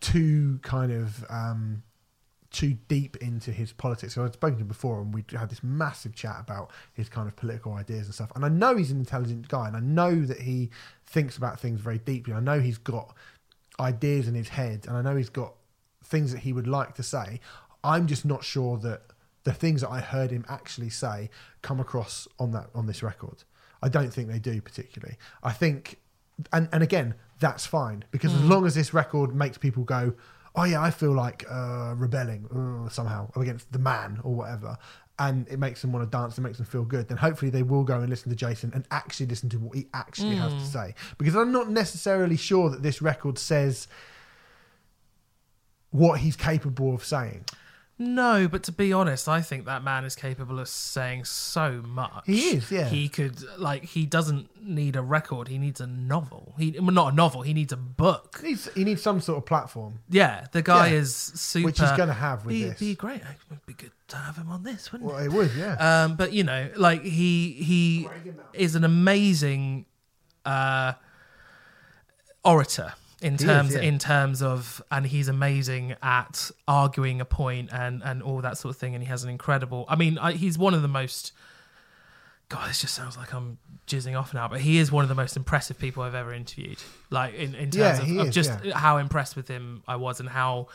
[0.00, 1.24] too kind of.
[1.28, 1.82] Um,
[2.50, 4.14] too deep into his politics.
[4.14, 7.28] So I'd spoken to him before, and we had this massive chat about his kind
[7.28, 8.32] of political ideas and stuff.
[8.34, 10.70] And I know he's an intelligent guy, and I know that he
[11.06, 12.34] thinks about things very deeply.
[12.34, 13.14] I know he's got
[13.78, 15.54] ideas in his head, and I know he's got
[16.04, 17.40] things that he would like to say.
[17.84, 19.02] I'm just not sure that
[19.44, 21.30] the things that I heard him actually say
[21.62, 23.44] come across on that on this record.
[23.82, 25.16] I don't think they do particularly.
[25.42, 25.98] I think,
[26.52, 28.36] and and again, that's fine because Mm.
[28.36, 30.14] as long as this record makes people go,
[30.56, 32.46] oh yeah, I feel like uh, rebelling
[32.86, 34.76] uh, somehow against the man or whatever,
[35.18, 37.62] and it makes them want to dance and makes them feel good, then hopefully they
[37.62, 40.58] will go and listen to Jason and actually listen to what he actually has Mm.
[40.58, 40.94] to say.
[41.18, 43.86] Because I'm not necessarily sure that this record says
[45.90, 47.44] what he's capable of saying.
[48.02, 52.22] No, but to be honest, I think that man is capable of saying so much.
[52.24, 52.88] He is, yeah.
[52.88, 55.48] He could like he doesn't need a record.
[55.48, 56.54] He needs a novel.
[56.56, 57.42] He well, not a novel.
[57.42, 58.38] He needs a book.
[58.40, 61.00] He needs, he needs some sort of platform, Yeah, the guy Yeah.
[61.00, 61.66] is super.
[61.66, 62.78] which he's going to have with be, this.
[62.78, 63.16] be great.
[63.20, 65.26] It would be good to have him on this, wouldn't well, it?
[65.26, 65.74] it would, yeah.
[66.04, 68.08] Um, but you know, like he he
[68.54, 69.84] is an amazing
[70.46, 70.94] uh,
[72.44, 73.82] orator in He terms is, yeah.
[73.82, 78.74] in terms of, and he's amazing at arguing a point and and all that sort
[78.74, 78.94] of thing.
[78.94, 79.84] And he has an incredible.
[79.88, 81.32] I mean, I, he's one of the most.
[82.48, 85.14] God, this just sounds like I'm jizzing off now, but he is one of the
[85.14, 86.78] most impressive people I've ever interviewed.
[87.08, 88.76] Like in, in terms Yeah, of, of is, just yeah.
[88.76, 90.66] how impressed with him I was and how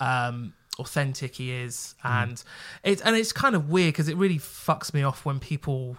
[0.00, 2.22] um, authentic he is, Mm.
[2.22, 2.44] and
[2.82, 5.98] it's and it's kind of weird because it really fucks me off when people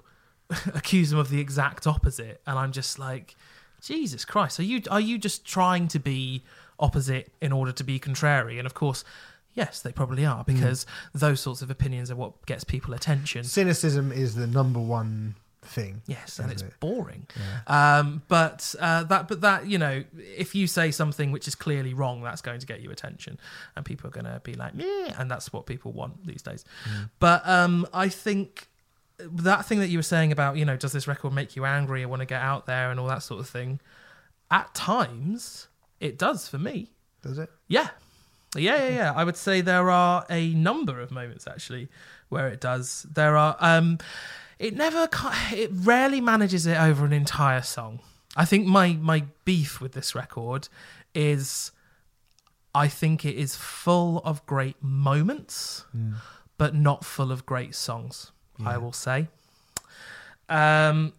[0.73, 3.35] accuse him of the exact opposite, and I'm just like,
[3.81, 6.43] Jesus Christ, are you are you just trying to be
[6.79, 8.57] opposite in order to be contrary?
[8.57, 9.03] And of course.
[9.55, 10.45] Yes, they probably are Mm.
[10.45, 13.43] because those sorts of opinions are what gets people attention.
[13.43, 16.01] Cynicism is the number one thing.
[16.05, 16.79] Yes, and it's it?
[16.79, 17.25] boring.
[17.35, 17.97] Yeah.
[17.97, 21.93] Um, but uh, that, but that, you know, if you say something which is clearly
[21.95, 23.39] wrong, that's going to get you attention,
[23.75, 26.63] and people are going to be like, yeah, and that's what people want these days.
[27.19, 28.67] But um, I think
[29.19, 32.01] that thing that you were saying about, you know, does this record make you angry
[32.01, 33.79] and want to get out there and all that sort of thing?
[34.51, 35.67] At times,
[35.99, 36.91] it does for me.
[37.21, 37.49] Does it?
[37.67, 37.89] Yeah.
[38.55, 39.13] Yeah, yeah, yeah.
[39.15, 41.89] I would say there are a number of moments actually
[42.29, 43.05] where it does.
[43.11, 43.99] There are um
[44.57, 45.07] it never
[45.51, 47.99] it rarely manages it over an entire song.
[48.35, 50.67] I think my my beef with this record
[51.13, 51.71] is
[52.73, 55.85] I think it is full of great moments
[56.57, 58.31] but not full of great songs,
[58.65, 59.27] I will say.
[60.47, 61.13] Um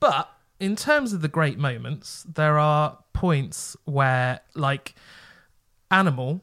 [0.00, 0.30] but
[0.60, 4.94] in terms of the great moments, there are points where like
[5.90, 6.42] Animal,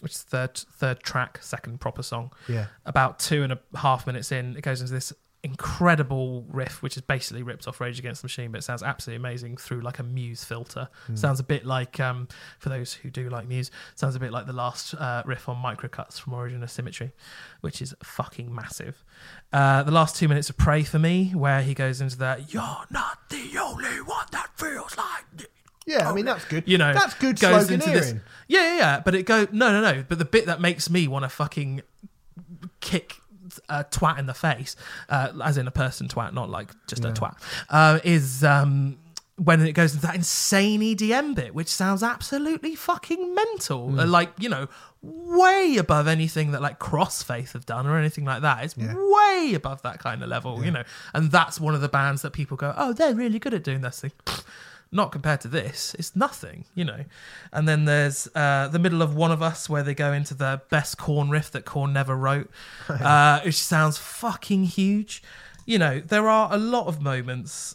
[0.00, 2.32] which is the third third track, second proper song.
[2.48, 2.66] Yeah.
[2.86, 7.02] About two and a half minutes in, it goes into this incredible riff, which is
[7.02, 10.02] basically ripped off Rage Against the Machine, but it sounds absolutely amazing through like a
[10.02, 10.88] Muse filter.
[11.14, 14.46] Sounds a bit like, um, for those who do like Muse, sounds a bit like
[14.46, 17.12] the last uh, riff on Microcuts from Origin of Symmetry,
[17.60, 19.04] which is fucking massive.
[19.52, 22.86] Uh, the last two minutes of Prey for Me, where he goes into that, "You're
[22.90, 25.46] not the only one that feels like." this."
[25.86, 26.64] Yeah, I mean that's good.
[26.66, 28.12] you know, that's good goes into this.
[28.48, 29.00] Yeah, yeah, yeah.
[29.04, 30.04] But it go no, no, no.
[30.08, 31.82] But the bit that makes me want to fucking
[32.80, 33.16] kick
[33.68, 34.76] a twat in the face,
[35.08, 37.36] uh, as in a person twat, not like just a twat,
[37.70, 38.98] uh, is um,
[39.36, 43.90] when it goes into that insane EDM bit, which sounds absolutely fucking mental.
[43.90, 44.10] Mm.
[44.10, 44.68] Like you know,
[45.02, 48.64] way above anything that like Crossfaith have done or anything like that.
[48.64, 48.94] It's Yeah.
[48.96, 50.84] way above that kind of level, you know.
[51.14, 53.82] And that's one of the bands that people go, oh, they're really good at doing
[53.82, 54.12] this thing.
[54.92, 57.04] Not compared to this, it's nothing, you know.
[57.52, 60.62] And then there's uh, the middle of One of Us, where they go into the
[60.70, 62.50] best Korn riff that Korn never wrote,
[62.88, 65.22] uh, which sounds fucking huge.
[65.66, 67.74] You know, there are a lot of moments.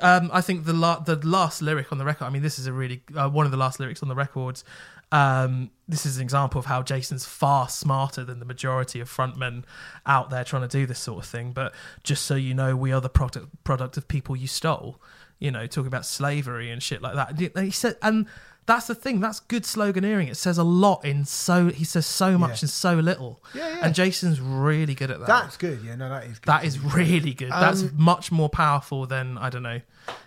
[0.00, 2.24] Um, I think the la- the last lyric on the record.
[2.24, 4.64] I mean, this is a really uh, one of the last lyrics on the records.
[5.12, 9.64] Um, this is an example of how Jason's far smarter than the majority of frontmen
[10.06, 11.52] out there trying to do this sort of thing.
[11.52, 14.98] But just so you know, we are the product product of people you stole.
[15.42, 17.30] You know, talking about slavery and shit like that.
[17.56, 18.26] And He said, and
[18.64, 19.18] that's the thing.
[19.20, 20.28] That's good sloganeering.
[20.30, 21.68] It says a lot in so.
[21.68, 22.66] He says so much Yeah.
[22.66, 23.42] in so little.
[23.54, 23.84] Yeah, yeah.
[23.86, 25.26] And Jason's really good at that.
[25.26, 25.82] That's good.
[25.84, 26.46] Yeah, no, that is good.
[26.48, 27.50] That is really good.
[27.50, 29.80] That's Um, much more powerful than I don't know,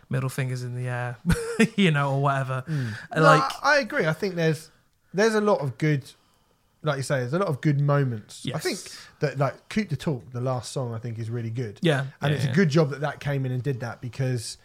[0.09, 1.15] middle fingers in the air,
[1.77, 2.63] you know, or whatever.
[2.67, 4.05] No, Like, I I agree.
[4.05, 4.69] I think there's
[5.13, 6.03] there's a lot of good,
[6.83, 8.43] like you say, there's a lot of good moments.
[8.43, 8.57] Yes.
[8.57, 8.79] I think
[9.21, 11.79] that like "Coup d'état," the last song, I think is really good.
[11.81, 14.57] yeah, and it's a good job that that came in and did that because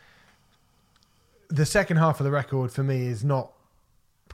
[1.51, 3.53] the second half of the record for me is not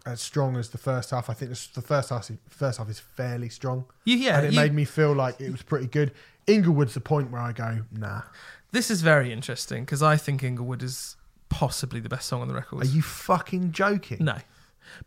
[0.04, 1.28] as strong as the first half.
[1.28, 4.60] I think the, first half first half is fairly strong, You- yeah, and it you-
[4.60, 6.12] made me feel like it was pretty good.
[6.46, 8.22] Inglewood's the point where I go, nah.
[8.70, 11.16] this is very interesting because I think Inglewood is
[11.48, 12.82] possibly the best song on the record.
[12.84, 14.18] Are you fucking joking?
[14.24, 14.36] No,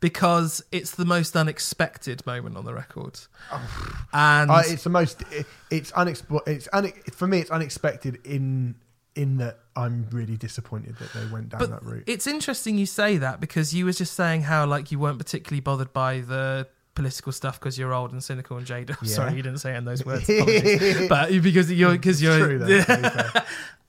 [0.02, 3.20] because it's the most unexpected moment on the record,
[3.52, 4.06] Oh.
[4.12, 5.22] and Uh, it's the most.
[5.32, 6.52] It, it's unexpected.
[6.54, 7.40] It's une- for me.
[7.40, 8.76] It's unexpected in
[9.20, 12.04] in that I'm really disappointed that they went down but that route.
[12.08, 15.60] it's interesting you say that because you were just saying how like you weren't particularly
[15.62, 18.96] bothered by the political stuff because you're old and cynical and jaded.
[19.02, 19.08] Yeah.
[19.16, 20.26] Sorry, you didn't say it in those words,
[21.10, 23.46] but because you're because you're true, though, to be fair.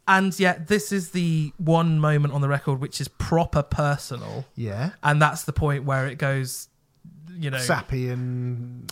[0.09, 4.91] And yet, this is the one moment on the record which is proper personal, Yeah.
[5.05, 6.69] and that's the point where it goes.
[7.39, 8.91] You know, Sappy and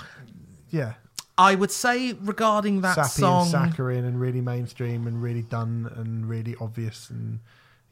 [0.71, 0.95] yeah,
[1.39, 5.91] I would say regarding that sappy song, and saccharine and really mainstream and really done
[5.97, 7.41] and really obvious and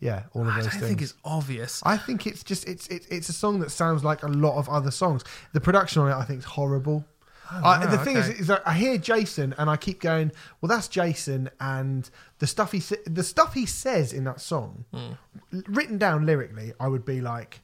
[0.00, 0.86] yeah, all of I those don't things.
[0.88, 1.82] think it's obvious.
[1.84, 4.68] I think it's just it's it's it's a song that sounds like a lot of
[4.68, 5.24] other songs.
[5.52, 7.04] The production on it, I think, is horrible.
[7.48, 8.28] I, wow, the thing okay.
[8.32, 12.10] is, is that I hear Jason and I keep going, well, that's Jason, and
[12.40, 15.16] the stuff he the stuff he says in that song, l-
[15.68, 17.60] written down lyrically, I would be like,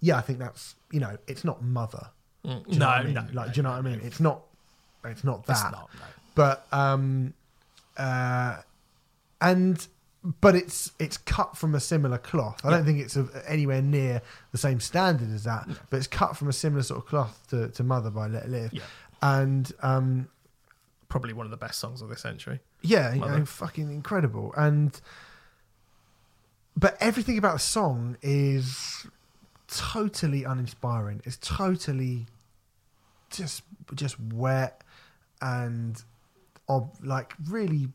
[0.00, 2.10] yeah, I think that's you know, it's not mother.
[2.44, 2.64] Mm.
[2.64, 3.14] Do you know no, I mean?
[3.14, 4.00] no, like, no, do you know what I mean?
[4.02, 4.42] It's not,
[5.04, 5.52] it's not that.
[5.52, 6.04] It's not, no.
[6.34, 7.34] But um,
[7.96, 8.56] uh,
[9.40, 9.86] and
[10.22, 12.60] but it's it's cut from a similar cloth.
[12.64, 14.20] I don't think it's a, anywhere near
[14.52, 17.68] the same standard as that, but it's cut from a similar sort of cloth to,
[17.68, 18.72] to Mother by Let It Live.
[18.72, 18.82] Yeah.
[19.22, 20.28] And um,
[21.08, 22.60] Probably one of the best songs of this century.
[22.82, 24.52] yeah, you know, fucking incredible.
[24.56, 24.98] And
[26.76, 29.06] but everything about the song is
[29.68, 31.20] totally uninspiring.
[31.24, 32.26] It's totally
[33.30, 33.62] just
[33.94, 34.82] just wet
[35.40, 36.02] and
[36.68, 37.88] of like really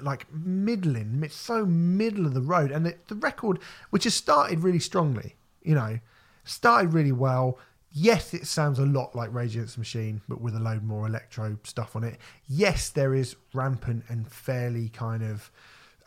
[0.00, 1.22] like middling.
[1.22, 3.58] It's so middle of the road, and it, the record,
[3.90, 5.98] which has started really strongly, you know,
[6.44, 7.58] started really well.
[7.94, 11.06] Yes, it sounds a lot like Rage Against the Machine, but with a load more
[11.06, 12.18] electro stuff on it.
[12.48, 15.50] Yes, there is rampant and fairly kind of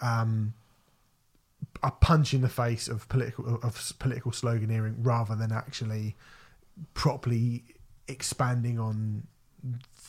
[0.01, 0.55] um,
[1.83, 6.15] a punch in the face of political of political sloganeering rather than actually
[6.95, 7.63] properly
[8.07, 9.27] expanding on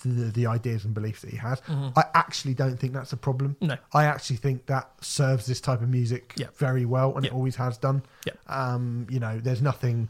[0.02, 1.60] the, the ideas and beliefs that he has.
[1.68, 3.54] I actually don't think that's a problem.
[3.56, 3.66] Mm-hmm.
[3.68, 3.76] No.
[3.92, 6.46] I actually think that serves this type of music Yeah.
[6.56, 8.02] very well, and it always has done.
[8.26, 8.32] Yeah.
[8.48, 10.08] Um, you know, there's nothing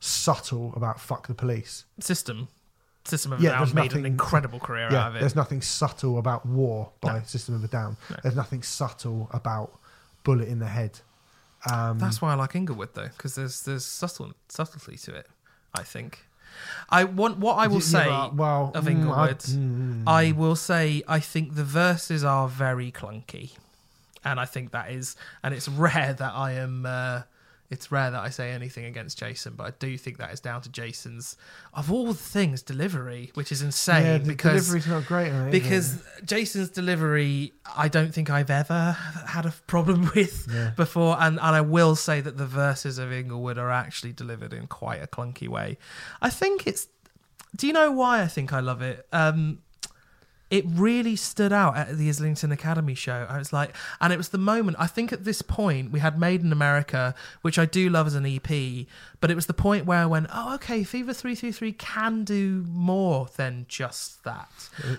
[0.00, 2.48] subtle about "fuck the police." System,
[3.04, 5.20] System of a Yeah, Down made nothing- an incredible career Yeah, out of it.
[5.20, 7.24] there's nothing subtle about "War" by No.
[7.24, 7.96] System of a Down.
[8.10, 8.16] No.
[8.22, 9.78] There's nothing subtle about
[10.22, 11.00] "Bullet in the Head."
[11.70, 15.28] Um, That's why I like Inglewood though, because there's there's subtle subtlety to it.
[15.74, 16.26] I think.
[16.90, 19.38] I want what I will say but, well, of mm, I- Inglewood.
[19.38, 23.52] mm, I will say I think the verses are very clunky,
[24.24, 26.86] and I think that is, and it's rare that I am.
[26.86, 27.22] Uh,
[27.70, 30.60] it's rare that I say anything against Jason, but I do think that is down
[30.62, 31.36] to Jason's,
[31.72, 35.50] of all the things, delivery, which is insane yeah, the because delivery's not great.
[35.50, 36.02] Because?
[36.24, 38.92] Jason's delivery, I don't think I've ever
[39.26, 40.70] had a problem with Yeah.
[40.76, 44.66] before, and, and I will say that the verses of Inglewood are actually delivered in
[44.66, 45.78] quite a clunky way.
[46.20, 46.88] I think it's.
[47.56, 49.06] Do you know why I think I love it?
[49.12, 49.60] Um,
[50.54, 53.26] it really stood out at the Islington Academy show.
[53.28, 54.76] I was like, and it was the moment.
[54.78, 57.12] I think at this point we had Made an America,
[57.42, 58.86] which I do love as an EP,
[59.20, 62.22] but it was the point where I went, oh, okay, Fever Three Three Three can
[62.22, 64.48] do more than just that.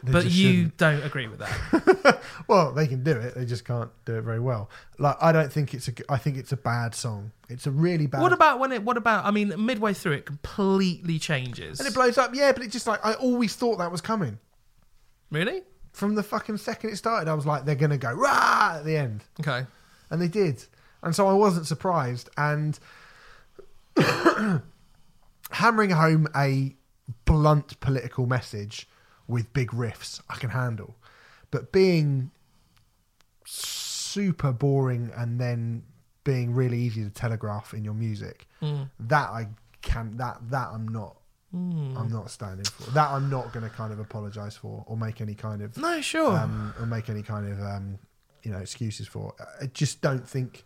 [0.03, 0.77] They but just you shouldn't.
[0.77, 2.19] don't agree with that.
[2.49, 3.35] well, they can do it.
[3.35, 4.69] They just can't do it very well.
[4.99, 7.31] Like I don't think it's a, I think it's a bad song.
[7.47, 8.21] It's a really bad.
[8.21, 8.83] what about when it?
[8.83, 9.23] What about?
[9.23, 11.79] I mean, midway through it completely changes.
[11.79, 12.35] and it blows up.
[12.35, 14.37] Yeah, but it just like I always thought that was coming
[15.31, 15.63] really?
[15.93, 17.29] from the fucking second it started.
[17.29, 19.65] I was like, they're gonna go rah at the end, Okay.
[20.09, 20.63] and they did.
[21.01, 22.29] And so I wasn't surprised.
[22.35, 22.77] And
[25.51, 26.75] hammering home a
[27.25, 28.87] blunt political message
[29.27, 30.95] with big riffs, I can handle.
[31.51, 32.31] But being
[33.45, 35.83] super boring and then
[36.23, 38.89] being really easy to telegraph in your music, Mm.
[38.99, 39.47] that I
[39.81, 41.15] can that that I'm not
[41.55, 41.97] Mm.
[41.97, 42.91] I'm not standing for.
[42.91, 46.01] That I'm not going to kind of apologise for or make any kind of No,
[46.01, 46.37] sure.
[46.37, 47.97] um, or make any kind of um,
[48.43, 49.33] you know excuses for.
[49.61, 50.65] I just don't think.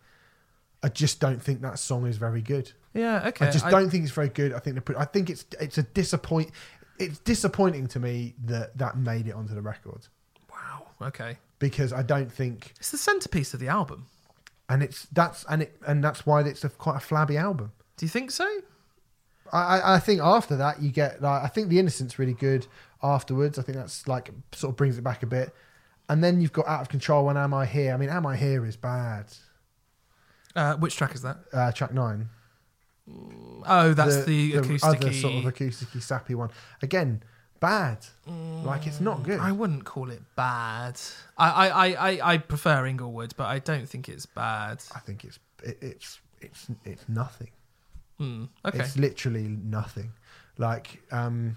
[0.82, 2.72] I just don't think that song is very good.
[2.94, 3.28] yeah.
[3.28, 3.48] Okay.
[3.48, 4.54] I just don't think it's very good.
[4.54, 6.52] I think the, I think it's it's a disappoint.
[6.98, 10.08] It's disappointing to me that that made it onto the record
[10.52, 10.88] Wow.
[11.02, 11.38] Okay.
[11.60, 14.08] because I don't think, It's the centerpiece of the album.
[14.70, 17.72] and it's that's and it and that's why it's a, quite a flabby album.
[17.98, 18.48] Do you think so?
[19.52, 22.68] I, I- think after that you get like I think the innocence really good
[23.04, 23.58] afterwards.
[23.60, 25.54] I think that's like sort of brings it back a bit,
[26.08, 27.94] and then you've got out of control when Am I Here.
[27.94, 29.26] I mean, Am I Here is bad.
[30.56, 31.38] Uh, which track is that?
[31.54, 32.30] Uh, track nine.
[33.68, 35.14] Oh, that's the, other acoustic.
[35.14, 36.50] sort of acousticy sappy one.
[36.82, 37.24] Again,
[37.60, 38.06] bad.
[38.28, 39.40] Like it's not good.
[39.40, 41.00] I wouldn't call it bad.
[41.38, 44.84] I, I, I, I, I prefer Inglewood, but I don't think it's bad.
[44.96, 47.50] I think it's it, it's it's it's nothing.
[48.20, 48.46] Hmm.
[48.64, 48.80] Okay.
[48.80, 50.12] It's literally nothing.
[50.58, 51.56] Like, um,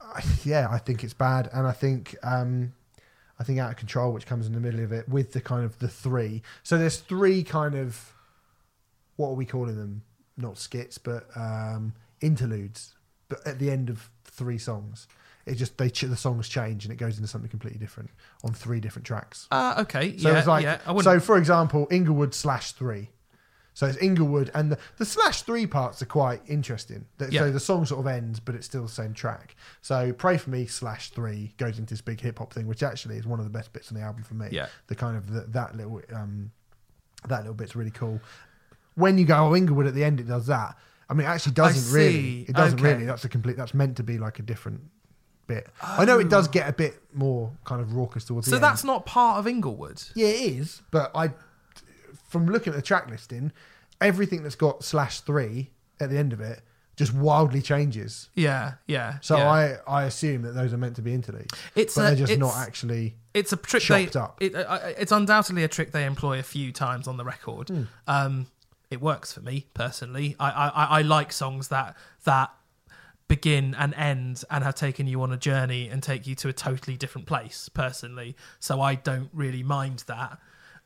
[0.00, 2.74] I, yeah, I think it's bad, and I think um,
[3.38, 5.64] I think out of control, which comes in the middle of it with the kind
[5.64, 6.42] of the three.
[6.62, 8.12] So there's three kind of
[9.16, 10.02] what are we calling them?
[10.36, 12.94] Not skits, but um, interludes.
[13.28, 15.06] But at the end of three songs,
[15.46, 18.10] It just they the songs change and it goes into something completely different
[18.44, 19.48] on three different tracks.
[19.50, 20.16] Uh, okay.
[20.16, 20.38] So yeah.
[20.38, 21.00] it's like yeah.
[21.00, 23.10] So for example, Inglewood slash three.
[23.74, 27.06] So it's Inglewood and the, the slash three parts are quite interesting.
[27.18, 27.40] The- Yeah.
[27.42, 29.54] So the song sort of ends, but it's still the same track.
[29.80, 33.16] So Prey for Me slash three goes into this big hip hop thing, which actually
[33.16, 34.48] is one of the best bits on the album for me.
[34.50, 34.66] Yeah.
[34.88, 36.50] The kind of the, that little um
[37.28, 38.20] that little bit's really cool.
[38.96, 40.76] When you go oh Inglewood at the end, it does that.
[41.08, 42.40] I mean, it actually doesn't really.
[42.48, 42.92] It doesn't Okay.
[42.94, 43.04] really.
[43.06, 43.56] That's a complete.
[43.56, 44.80] That's meant to be like a different
[45.46, 45.68] bit.
[45.82, 48.62] I know it does get a bit more kind of raucous towards so the end.
[48.64, 50.00] So that's not part of Inglewood.
[50.14, 50.82] Yeah, it is.
[50.92, 51.30] But I,
[52.30, 53.52] from looking at the track listing,
[54.00, 55.70] everything that's got slash three
[56.00, 56.62] at the end of it
[56.96, 58.28] just wildly changes.
[58.34, 58.74] Yeah.
[58.86, 59.18] Yeah.
[59.20, 59.50] So yeah.
[59.50, 62.38] I, I assume that those are meant to be interludes, It's but a- they're just
[62.38, 63.16] not actually.
[63.34, 64.36] it's a trick they, up.
[64.40, 64.52] It,
[64.98, 67.68] it's undoubtedly a trick they employ a few times on the record.
[67.68, 67.82] Hmm.
[68.06, 68.46] Um,
[68.90, 70.36] it works for me personally.
[70.38, 72.50] I, I, I- I like songs that that
[73.28, 76.52] begin and end and have taken you on a journey and take you to a
[76.52, 78.36] totally different place personally.
[78.58, 80.38] So I don't really mind that.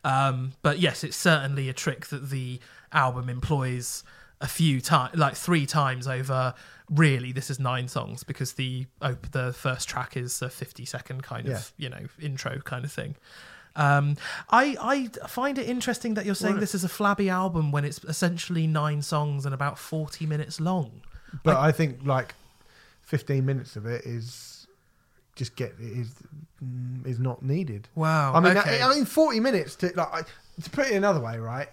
[0.05, 2.61] Um, but yes, it's certainly a trick that the
[2.93, 4.05] album employs
[4.41, 6.55] a few times, like three times over.
[6.91, 11.23] Really, this is nine songs because the op- the first track is a fifty second
[11.23, 11.55] kind Yeah.
[11.57, 13.17] of you know intro kind of thing.
[13.77, 14.17] Um,
[14.51, 17.85] I I find it interesting that you're saying Well, this is a flabby album when
[17.87, 21.01] it's essentially nine songs and about forty minutes long.
[21.43, 22.35] But I think like
[23.03, 24.54] fifteen minutes of it is
[25.37, 26.15] just get is
[26.63, 27.89] mm, is not needed.
[27.95, 28.35] Wow.
[28.35, 28.81] I mean, okay.
[28.81, 30.27] I, I mean, forty minutes to like
[30.63, 31.69] to put it another way, right?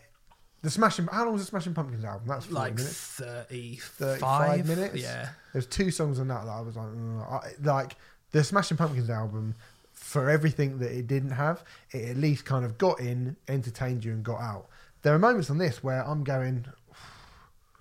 [0.62, 1.08] The Smashing.
[1.08, 2.28] How long was the Smashing Pumpkins album?
[2.28, 2.94] That's like minutes.
[2.94, 4.96] 35, 35 minutes?
[4.96, 5.30] Yeah.
[5.54, 6.88] There's two songs on that that I was like.
[6.88, 7.96] I, like
[8.32, 9.56] the Smashing Pumpkins album.
[9.94, 14.12] For everything that it didn't have, it at least kind of got in, entertained you,
[14.14, 14.66] and got out.
[15.04, 16.66] There are moments on this where I'm going,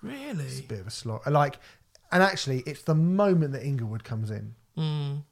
[0.01, 0.45] Really?
[0.45, 1.29] it's a bit of a slot.
[1.31, 1.59] Like,
[2.11, 4.55] and actually, it's the moment that Inglewood comes in.
[4.77, 5.23] Mm.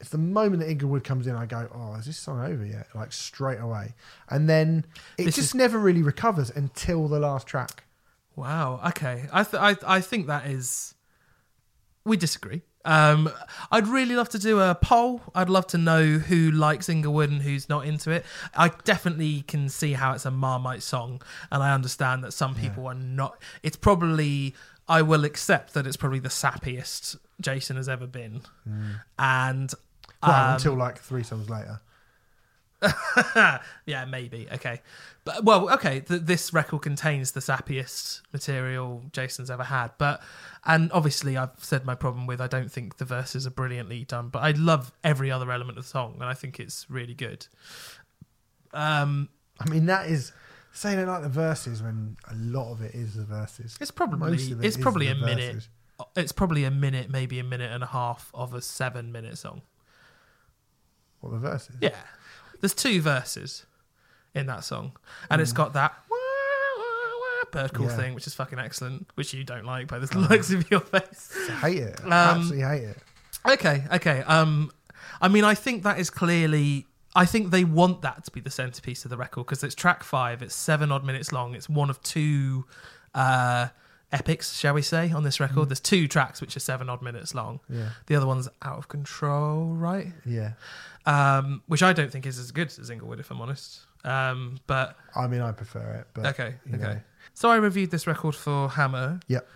[0.00, 1.34] It's the moment that Inglewood comes in.
[1.34, 2.88] I go, oh, is this song over yet?
[2.94, 3.94] Like straight away,
[4.28, 4.84] and then
[5.18, 7.84] it This just is- never really recovers until the last track.
[8.34, 8.80] Wow.
[8.88, 9.24] Okay.
[9.32, 10.94] I th- I I think that is.
[12.04, 12.62] We disagree.
[12.84, 13.28] Um,
[13.72, 15.20] I'd really love to do a poll.
[15.34, 18.24] I'd love to know who likes Inglewood and who's not into it.
[18.54, 21.20] I definitely can see how it's a Marmite song,
[21.50, 23.42] and I understand that some people are not.
[23.64, 24.54] It's probably.
[24.88, 28.42] I will accept that it's probably the sappiest Jason has ever been,
[29.18, 29.72] and
[30.22, 31.80] Well, um, until like three songs later.
[33.86, 34.46] yeah, maybe.
[34.52, 34.82] Okay,
[35.24, 36.00] but well, okay.
[36.00, 40.20] Th- this record contains the sappiest material Jason's ever had, but
[40.64, 44.28] and obviously I've said my problem with I don't think the verses are brilliantly done,
[44.28, 47.46] but I love every other element of the song, and I think it's really good.
[48.74, 50.32] Um, I mean, that is
[50.72, 53.78] saying it like the verses when a lot of it is the verses.
[53.80, 55.54] it's probably it it's probably a minute.
[55.54, 55.68] verses.
[56.14, 59.62] It's probably a minute, maybe a minute and a half of a seven-minute song.
[61.30, 61.76] What the verses?
[61.80, 61.90] Yeah,
[62.60, 63.66] there's two verses
[64.34, 64.92] in that song,
[65.30, 65.94] and it's got that
[67.52, 67.90] bird call Mm.
[67.90, 67.96] Yeah.
[67.96, 71.32] thing, which is fucking excellent, which you don't like by the looks of your face.
[71.48, 72.00] I hate it.
[72.04, 72.98] Um, Absolutely hate it.
[73.48, 74.22] Okay, okay.
[74.22, 74.70] Um,
[75.20, 76.86] I mean, I think that is clearly.
[77.14, 80.02] I think they want that to be the centerpiece of the record because it's track
[80.02, 80.42] five.
[80.42, 81.54] It's seven odd minutes long.
[81.54, 82.66] It's one of two
[83.14, 83.68] uh,
[84.12, 85.68] epics, shall we say, on this record.
[85.68, 87.60] There's two tracks which are seven odd minutes long.
[87.68, 87.90] Yeah.
[88.06, 90.12] The other one's out of control, right?
[90.24, 90.52] Yeah.
[91.04, 93.80] Um, which I don't think is as good as Inglewood, if I'm honest.
[94.04, 96.06] Um, but I mean, I prefer it.
[96.14, 96.76] But, okay, okay.
[96.76, 97.00] know.
[97.34, 99.20] So I reviewed this record for Hammer.
[99.28, 99.48] Yep.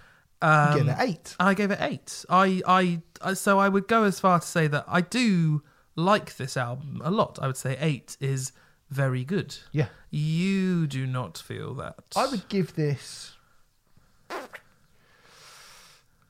[0.43, 1.37] Um, Getting an eight.
[1.39, 2.25] I gave it eight.
[2.29, 5.63] I, I, I, so I would go as far to say that I do
[5.97, 7.39] like this album a lot.
[7.41, 8.53] I would say eight is
[8.89, 9.57] very good.
[9.73, 9.89] Yeah.
[10.11, 12.05] You do not feel that.
[12.17, 13.37] I would give this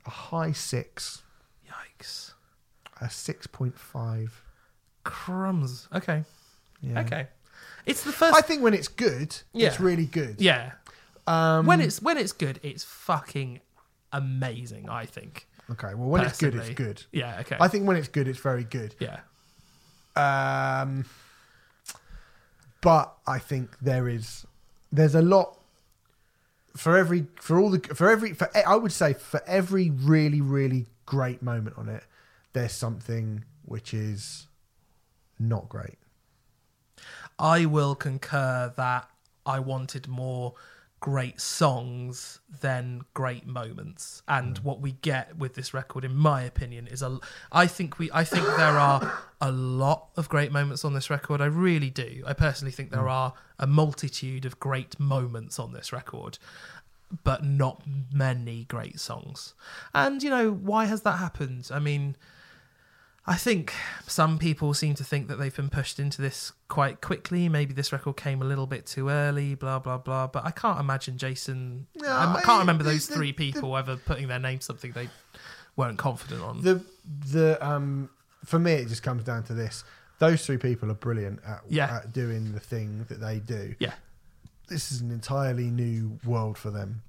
[0.07, 1.23] a high six,
[1.69, 2.33] Yikes!
[3.01, 4.31] a 6.5.
[5.05, 5.89] Crumbs.
[5.95, 6.25] Okay.
[6.83, 7.01] Yeah.
[7.01, 7.27] Okay.
[7.87, 8.37] It's the first.
[8.37, 9.69] I think when it's good, Yeah.
[9.69, 10.37] it's really good.
[10.41, 10.73] yeah.
[11.27, 13.61] Um, When it's when it's good, it's fucking
[14.13, 14.89] amazing.
[14.89, 15.47] I think.
[15.71, 15.95] okay.
[15.95, 16.71] Well, when it's good, personally.
[16.73, 17.05] it's good.
[17.13, 17.41] Yeah.
[17.41, 17.57] Okay.
[17.61, 18.95] I think when it's good, it's very good.
[18.99, 19.21] yeah.
[20.17, 21.05] Um,
[22.81, 24.45] but I think there is
[24.93, 25.57] there's a lot
[26.77, 30.87] for every for all the for every for I would say for every really really
[31.07, 32.05] great moment on it,
[32.53, 34.47] there's something which is
[35.39, 35.99] not great.
[37.39, 39.09] I will concur that
[39.47, 40.55] I wanted more
[41.01, 44.23] great songs than great moments.
[44.29, 44.65] And hmm.
[44.65, 47.19] what we get with this record in my opinion is a
[47.51, 51.41] I think we I think there are a lot of great moments on this record.
[51.41, 52.23] I really do.
[52.27, 53.09] I personally think there hmm.
[53.09, 56.39] are a multitude of great moments on this record
[57.25, 57.83] but not
[58.13, 59.55] many great songs.
[59.93, 61.69] And you know why has that happened?
[61.73, 62.17] I mean
[63.27, 63.73] I think
[64.07, 67.49] some people seem to think that they've been pushed into this quite quickly.
[67.49, 70.27] Maybe this record came a little bit too early, blah blah blah.
[70.27, 71.87] But I can't imagine Jason.
[71.97, 74.93] No, I I- can't remember those the- three the- people ever putting their name something
[74.93, 75.09] they
[75.77, 76.63] weren't confident on.
[76.63, 76.83] The
[77.31, 78.09] the um
[78.45, 79.85] for me it just comes down to this.
[80.19, 81.97] Those three people are brilliant at, Yeah.
[81.99, 83.75] at doing the thing that they do.
[83.79, 83.95] yeah,
[84.69, 87.03] This is an entirely new world for them.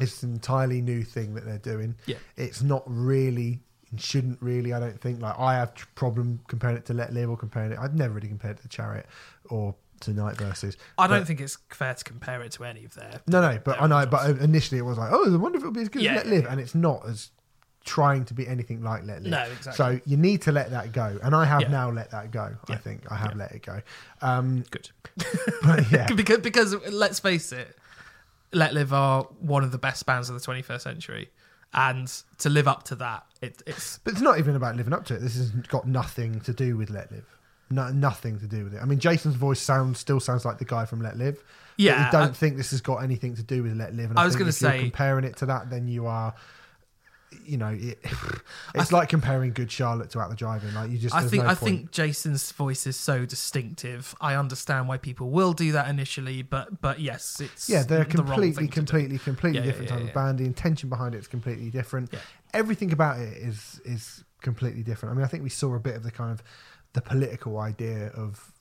[0.00, 1.94] It's an entirely new thing that they're doing.
[2.06, 2.16] Yeah.
[2.36, 3.60] It's not really
[3.90, 5.20] and shouldn't really, I don't think.
[5.20, 7.78] Like I have problem comparing it to Let Live or comparing it.
[7.78, 9.06] I've never really compared it to Chariot
[9.48, 10.76] or to Night Verses.
[10.98, 13.20] I don't But- think it's fair to compare it to any of their.
[13.26, 14.04] No, no, but I know.
[14.06, 16.16] But initially, it was like, oh, I wonder if it'll be as good Yeah, as
[16.16, 16.52] Let yeah, Live, yeah.
[16.52, 17.30] and it's not as
[17.84, 19.30] trying to be anything like Let Live.
[19.30, 19.72] No, exactly.
[19.72, 22.56] So you need to let that go, and I have now let that go.
[22.68, 23.80] I think I have let it go.
[24.20, 24.90] Um, Good.
[25.62, 27.76] but yeah, because because let's face it,
[28.52, 31.30] Let Live are one of the best bands of the 21st century,
[31.74, 35.04] and to live up to that, it, it's but it's not even about living up
[35.06, 35.20] to it.
[35.20, 37.26] This has got nothing to do with Let Live.
[37.70, 38.82] No, nothing to do with it.
[38.82, 41.42] I mean, Jason's voice sounds still sounds like the guy from Let Live.
[41.76, 44.10] Yeah, I don't I- think this has got anything to do with Let Live.
[44.10, 46.34] And I I, was if you're say- comparing it to that, then you are.
[47.44, 47.98] You know, it,
[48.74, 50.74] it's like comparing Good Charlotte to At the Drive-In.
[50.74, 51.60] Like you just, I think no I point.
[51.60, 54.14] think Jason's voice is so distinctive.
[54.20, 58.04] I understand why people will do that initially, but but yes, it's Yeah, they're the
[58.06, 60.08] completely, completely, completely Yeah, different yeah, type yeah.
[60.08, 60.38] of band.
[60.38, 62.14] The intention behind it is completely different.
[62.54, 65.12] Everything about it is is completely different.
[65.12, 66.42] I mean, I think we saw a bit of the kind of
[66.92, 68.52] the political idea of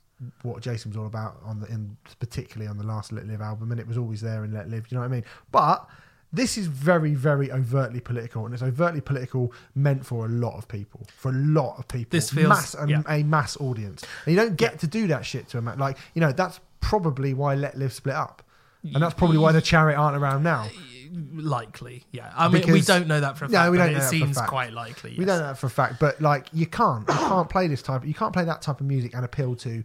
[0.43, 3.71] what Jason was all about on the in particularly on the last Let Live album,
[3.71, 4.87] and it was always there in Let Live.
[4.89, 5.23] You know what I mean?
[5.51, 5.87] But
[6.35, 10.67] this is very, very overtly political, and it's overtly political meant for a lot of
[10.67, 12.09] people, for a lot of people.
[12.11, 13.01] This feels- mass, a, yeah.
[13.07, 15.77] a mass audience, and you don't get to do that shit to a man.
[15.79, 18.41] Like you know, that's probably why Let Live split up.
[18.83, 20.67] And that's probably why the chariot aren't around now.
[21.33, 22.03] likely.
[22.11, 23.71] Yeah, I mean we don't know that for a No, fact.
[23.71, 24.49] we don't know it that for a seems fact.
[24.49, 25.15] quite likely.
[25.17, 27.81] We don't know that for a fact, but like you can't, you can't play this
[27.81, 28.05] type.
[28.05, 29.83] You can't play that type of music and appeal to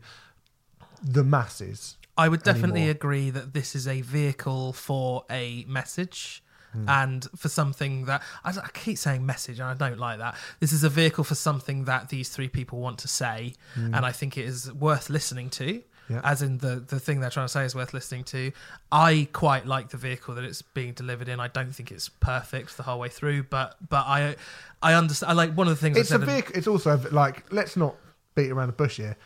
[1.02, 1.96] the masses.
[2.24, 2.98] I would definitely anymore.
[3.00, 6.42] agree that this is a vehicle for a message
[6.72, 6.88] Hmm.
[6.88, 10.36] and for something that I, I keep saying message and I don't like that.
[10.60, 14.12] This is a vehicle for something that these three people want to say, and I
[14.12, 15.82] think it is worth listening to.
[16.08, 16.20] Yeah.
[16.22, 18.52] As in the the thing they're trying to say is worth listening to.
[18.92, 21.40] I quite like the vehicle that it's being delivered in.
[21.40, 24.36] I don't think it's perfect the whole way through, but but I
[24.80, 25.30] I understand.
[25.32, 26.52] I like one of the things It's I a in- vehicle.
[26.56, 27.94] It's also like let's not
[28.36, 29.16] beat around the bush here.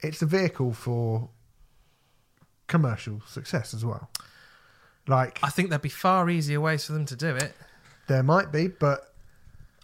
[0.00, 1.30] It's a vehicle for
[2.70, 4.08] commercial success as well.
[5.06, 7.52] Like I think there'd be far easier ways for them to do it.
[8.06, 9.12] there might be, but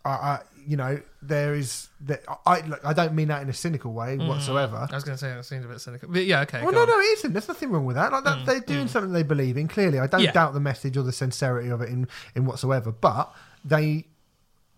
[0.04, 1.88] I, I you know, there is.
[2.00, 4.28] There, I look, I don't mean that in a cynical way mm.
[4.28, 4.88] whatsoever.
[4.90, 6.60] I was going to say that seemed a bit cynical, but yeah, okay.
[6.60, 6.88] Well, go no, on.
[6.88, 7.32] no, it isn't.
[7.32, 8.12] There's nothing wrong with that.
[8.12, 8.88] Like that, mm, they're doing mm.
[8.88, 9.68] something they believe in.
[9.68, 10.32] Clearly, I don't Yeah.
[10.32, 12.92] doubt the message or the sincerity of it in in whatsoever.
[12.92, 13.32] But
[13.64, 14.06] they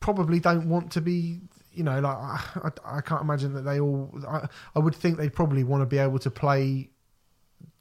[0.00, 1.40] probably don't want to be.
[1.74, 4.12] You know, like I, I, I can't imagine that they all.
[4.28, 6.90] I, I would think they probably want to be able to play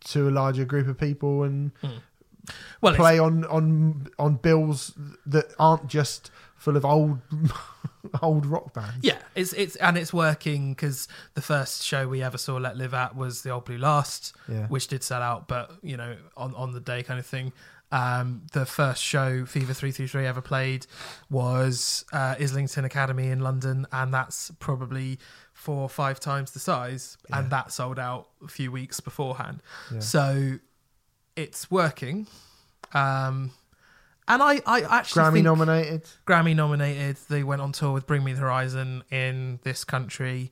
[0.06, 1.72] to a larger group of people and
[2.82, 4.94] Well, play on on on bills
[5.26, 7.20] that aren't just full of old
[8.22, 8.98] old rock bands.
[9.02, 12.94] Yeah, it's it's and it's working because the first show we ever saw Let Live
[12.94, 14.68] at was the Old Blue Last, Yeah.
[14.68, 17.54] which did sell out, but you know on on the day kind of thing.
[17.94, 20.88] Um, the first show Fever Three Three Three ever played
[21.30, 25.20] was uh, Islington Academy in London, and that's probably
[25.62, 29.62] four or five times the size, and that sold out a few weeks beforehand.
[29.94, 30.00] Yeah.
[30.00, 30.58] So
[31.36, 32.26] it's working.
[32.96, 33.52] Um,
[34.28, 36.04] and I, I actually Grammy nominated.
[36.26, 37.18] Grammy nominated.
[37.30, 40.52] They went on tour with Bring Me the Horizon in this country.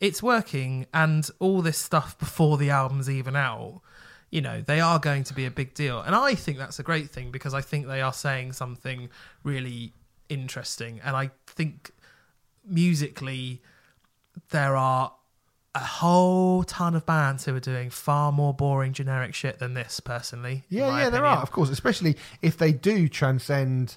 [0.00, 3.82] It's working, and all this stuff before the album's even out.
[4.30, 6.82] You know, they are going to be a big deal, and I think that's a
[6.82, 9.10] great thing because I think they are saying something
[9.42, 9.92] really
[10.30, 11.90] interesting, and I think
[12.64, 13.60] musically
[14.50, 15.12] there are
[15.74, 20.00] a whole ton of bands who are doing far more boring generic shit than this
[20.00, 23.96] personally Yeah, yeah, there are, of course, especially if they do transcend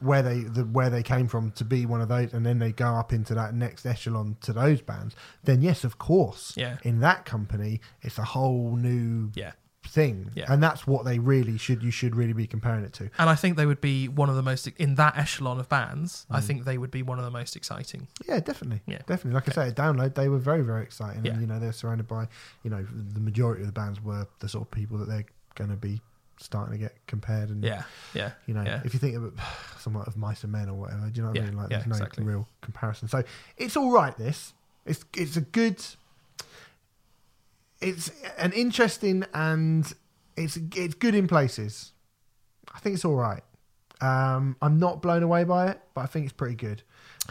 [0.00, 2.72] where they the, where they came from to be one of those, and then they
[2.72, 5.14] go up into that next echelon to those bands.
[5.44, 6.78] Then yes, of course, Yeah.
[6.82, 9.52] in that company, it's a whole new yeah
[9.88, 10.52] thing, Yeah.
[10.52, 13.10] and that's what they really should you should really be comparing it to.
[13.18, 16.26] And I think they would be one of the most in that echelon of bands.
[16.30, 16.36] Mm.
[16.36, 18.06] I think they would be one of the most exciting.
[18.28, 18.82] Yeah, definitely.
[18.86, 18.98] Yeah.
[19.06, 19.32] definitely.
[19.32, 21.32] Like I say, at download they were very very exciting, Yeah.
[21.32, 22.28] and you know they're surrounded by
[22.62, 25.70] you know the majority of the bands were the sort of people that they're going
[25.70, 26.00] to be
[26.40, 27.82] starting to get compared and Yeah,
[28.14, 28.80] yeah, You know, Yeah.
[28.84, 29.32] if you think of it
[29.80, 31.56] somewhat of mice and men or whatever, do you know what Yeah, I mean?
[31.56, 32.22] Like, yeah, there's no exactly.
[32.24, 33.08] real comparison.
[33.08, 33.24] So
[33.56, 34.16] it's all right.
[34.16, 34.52] This
[34.86, 35.84] it's it's a good.
[37.80, 39.90] It's an interesting and
[40.36, 41.92] it's it's good in places.
[42.74, 43.42] I think it's all right.
[44.00, 46.82] Um, I'm not blown away by it, but I think it's pretty good.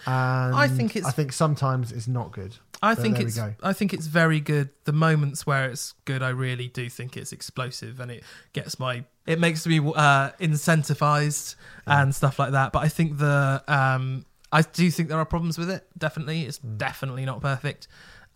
[0.05, 2.55] And I think it's- I think sometimes it's not good.
[2.83, 3.39] I So think it's.
[3.63, 4.69] I think it's very good.
[4.83, 9.05] The moments where it's good, I really do think it's explosive, and it gets my
[9.25, 11.55] it makes me uh, incentivized
[11.87, 12.71] and stuff like that.
[12.71, 15.87] But I think the um, I do think there are problems with it.
[15.97, 16.77] Definitely, it's Hmm.
[16.77, 17.87] definitely not perfect.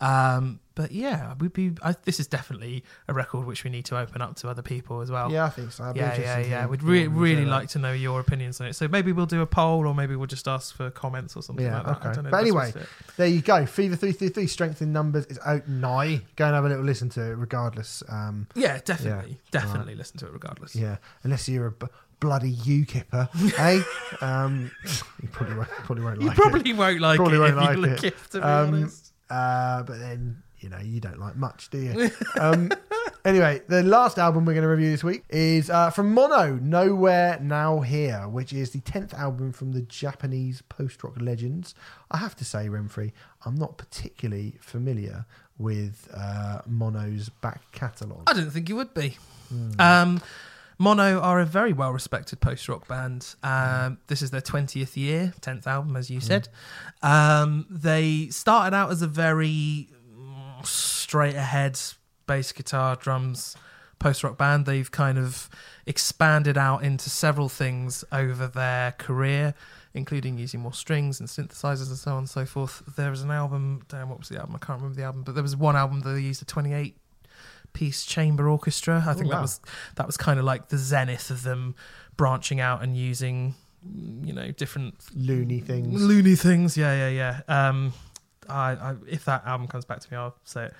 [0.02, 1.72] Um, but yeah, we'd be.
[1.82, 5.00] I, this is definitely a record which we need to open up to other people
[5.02, 5.30] as well.
[5.30, 5.84] Yeah, I think so.
[5.84, 6.66] I'd yeah, yeah, yeah.
[6.66, 8.72] We'd re- you really like to know your opinions on it.
[8.74, 11.64] So maybe we'll do a poll, or maybe we'll just ask for comments or something
[11.66, 11.90] Yeah, like that.
[11.90, 12.14] I okay.
[12.14, 12.88] don't know But the best way anyway, it.
[13.18, 13.66] There you go.
[13.66, 16.00] Fever 333 Strength in Numbers is out now.
[16.36, 18.02] Go and have a little listen to it regardless.
[18.08, 20.74] Um, yeah, definitely, definitely listen to it regardless.
[20.74, 21.86] yeah, unless you're a b-
[22.18, 24.24] bloody UKipper, eh?
[24.24, 24.70] Um,
[25.22, 26.40] you probably won't, probably won't You like it.
[26.40, 28.04] probably won't like Probably it won't if like you it.
[28.04, 29.11] it, to be Um, honest.
[29.32, 32.10] Uh, but then, you know, you don't like much, do you?
[32.40, 32.70] um,
[33.24, 37.38] anyway, the last album we're going to review this week is uh, from Mono, Nowhere
[37.40, 41.74] Now Here, which is the 10th album from the Japanese post rock legends.
[42.10, 43.12] I have to say, Renfrey,
[43.46, 45.24] I'm not particularly familiar
[45.56, 48.24] with uh, Mono's back catalogue.
[48.26, 49.16] I didn't think you would be.
[49.48, 49.80] Hmm.
[49.80, 50.22] Um,
[50.82, 53.36] Mono are a very well respected post rock band.
[53.44, 56.48] Um, this is their 20th year, 10th album, as you said.
[57.02, 61.78] Um, they started out as a very mm, straight ahead
[62.26, 63.56] bass guitar, drums
[64.00, 64.66] post rock band.
[64.66, 65.48] They've kind of
[65.86, 69.54] expanded out into several things over their career,
[69.94, 72.82] including using more strings and synthesizers and so on and so forth.
[72.96, 74.56] There was an album, damn, what was the album?
[74.56, 76.96] I can't remember the album, but there was one album that they used a 28
[77.72, 79.04] piece chamber orchestra.
[79.06, 79.36] I think wow.
[79.36, 79.60] that was
[79.96, 81.74] that was kind of like the zenith of them
[82.16, 83.54] branching out and using
[84.22, 86.00] you know different Loony things.
[86.00, 86.76] loony things.
[86.76, 87.68] Yeah, yeah, yeah.
[87.68, 87.92] Um,
[88.48, 90.74] I, I if that album comes back to me, I'll say it.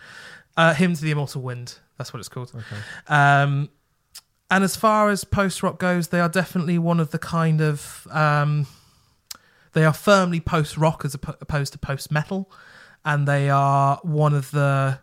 [0.57, 1.79] Uh, Hymn to the Immortal Wind.
[1.97, 2.53] That's what it's called.
[2.55, 2.83] Okay.
[3.09, 3.71] Um,
[4.51, 8.07] and as far as post rock goes, they are definitely one of the kind of
[8.11, 8.67] um,
[9.73, 12.51] they are firmly post rock as opposed to post metal,
[13.05, 14.99] and they are one of the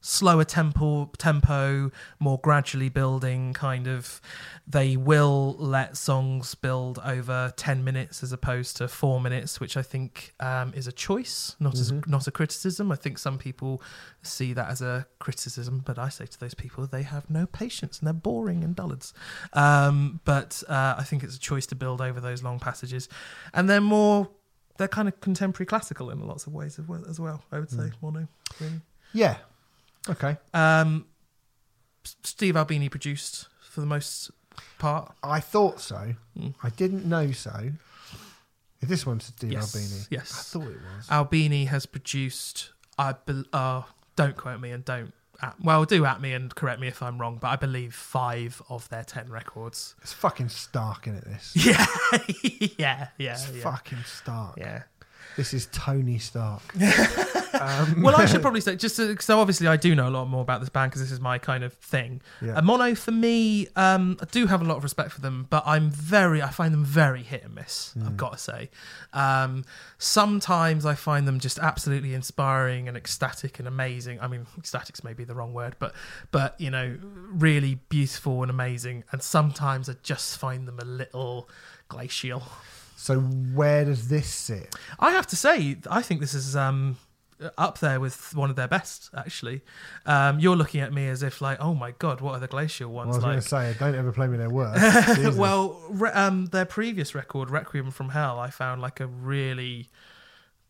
[0.00, 4.20] slower tempo tempo more gradually building kind of.
[4.66, 9.82] They will let songs build over 10 minutes as opposed to 4 minutes which i
[9.82, 12.92] think um, is a choice not as not a criticism.
[12.92, 13.82] I think some people
[14.22, 17.98] see that as a criticism but i say to those people they have no patience
[17.98, 19.12] and they're boring and dullards.
[19.52, 23.08] Um, but uh, i think it's a choice to build over those long passages.
[23.52, 24.30] And they're more
[24.78, 28.28] they're kind of contemporary classical in lots of ways as well, i would say mono
[28.60, 28.80] really.
[29.12, 29.36] Yeah.
[30.08, 30.36] Okay.
[30.54, 31.06] um,
[32.04, 34.30] Steve Albini produced for the most
[34.78, 35.12] part.
[35.22, 36.14] I thought so.
[36.38, 36.54] Mm.
[36.62, 37.70] I didn't know so.
[38.80, 40.02] If this one's Steve Yes, Albini.
[40.10, 40.32] yes.
[40.32, 41.10] I thought it was.
[41.10, 42.70] Albini has produced.
[42.98, 43.82] I bel uh,
[44.16, 45.12] don't quote me and don't.
[45.42, 48.60] At, well, do at me and correct me if I'm wrong, but I believe five
[48.70, 49.94] of their ten records.
[50.02, 51.24] It's fucking stark in it.
[51.24, 51.52] This.
[51.66, 51.86] Yeah,
[52.78, 53.62] yeah, yeah, It's yeah.
[53.62, 54.56] fucking stark.
[54.58, 54.82] yeah.
[55.40, 56.60] This is Tony Stark.
[57.54, 60.28] um, Well, I should probably say just to, so obviously I do know a lot
[60.28, 62.20] more about this band because this is my kind of thing.
[62.42, 62.56] Yeah.
[62.56, 65.62] Uh, Mono for me, um, I do have a lot of respect for them, but
[65.64, 67.94] I'm very, I find them very hit and miss.
[67.94, 68.08] Hmm.
[68.08, 68.68] I've got to say.
[69.14, 69.64] Um,
[69.96, 74.20] sometimes I find them just absolutely inspiring and ecstatic and amazing.
[74.20, 75.94] I mean, ecstatic's maybe the wrong word, but
[76.32, 79.04] but you know, really beautiful and amazing.
[79.10, 81.48] And sometimes I just find them a little
[81.88, 82.42] glacial.
[83.00, 84.74] So where does this sit?
[84.98, 86.98] I have to say, I think this is um,
[87.56, 89.08] up there with one of their best.
[89.16, 89.62] Actually,
[90.04, 92.92] um, you're looking at me as if like, oh my god, what are the glacial
[92.92, 93.16] ones?
[93.16, 95.34] Well, I was going to say, don't ever play me their worst.
[95.38, 99.88] Well, re- um, their previous record, Requiem from Hell, I found like a really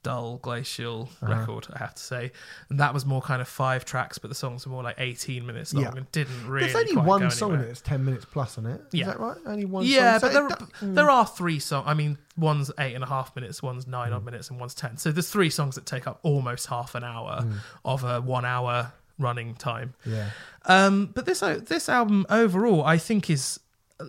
[0.03, 1.33] dull glacial Uh-huh.
[1.33, 1.67] record.
[1.73, 2.33] I have to say,
[2.69, 5.45] and that was more kind of five tracks, but the songs were more like 18
[5.47, 5.93] minutes long Yeah.
[5.97, 6.73] and didn't really.
[6.73, 8.81] There's only one song in it that's 10 minutes plus on it.
[8.93, 9.07] Is Yeah.
[9.07, 9.37] that right?
[9.47, 10.21] Only one Yeah, song.
[10.21, 10.95] but So there, do- mm.
[10.95, 11.85] there are three songs.
[11.87, 14.17] I mean, one's eight and a half minutes, one's nine Mm.
[14.17, 14.97] odd minutes, and one's ten.
[14.97, 17.59] So there's three songs that take up almost half an hour Mm.
[17.85, 19.93] of a one hour running time.
[20.07, 20.31] Yeah.
[20.65, 23.61] Um, but this this album overall, I think is
[24.01, 24.07] uh,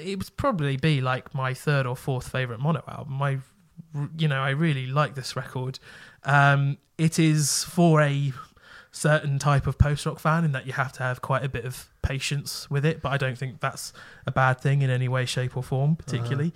[0.00, 3.20] it would probably be like my third or fourth favorite mono album.
[3.20, 3.38] I
[4.16, 5.78] you know I really like this record.
[6.24, 8.32] Um, it is for a
[8.90, 11.64] certain type of post rock fan in that you have to have quite a bit
[11.64, 13.92] of patience with it, but I don't think that's
[14.26, 15.96] a bad thing in any way, shape, or form.
[15.96, 16.52] Particularly,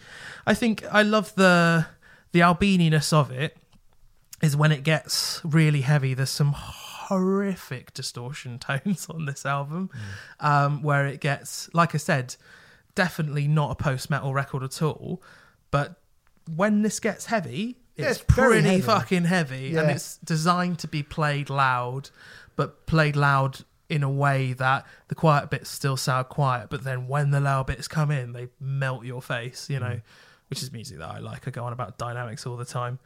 [0.46, 1.86] I think I love the
[2.32, 3.56] the albininess of it.
[4.42, 6.14] Is when it gets really heavy.
[6.14, 9.90] There's some horrific distortion tones on this album,
[10.38, 12.36] um, where it gets, like I said,
[12.94, 15.22] definitely not a post metal record at all.
[15.70, 15.99] But
[16.56, 18.80] when this gets heavy, Yeah, it's, it's pretty heavy.
[18.82, 22.10] fucking heavy, and it's designed to be played loud,
[22.56, 27.08] but played loud in a way that the quiet bits still sound quiet, but then
[27.08, 30.00] when the loud bits come in, they melt your face, you know,
[30.48, 31.48] which is music that I like.
[31.48, 32.98] I go on about dynamics all the time.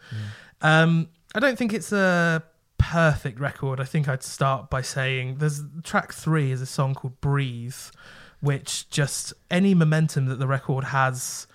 [0.60, 2.42] Um, I don't think it's a
[2.76, 3.80] perfect record.
[3.80, 7.74] I think I'd start by saying there's track three is a song called Breathe,
[8.40, 11.46] which just any momentum that the record has.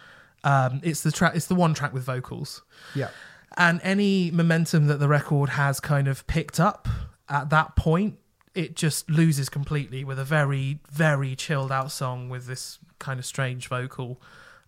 [0.43, 1.35] Um, it's the track.
[1.35, 2.61] It's the one track with vocals
[2.95, 3.09] Yeah.
[3.57, 6.87] and any momentum that the record has kind of picked up
[7.27, 8.17] at that point
[8.55, 13.25] it just loses completely with a very very chilled out song with this kind of
[13.25, 14.19] strange vocal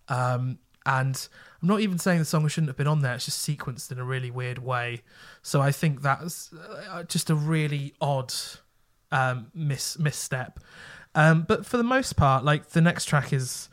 [0.08, 1.28] um, and
[1.60, 3.98] i'm not even saying the song shouldn't have been on there it's just sequenced in
[3.98, 5.00] a really weird way
[5.42, 6.52] so i think that's
[6.90, 8.32] uh, just a really odd
[9.10, 10.60] um, miss misstep
[11.14, 13.68] um, but for the most part like the next track is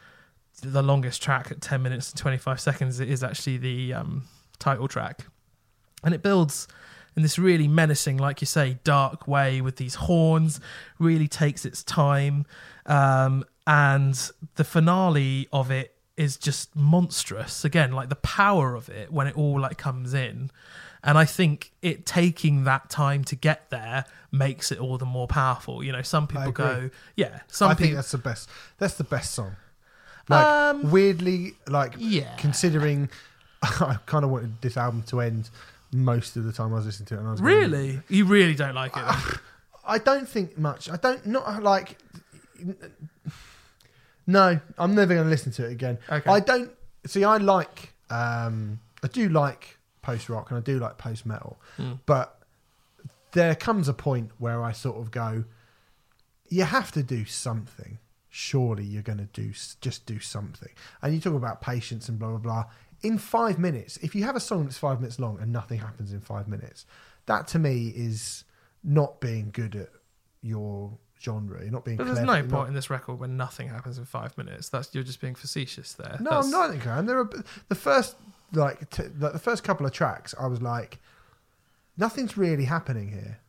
[0.61, 4.23] the longest track at 10 minutes and 25 seconds it is actually the um,
[4.60, 5.26] title track
[6.03, 6.68] and it builds
[7.15, 10.60] in this really menacing like you say dark way with these horns
[10.99, 12.45] really takes its time
[12.86, 19.11] um, and the finale of it is just monstrous again like the power of it
[19.11, 20.52] when it all like comes in
[21.02, 25.27] and i think it taking that time to get there makes it all the more
[25.27, 28.49] powerful you know some people go yeah some I think people that's the best.
[28.77, 29.56] That's the best song.
[30.30, 32.35] Like Um, weirdly, like yeah.
[32.38, 33.10] considering
[33.61, 35.49] I kind of wanted this album to end
[35.91, 37.18] most of the time I was listening to it.
[37.19, 39.15] And I was going, really you really don't like it then?
[39.88, 40.89] I don't think much.
[40.89, 41.97] I don't not like.
[44.27, 45.97] No, I'm never going to listen to it again.
[46.11, 46.30] Okay.
[46.30, 46.72] I don't
[47.07, 47.23] see.
[47.23, 47.93] I like.
[48.11, 51.99] Um, I do like post rock and I do like post metal, Mm.
[52.06, 52.39] but
[53.31, 55.43] there comes a point where I sort of go,
[56.49, 57.97] you have to do something.
[58.30, 59.51] Surely you're going to do
[59.81, 60.69] just do something.
[61.01, 62.65] And you talk about patience and blah blah blah.
[63.01, 66.11] In five minutes, if you have a song that's five minutes long and nothing happens
[66.14, 66.85] in five minutes,
[67.27, 68.43] that to me is
[68.84, 69.89] not being good at
[70.41, 71.61] your genre.
[71.61, 71.97] You're not being.
[71.97, 74.38] But there's clever, no you're not- point in this record when nothing happens in five
[74.38, 74.69] minutes.
[74.69, 76.18] That's you're just being facetious there.
[76.19, 76.97] No, That's- I'm not.
[76.99, 77.30] And there are
[77.68, 78.15] the first
[78.53, 80.34] like, t- like the first couple of tracks.
[80.39, 80.99] I was like,
[81.97, 83.39] nothing's really happening here.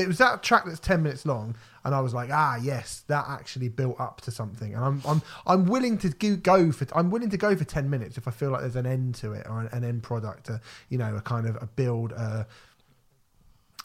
[0.00, 1.54] There was that track that's ten minutes long,
[1.84, 4.74] and I was like, ah, yes, that actually built up to something.
[4.74, 8.16] And I'm I'm I'm willing to go, for I'm willing to go for ten minutes
[8.16, 10.60] if I feel like there's an end to it or an, an end product, a,
[10.88, 12.44] you know, a kind of a build, uh,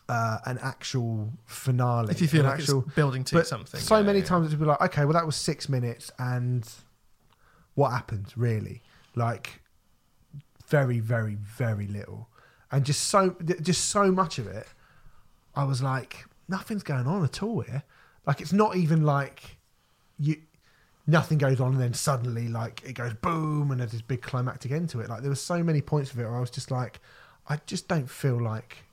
[0.07, 2.11] uh, an actual finale.
[2.11, 3.79] If you feel an like actual, building to something.
[3.79, 4.25] So yeah, many yeah.
[4.25, 6.65] times it'd be like, okay, well that was six minutes, and
[7.73, 8.83] what happened really?
[9.15, 9.61] Like
[10.67, 12.29] very, very, very little,
[12.71, 14.67] and just so, just so much of it.
[15.55, 17.83] I was like, nothing's going on at all here.
[18.25, 19.57] Like it's not even like
[20.19, 20.37] you.
[21.07, 24.71] Nothing goes on, and then suddenly, like it goes boom, and there's this big climactic
[24.71, 25.09] end to it.
[25.09, 26.99] Like there were so many points of it where I was just like,
[27.47, 28.85] I just don't feel like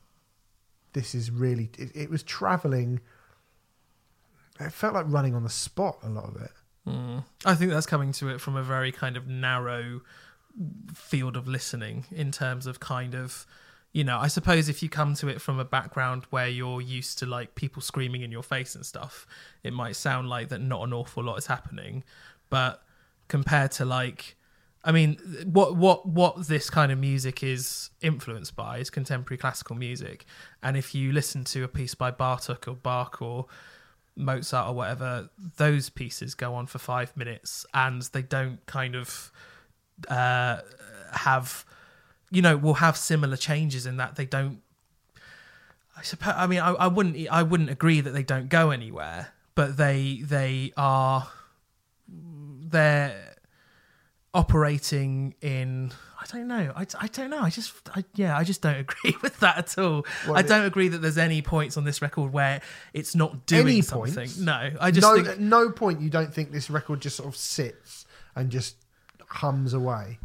[0.92, 1.70] this is really.
[1.78, 3.00] It, it was traveling.
[4.60, 5.98] It felt like running on the spot.
[6.02, 6.50] A lot of it.
[6.86, 7.24] Mm.
[7.46, 10.02] I think that's coming to it from a very kind of narrow
[10.94, 13.46] field of listening in terms of kind of
[13.92, 17.18] you know i suppose if you come to it from a background where you're used
[17.18, 19.26] to like people screaming in your face and stuff
[19.62, 22.04] it might sound like that not an awful lot is happening.
[22.50, 22.82] But
[23.28, 24.36] compared to like
[24.84, 29.76] i mean what what what this kind of music is influenced by is contemporary classical
[29.76, 30.26] music.
[30.62, 33.46] And if you listen to a piece by bartok or bach or
[34.14, 39.32] Mozart or whatever, those pieces go on for five minutes and they don't kind of
[40.08, 40.58] uh,
[41.12, 41.64] have,
[42.32, 44.62] you know, will have similar changes in that they don't.
[45.96, 46.34] I suppose.
[46.36, 47.28] I mean, I, I wouldn't.
[47.30, 51.28] I wouldn't agree that they don't go anywhere, but they they are
[52.08, 53.36] they're
[54.34, 55.92] operating in.
[56.18, 56.72] I don't know.
[56.74, 57.40] I, I don't know.
[57.40, 58.36] I just I, yeah.
[58.36, 60.06] I just don't agree with that at all.
[60.26, 62.62] Well, I don't agree that there's any points on this record where
[62.94, 64.14] it's not doing Any something.
[64.14, 64.38] points?
[64.38, 67.28] No, I just no, think at no point you don't think this record just sort
[67.28, 68.76] of sits and just
[69.28, 70.18] hums away.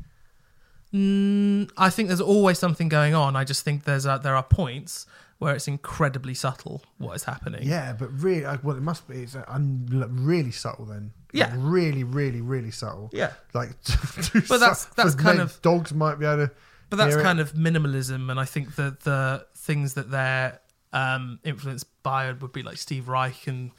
[0.94, 3.36] Mm, I think there's always something going on.
[3.36, 5.06] I just think there's a, there are points
[5.40, 7.62] where it's incredibly subtle what is happening.
[7.68, 9.24] Yeah, but really, like, well, it must be.
[9.24, 9.86] It's uh, un-
[10.26, 11.12] really subtle then.
[11.34, 11.54] Like, Yeah.
[11.58, 13.10] really, really, really subtle.
[13.14, 13.34] Yeah.
[13.54, 13.70] Like,
[14.48, 16.52] But that's- that's kind of- dogs might be able to.
[16.90, 17.24] But that's hear it.
[17.24, 20.62] kind of minimalism, and I think that the things that they're
[20.94, 23.72] um, influenced by would be like Steve Reich and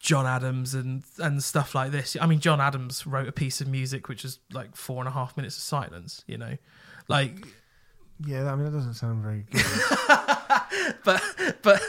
[0.00, 2.16] John Adams and and stuff like this.
[2.20, 5.12] I mean, John Adams wrote a piece of music which is like four and a
[5.12, 6.24] half minutes of silence.
[6.26, 6.56] You know,
[7.08, 7.46] like
[8.26, 9.62] Yeah, I mean that doesn't sound very good.
[11.04, 11.22] but
[11.62, 11.80] but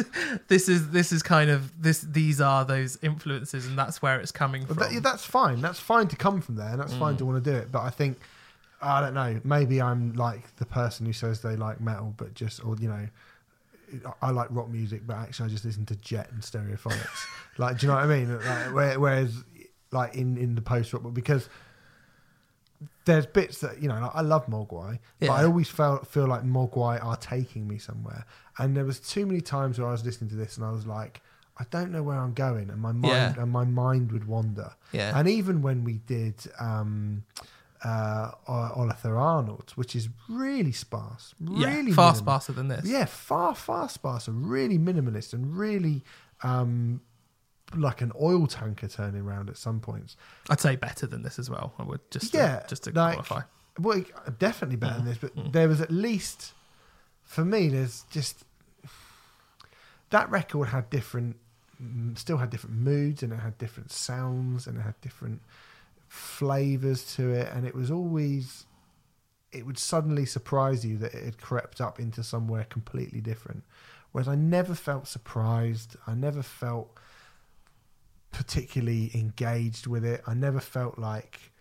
[0.48, 4.32] this is this is kind of this these are those influences and that's where it's
[4.32, 5.60] coming from that, that's fine.
[5.60, 6.98] That's fine to come from there, and that's Mm.
[6.98, 7.70] fine to want to do it.
[7.72, 8.18] But I think
[8.82, 9.40] I don't know.
[9.44, 13.06] Maybe I'm like the person who says they like metal, but just or you know,
[14.22, 17.24] I like rock music, but actually I just listen to Jet and Stereophonics.
[17.58, 18.38] like, do you know what I mean?
[18.74, 19.34] Like, whereas,
[19.92, 21.48] like in in the post rock, but because
[23.04, 26.42] there's bits that you know, like I love Mogwai, but I always felt feel like
[26.42, 28.24] Mogwai are taking me somewhere.
[28.58, 30.86] And there was too many times where I was listening to this and I was
[30.86, 31.20] like,
[31.58, 33.42] I don't know where I'm going, and my mind Yeah.
[33.42, 34.72] and my mind would wander.
[34.92, 35.18] Yeah.
[35.18, 37.24] And even when we did um,
[37.84, 42.84] uh, O- Ólafur Arnalds, which is really sparse, really yeah, far minimal- sparser than this.
[42.84, 46.02] yeah, far, far sparser, really minimalist, and really
[46.42, 47.00] um,
[47.74, 50.16] like an oil tanker turning around at some points.
[50.48, 51.72] I'd say better than this as well.
[51.78, 53.42] I would just Yeah, to, just to like- qualify.
[53.78, 54.02] Well,
[54.38, 55.30] definitely better than this, Mm.
[55.34, 56.52] but there was at least,
[57.22, 58.44] for me, there's just
[60.10, 61.36] that record had different,
[61.82, 65.40] mm, still had different moods, and it had different sounds, and it had different
[66.10, 68.66] flavors to it, and it was always.
[69.52, 73.64] It would suddenly surprise you that it had crept up into somewhere completely different.
[74.12, 75.96] Whereas I never felt surprised.
[76.06, 76.90] I never felt
[78.32, 80.22] particularly engaged with it.
[80.26, 81.52] I never felt like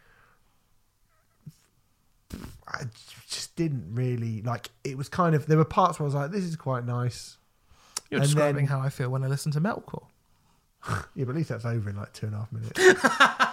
[2.67, 2.83] I
[3.27, 4.69] just didn't really like.
[4.83, 7.37] It was kind of there were parts where I was like, "This is quite nice."
[8.11, 10.07] You're and describing then- how I feel when I listen to metalcore.
[11.15, 12.79] Yeah, but at least that's over in like two and a half minutes.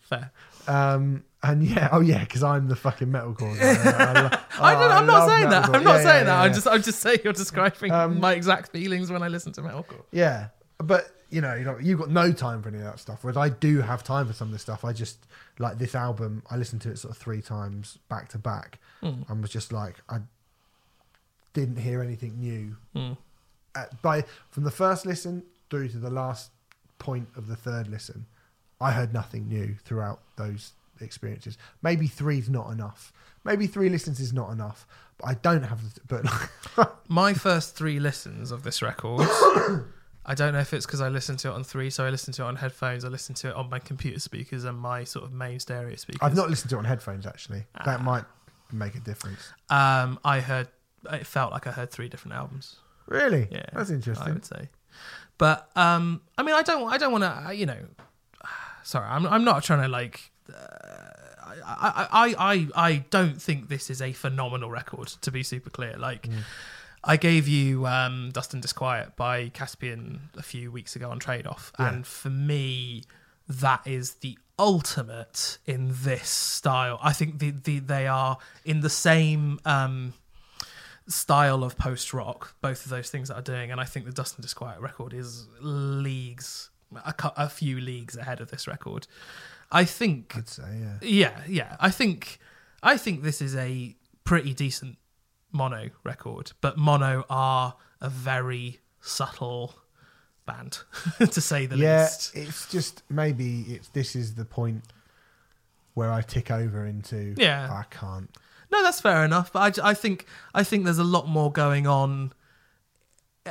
[0.00, 0.30] Fair.
[0.66, 3.58] um, and yeah, oh yeah, because I'm the fucking metalcore.
[3.58, 3.72] guy.
[3.72, 4.30] I, lo-
[4.60, 5.64] I don't, oh, I'm not saying that.
[5.64, 5.74] metalcore.
[5.76, 6.40] I'm not Yeah, saying yeah, that.
[6.42, 9.62] I'm just I'm just saying you're describing Um, my exact feelings when I listen to
[9.62, 10.02] metalcore.
[10.12, 10.48] Yeah,
[10.78, 13.22] but you know, you know, you've got no time for any of that stuff.
[13.22, 14.84] Whereas I do have time for some of this stuff.
[14.84, 15.26] I just
[15.58, 16.42] like this album.
[16.50, 19.22] I listened to it sort of three times back to back, Hmm.
[19.28, 20.18] and was just like, I
[21.54, 22.76] didn't hear anything new.
[22.94, 23.16] Mm.
[23.74, 26.50] At, by from the first listen through to the last
[27.00, 28.26] point of the third listen,
[28.80, 31.58] I heard nothing new throughout those experiences.
[31.82, 33.12] Maybe three's not enough.
[33.42, 34.86] Maybe three listens is not enough.
[35.18, 35.80] But I don't have.
[36.06, 36.44] The,
[36.76, 39.26] but My first three listens of this record,
[40.24, 42.34] I don't know if it's because I listened to it on three, so I listened
[42.34, 45.24] to it on headphones, I listened to it on my computer speakers and my sort
[45.24, 46.20] of main stereo speakers.
[46.22, 47.64] I've not listened to it on headphones actually.
[47.74, 47.82] Ah.
[47.84, 48.24] That might
[48.72, 49.52] make a difference.
[49.68, 50.68] Um, I heard.
[51.10, 52.76] It felt like I heard three different albums.
[53.06, 53.48] Really?
[53.50, 54.28] Yeah, That's interesting.
[54.28, 54.68] I would say.
[55.40, 56.92] But um, I mean, I don't.
[56.92, 57.54] I don't want to.
[57.56, 57.78] You know,
[58.84, 59.26] sorry, I'm.
[59.26, 60.30] I'm not trying to like.
[60.48, 60.54] Uh,
[61.66, 65.08] I, I, I, I don't think this is a phenomenal record.
[65.22, 66.28] To be super clear, like.
[66.28, 66.42] Mm.
[67.02, 71.46] I gave you um, Dust and Disquiet by Caspian a few weeks ago on Trade
[71.46, 71.88] Off, Yeah.
[71.94, 73.04] and for me,
[73.48, 76.98] that is the ultimate in this style.
[77.02, 78.36] I think the, the they are
[78.66, 80.12] in the same um,
[81.10, 84.12] style of post rock, both of those things that are doing, and I think the
[84.12, 89.06] Dust and Disquiet record is leagues, a, a few leagues ahead of this record.
[89.72, 90.98] I think I'd say, yeah.
[91.02, 91.76] yeah, yeah.
[91.78, 92.38] I think
[92.82, 94.96] I think this is a pretty decent
[95.52, 99.74] mono record, but mono are a very subtle
[100.46, 100.78] band,
[101.18, 102.34] to say the Yeah, least.
[102.36, 104.82] it's just maybe it's this is the point
[105.94, 107.68] where I tick over into Yeah.
[107.70, 108.30] I can't.
[108.72, 109.52] No, that's fair enough.
[109.52, 112.32] But I, I think I think there's a lot more going on.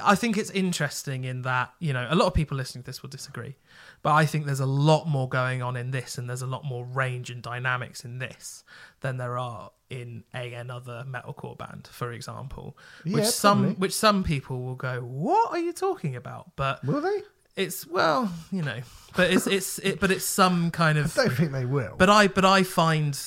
[0.01, 3.01] I think it's interesting in that you know a lot of people listening to this
[3.01, 3.55] will disagree,
[4.01, 6.63] but I think there's a lot more going on in this, and there's a lot
[6.63, 8.63] more range and dynamics in this
[9.01, 12.77] than there are in a another metalcore band, for example.
[13.03, 13.75] which Yeah, some probably.
[13.79, 17.23] which some people will go, "What are you talking about?" But Will they?
[17.55, 18.81] it's well, you know,
[19.15, 21.17] but it's it's it, but it's some kind of.
[21.17, 21.95] I don't think they will.
[21.97, 23.19] but I but I find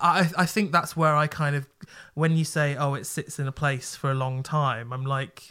[0.00, 1.66] I I think that's where I kind of
[2.14, 5.50] when you say oh it sits in a place for a long time I'm like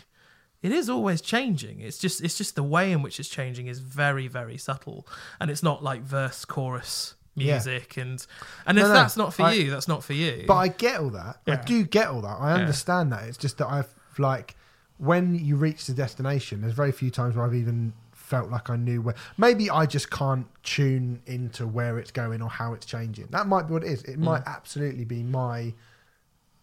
[0.62, 3.80] it is always changing it's just it's just the way in which it's changing is
[3.80, 5.08] very very subtle
[5.40, 7.54] and it's not like verse chorus Yeah.
[7.56, 8.26] music and
[8.66, 10.68] and if No, no, that's not for I- you that's not for you but I
[10.70, 11.38] get all that.
[11.48, 12.38] I do get all that.
[12.40, 12.62] I Yeah.
[12.62, 13.24] understand that.
[13.26, 14.56] It's just that I've like
[14.98, 17.94] when you reach the destination, there's very few times where I've even
[18.32, 19.16] felt like I knew where.
[19.38, 23.28] Maybe I just can't tune into where it's going or how it's changing.
[23.30, 24.04] That might be what it is.
[24.04, 24.24] It Mm.
[24.30, 25.74] might absolutely be my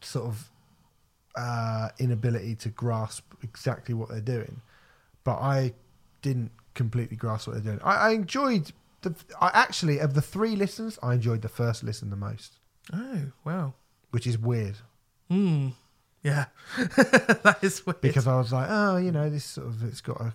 [0.00, 0.50] sort of
[1.36, 4.60] uh, inability to grasp exactly what they're doing.
[5.24, 5.74] But I
[6.22, 7.80] didn't completely grasp what they're doing.
[7.84, 8.72] I, I enjoyed
[9.02, 9.14] the.
[9.40, 12.58] I actually of the three listens, I enjoyed the first listen the most,
[12.92, 13.74] oh wow
[14.10, 14.76] which is weird
[15.28, 15.68] hmm
[16.22, 16.46] yeah
[17.46, 20.18] that is weird because I was like, oh, you know, this sort of it's got
[20.20, 20.32] a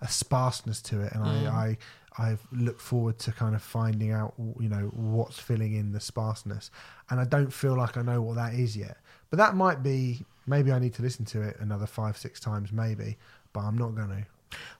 [0.00, 1.52] a, sparseness to it, and Mm.
[1.52, 1.78] I
[2.18, 6.00] I I look forward to kind of finding out, you know, what's filling in the
[6.00, 6.70] sparseness,
[7.08, 8.98] and I don't feel like I know what that is yet.
[9.30, 12.70] But that might be maybe I need to listen to it another five six times
[12.72, 13.16] maybe,
[13.52, 14.26] but I'm not going to.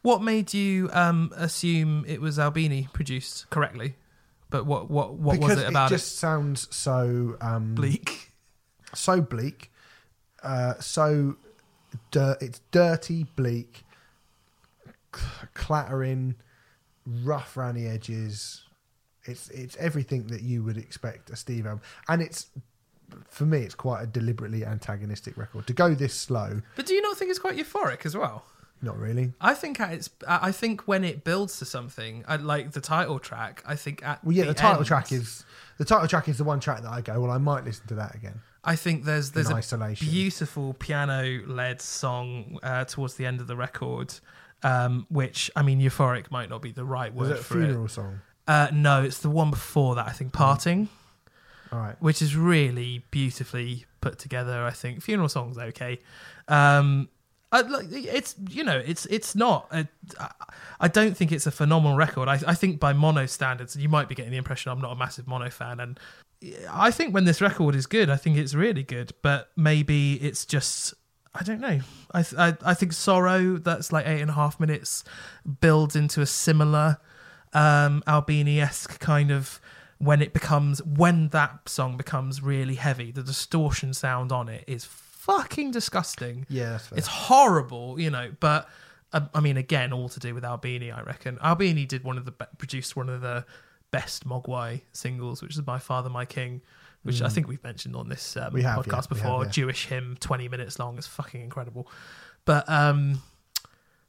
[0.03, 3.95] what made you um assume it was Albini produced correctly
[4.51, 5.95] but what what what because was it about it?
[5.95, 8.33] just sounds so um, bleak
[8.95, 9.71] so bleak.
[10.43, 11.37] uh, so
[12.11, 13.82] dir- it's dirty, bleak,
[15.55, 16.37] clattering,
[17.07, 18.63] rough around the edges.
[19.25, 22.47] It's it's everything that you would expect a Steve album, and it's
[23.29, 26.61] for me it's quite a deliberately antagonistic record to go this slow.
[26.77, 28.45] But do you not think it's quite euphoric as well?
[28.85, 29.33] Not really.
[29.41, 30.11] I think at its.
[30.27, 33.63] I think when it builds to something, I like the title track.
[33.65, 35.45] I think at Well, yeah, the, title end, track is
[35.79, 37.21] the title track is the one track that I go.
[37.21, 38.41] Well, I might listen to that again.
[38.65, 40.09] I think there's there's a isolation.
[40.09, 44.15] beautiful piano-led song uh, towards the end of the record,
[44.63, 47.89] um, which I mean, euphoric might not be the right word it a for funeral
[47.89, 48.21] song?
[48.47, 50.07] Uh, no, it's the one before that.
[50.07, 50.89] I think parting.
[51.73, 51.97] All right.
[52.01, 54.63] which is really beautifully put together.
[54.65, 56.01] I think funeral songs okay.
[56.47, 57.09] Um,
[57.51, 59.69] I, like, it's you know it's it's not.
[59.71, 59.87] A,
[60.81, 62.29] I don't think it's a phenomenal record.
[62.29, 64.97] I, I think by mono standards, you might be getting the impression I'm not a
[64.97, 66.01] massive mono fan, and
[66.71, 69.13] I think when this record is good, I think it's really good.
[69.23, 70.95] But maybe it's just
[71.35, 71.81] I don't know.
[72.13, 75.03] I th- I, I think sorrow that's like eight and a half minutes
[75.61, 76.99] builds into a similar
[77.55, 79.61] um, Albini esque kind of
[79.99, 83.13] when it becomes when that song becomes really heavy.
[83.13, 86.47] The distortion sound on it is fucking disgusting.
[86.49, 86.99] Yeah, that's fair.
[86.99, 88.33] It's horrible, you know.
[88.39, 88.69] But
[89.13, 91.39] uh, I mean, again, all to do with Albini, I reckon.
[91.43, 93.45] Albini did one of the be- produced one of the
[93.91, 96.63] best Mogwai singles, which is "My Father, My King,"
[97.03, 98.63] which I think we've mentioned on this um, Mm.
[98.63, 99.45] Have, podcast yeah, we have, before.
[99.45, 99.51] yeah.
[99.51, 101.89] Jewish hymn, twenty minutes long, is fucking incredible.
[102.45, 103.23] But um,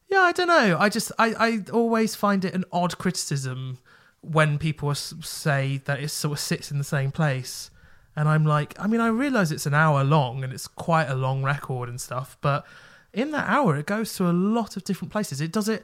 [0.09, 0.77] yeah, I don't know.
[0.79, 3.79] I just I, I always find it an odd criticism
[4.21, 7.69] when people say that it sort of sits in the same place.
[8.15, 11.15] And I'm like, I mean, I realize it's an hour long and it's quite a
[11.15, 12.63] long record and stuff, but
[13.11, 15.41] in that hour, it goes to a lot of different places.
[15.41, 15.83] It does it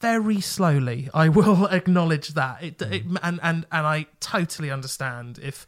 [0.00, 1.08] very slowly.
[1.12, 2.62] I will acknowledge that.
[2.62, 5.66] It, it and and and I totally understand if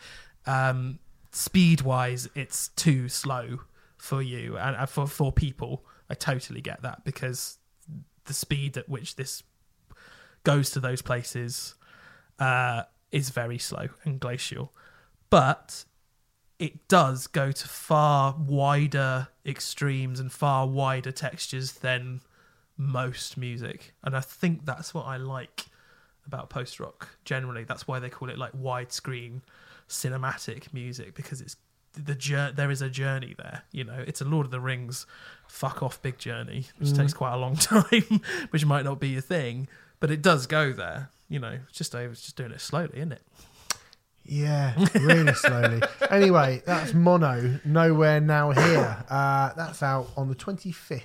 [0.51, 0.99] um,
[1.33, 3.61] speed wise it's too slow
[3.97, 5.85] for you and and for for people.
[6.09, 7.59] I totally get that because
[8.25, 9.45] the speed at which this
[10.43, 11.75] goes to those places
[12.41, 12.83] uh,
[13.13, 14.73] is very slow and glacial.
[15.29, 15.85] But
[16.59, 22.23] it does go to far wider extremes and far wider textures than
[22.77, 23.95] most music.
[24.03, 25.67] And I think that's what I like
[26.27, 27.63] about post rock generally.
[27.63, 29.43] That's why they call it like widescreen
[29.91, 31.57] cinematic music because it's
[31.95, 33.65] the jour- there is a journey there.
[33.73, 35.07] You know, it's a Lord of the Rings
[35.49, 39.21] fuck off big journey, which takes quite a long time, which might not be your
[39.21, 39.69] thing,
[39.99, 41.11] but it does go there.
[41.29, 43.23] You know, it's just it's just doing it slowly, isn't it?
[44.25, 45.83] Yeah, really slowly.
[46.09, 49.05] Anyway, that's Mono, Nowhere Now Here.
[49.09, 51.03] Uh, that's out on the 25th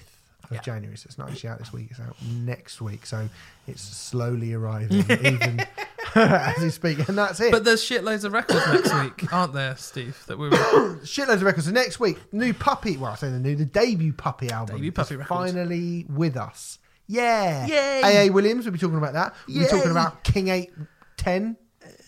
[0.49, 0.61] of Yeah.
[0.61, 0.97] January.
[0.97, 3.05] So it's not actually out this week, it's out next week.
[3.05, 3.27] So
[3.67, 5.65] it's slowly arriving, even
[6.15, 7.07] as you speak.
[7.07, 7.51] And that's it.
[7.51, 10.21] But there's shitloads of records next week, aren't there, Steve?
[10.27, 10.55] That we were
[11.03, 11.65] Shitloads of records.
[11.67, 14.75] So next week, new Puppy, well, I say the new, the debut Puppy album.
[14.77, 15.27] Debut Puppy record.
[15.29, 16.79] finally with us.
[17.07, 17.67] Yeah.
[17.67, 18.29] Yay.
[18.29, 19.35] AA Williams, we'll be talking about that.
[19.47, 21.57] We'll be talking about King 810.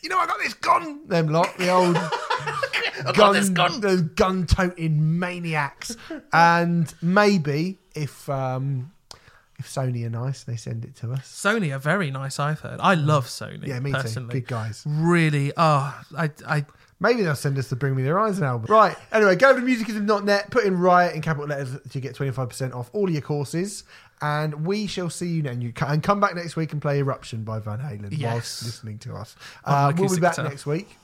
[0.02, 1.08] You know, I got this gun.
[1.08, 1.96] Them lot, the old
[3.14, 3.82] gun, gun.
[3.82, 5.96] the gun toting maniacs.
[6.34, 8.92] and maybe if um,
[9.60, 11.22] if Sony are nice, they send it to us.
[11.22, 12.40] Sony are very nice.
[12.40, 12.80] I've heard.
[12.80, 13.68] I love Sony.
[13.68, 14.30] Yeah, me personally.
[14.30, 14.34] too.
[14.40, 14.84] Big guys.
[14.86, 15.52] Really.
[15.58, 16.66] Oh, I, I.
[17.00, 18.72] Maybe they'll send us the Bring Me the Horizon album.
[18.72, 18.96] Right.
[19.12, 23.08] Anyway, go to musicism.net, put in Riot in capital letters to get 25% off all
[23.08, 23.84] your courses.
[24.20, 25.62] And we shall see you then.
[25.62, 28.34] You can, and come back next week and play Eruption by Van Halen Yes.
[28.34, 29.36] whilst listening to us.
[29.64, 30.50] Uh, we'll be back guitar.
[30.50, 30.98] next week.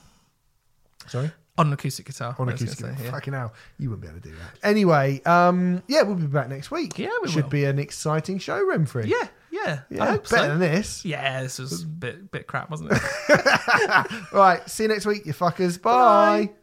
[1.07, 1.31] Sorry?
[1.57, 2.35] On an acoustic guitar.
[2.39, 2.97] On I was gonna acoustic.
[2.97, 3.11] say, yeah.
[3.11, 3.53] Fucking hell.
[3.77, 4.67] You wouldn't be able to do that.
[4.67, 6.97] Anyway, um, yeah, we'll be back next week.
[6.97, 7.49] Yeah, we Should will.
[7.51, 9.05] be an exciting show, Renfrey.
[9.05, 9.81] Yeah, yeah.
[9.89, 10.47] Yeah, I hope better so.
[10.49, 11.05] than this.
[11.05, 13.01] Yeah, this was a bit, bit crap, wasn't it?
[14.33, 14.67] Right.
[14.67, 15.79] See you next week, you fuckers.
[15.79, 16.47] Bye.
[16.47, 16.53] Bye.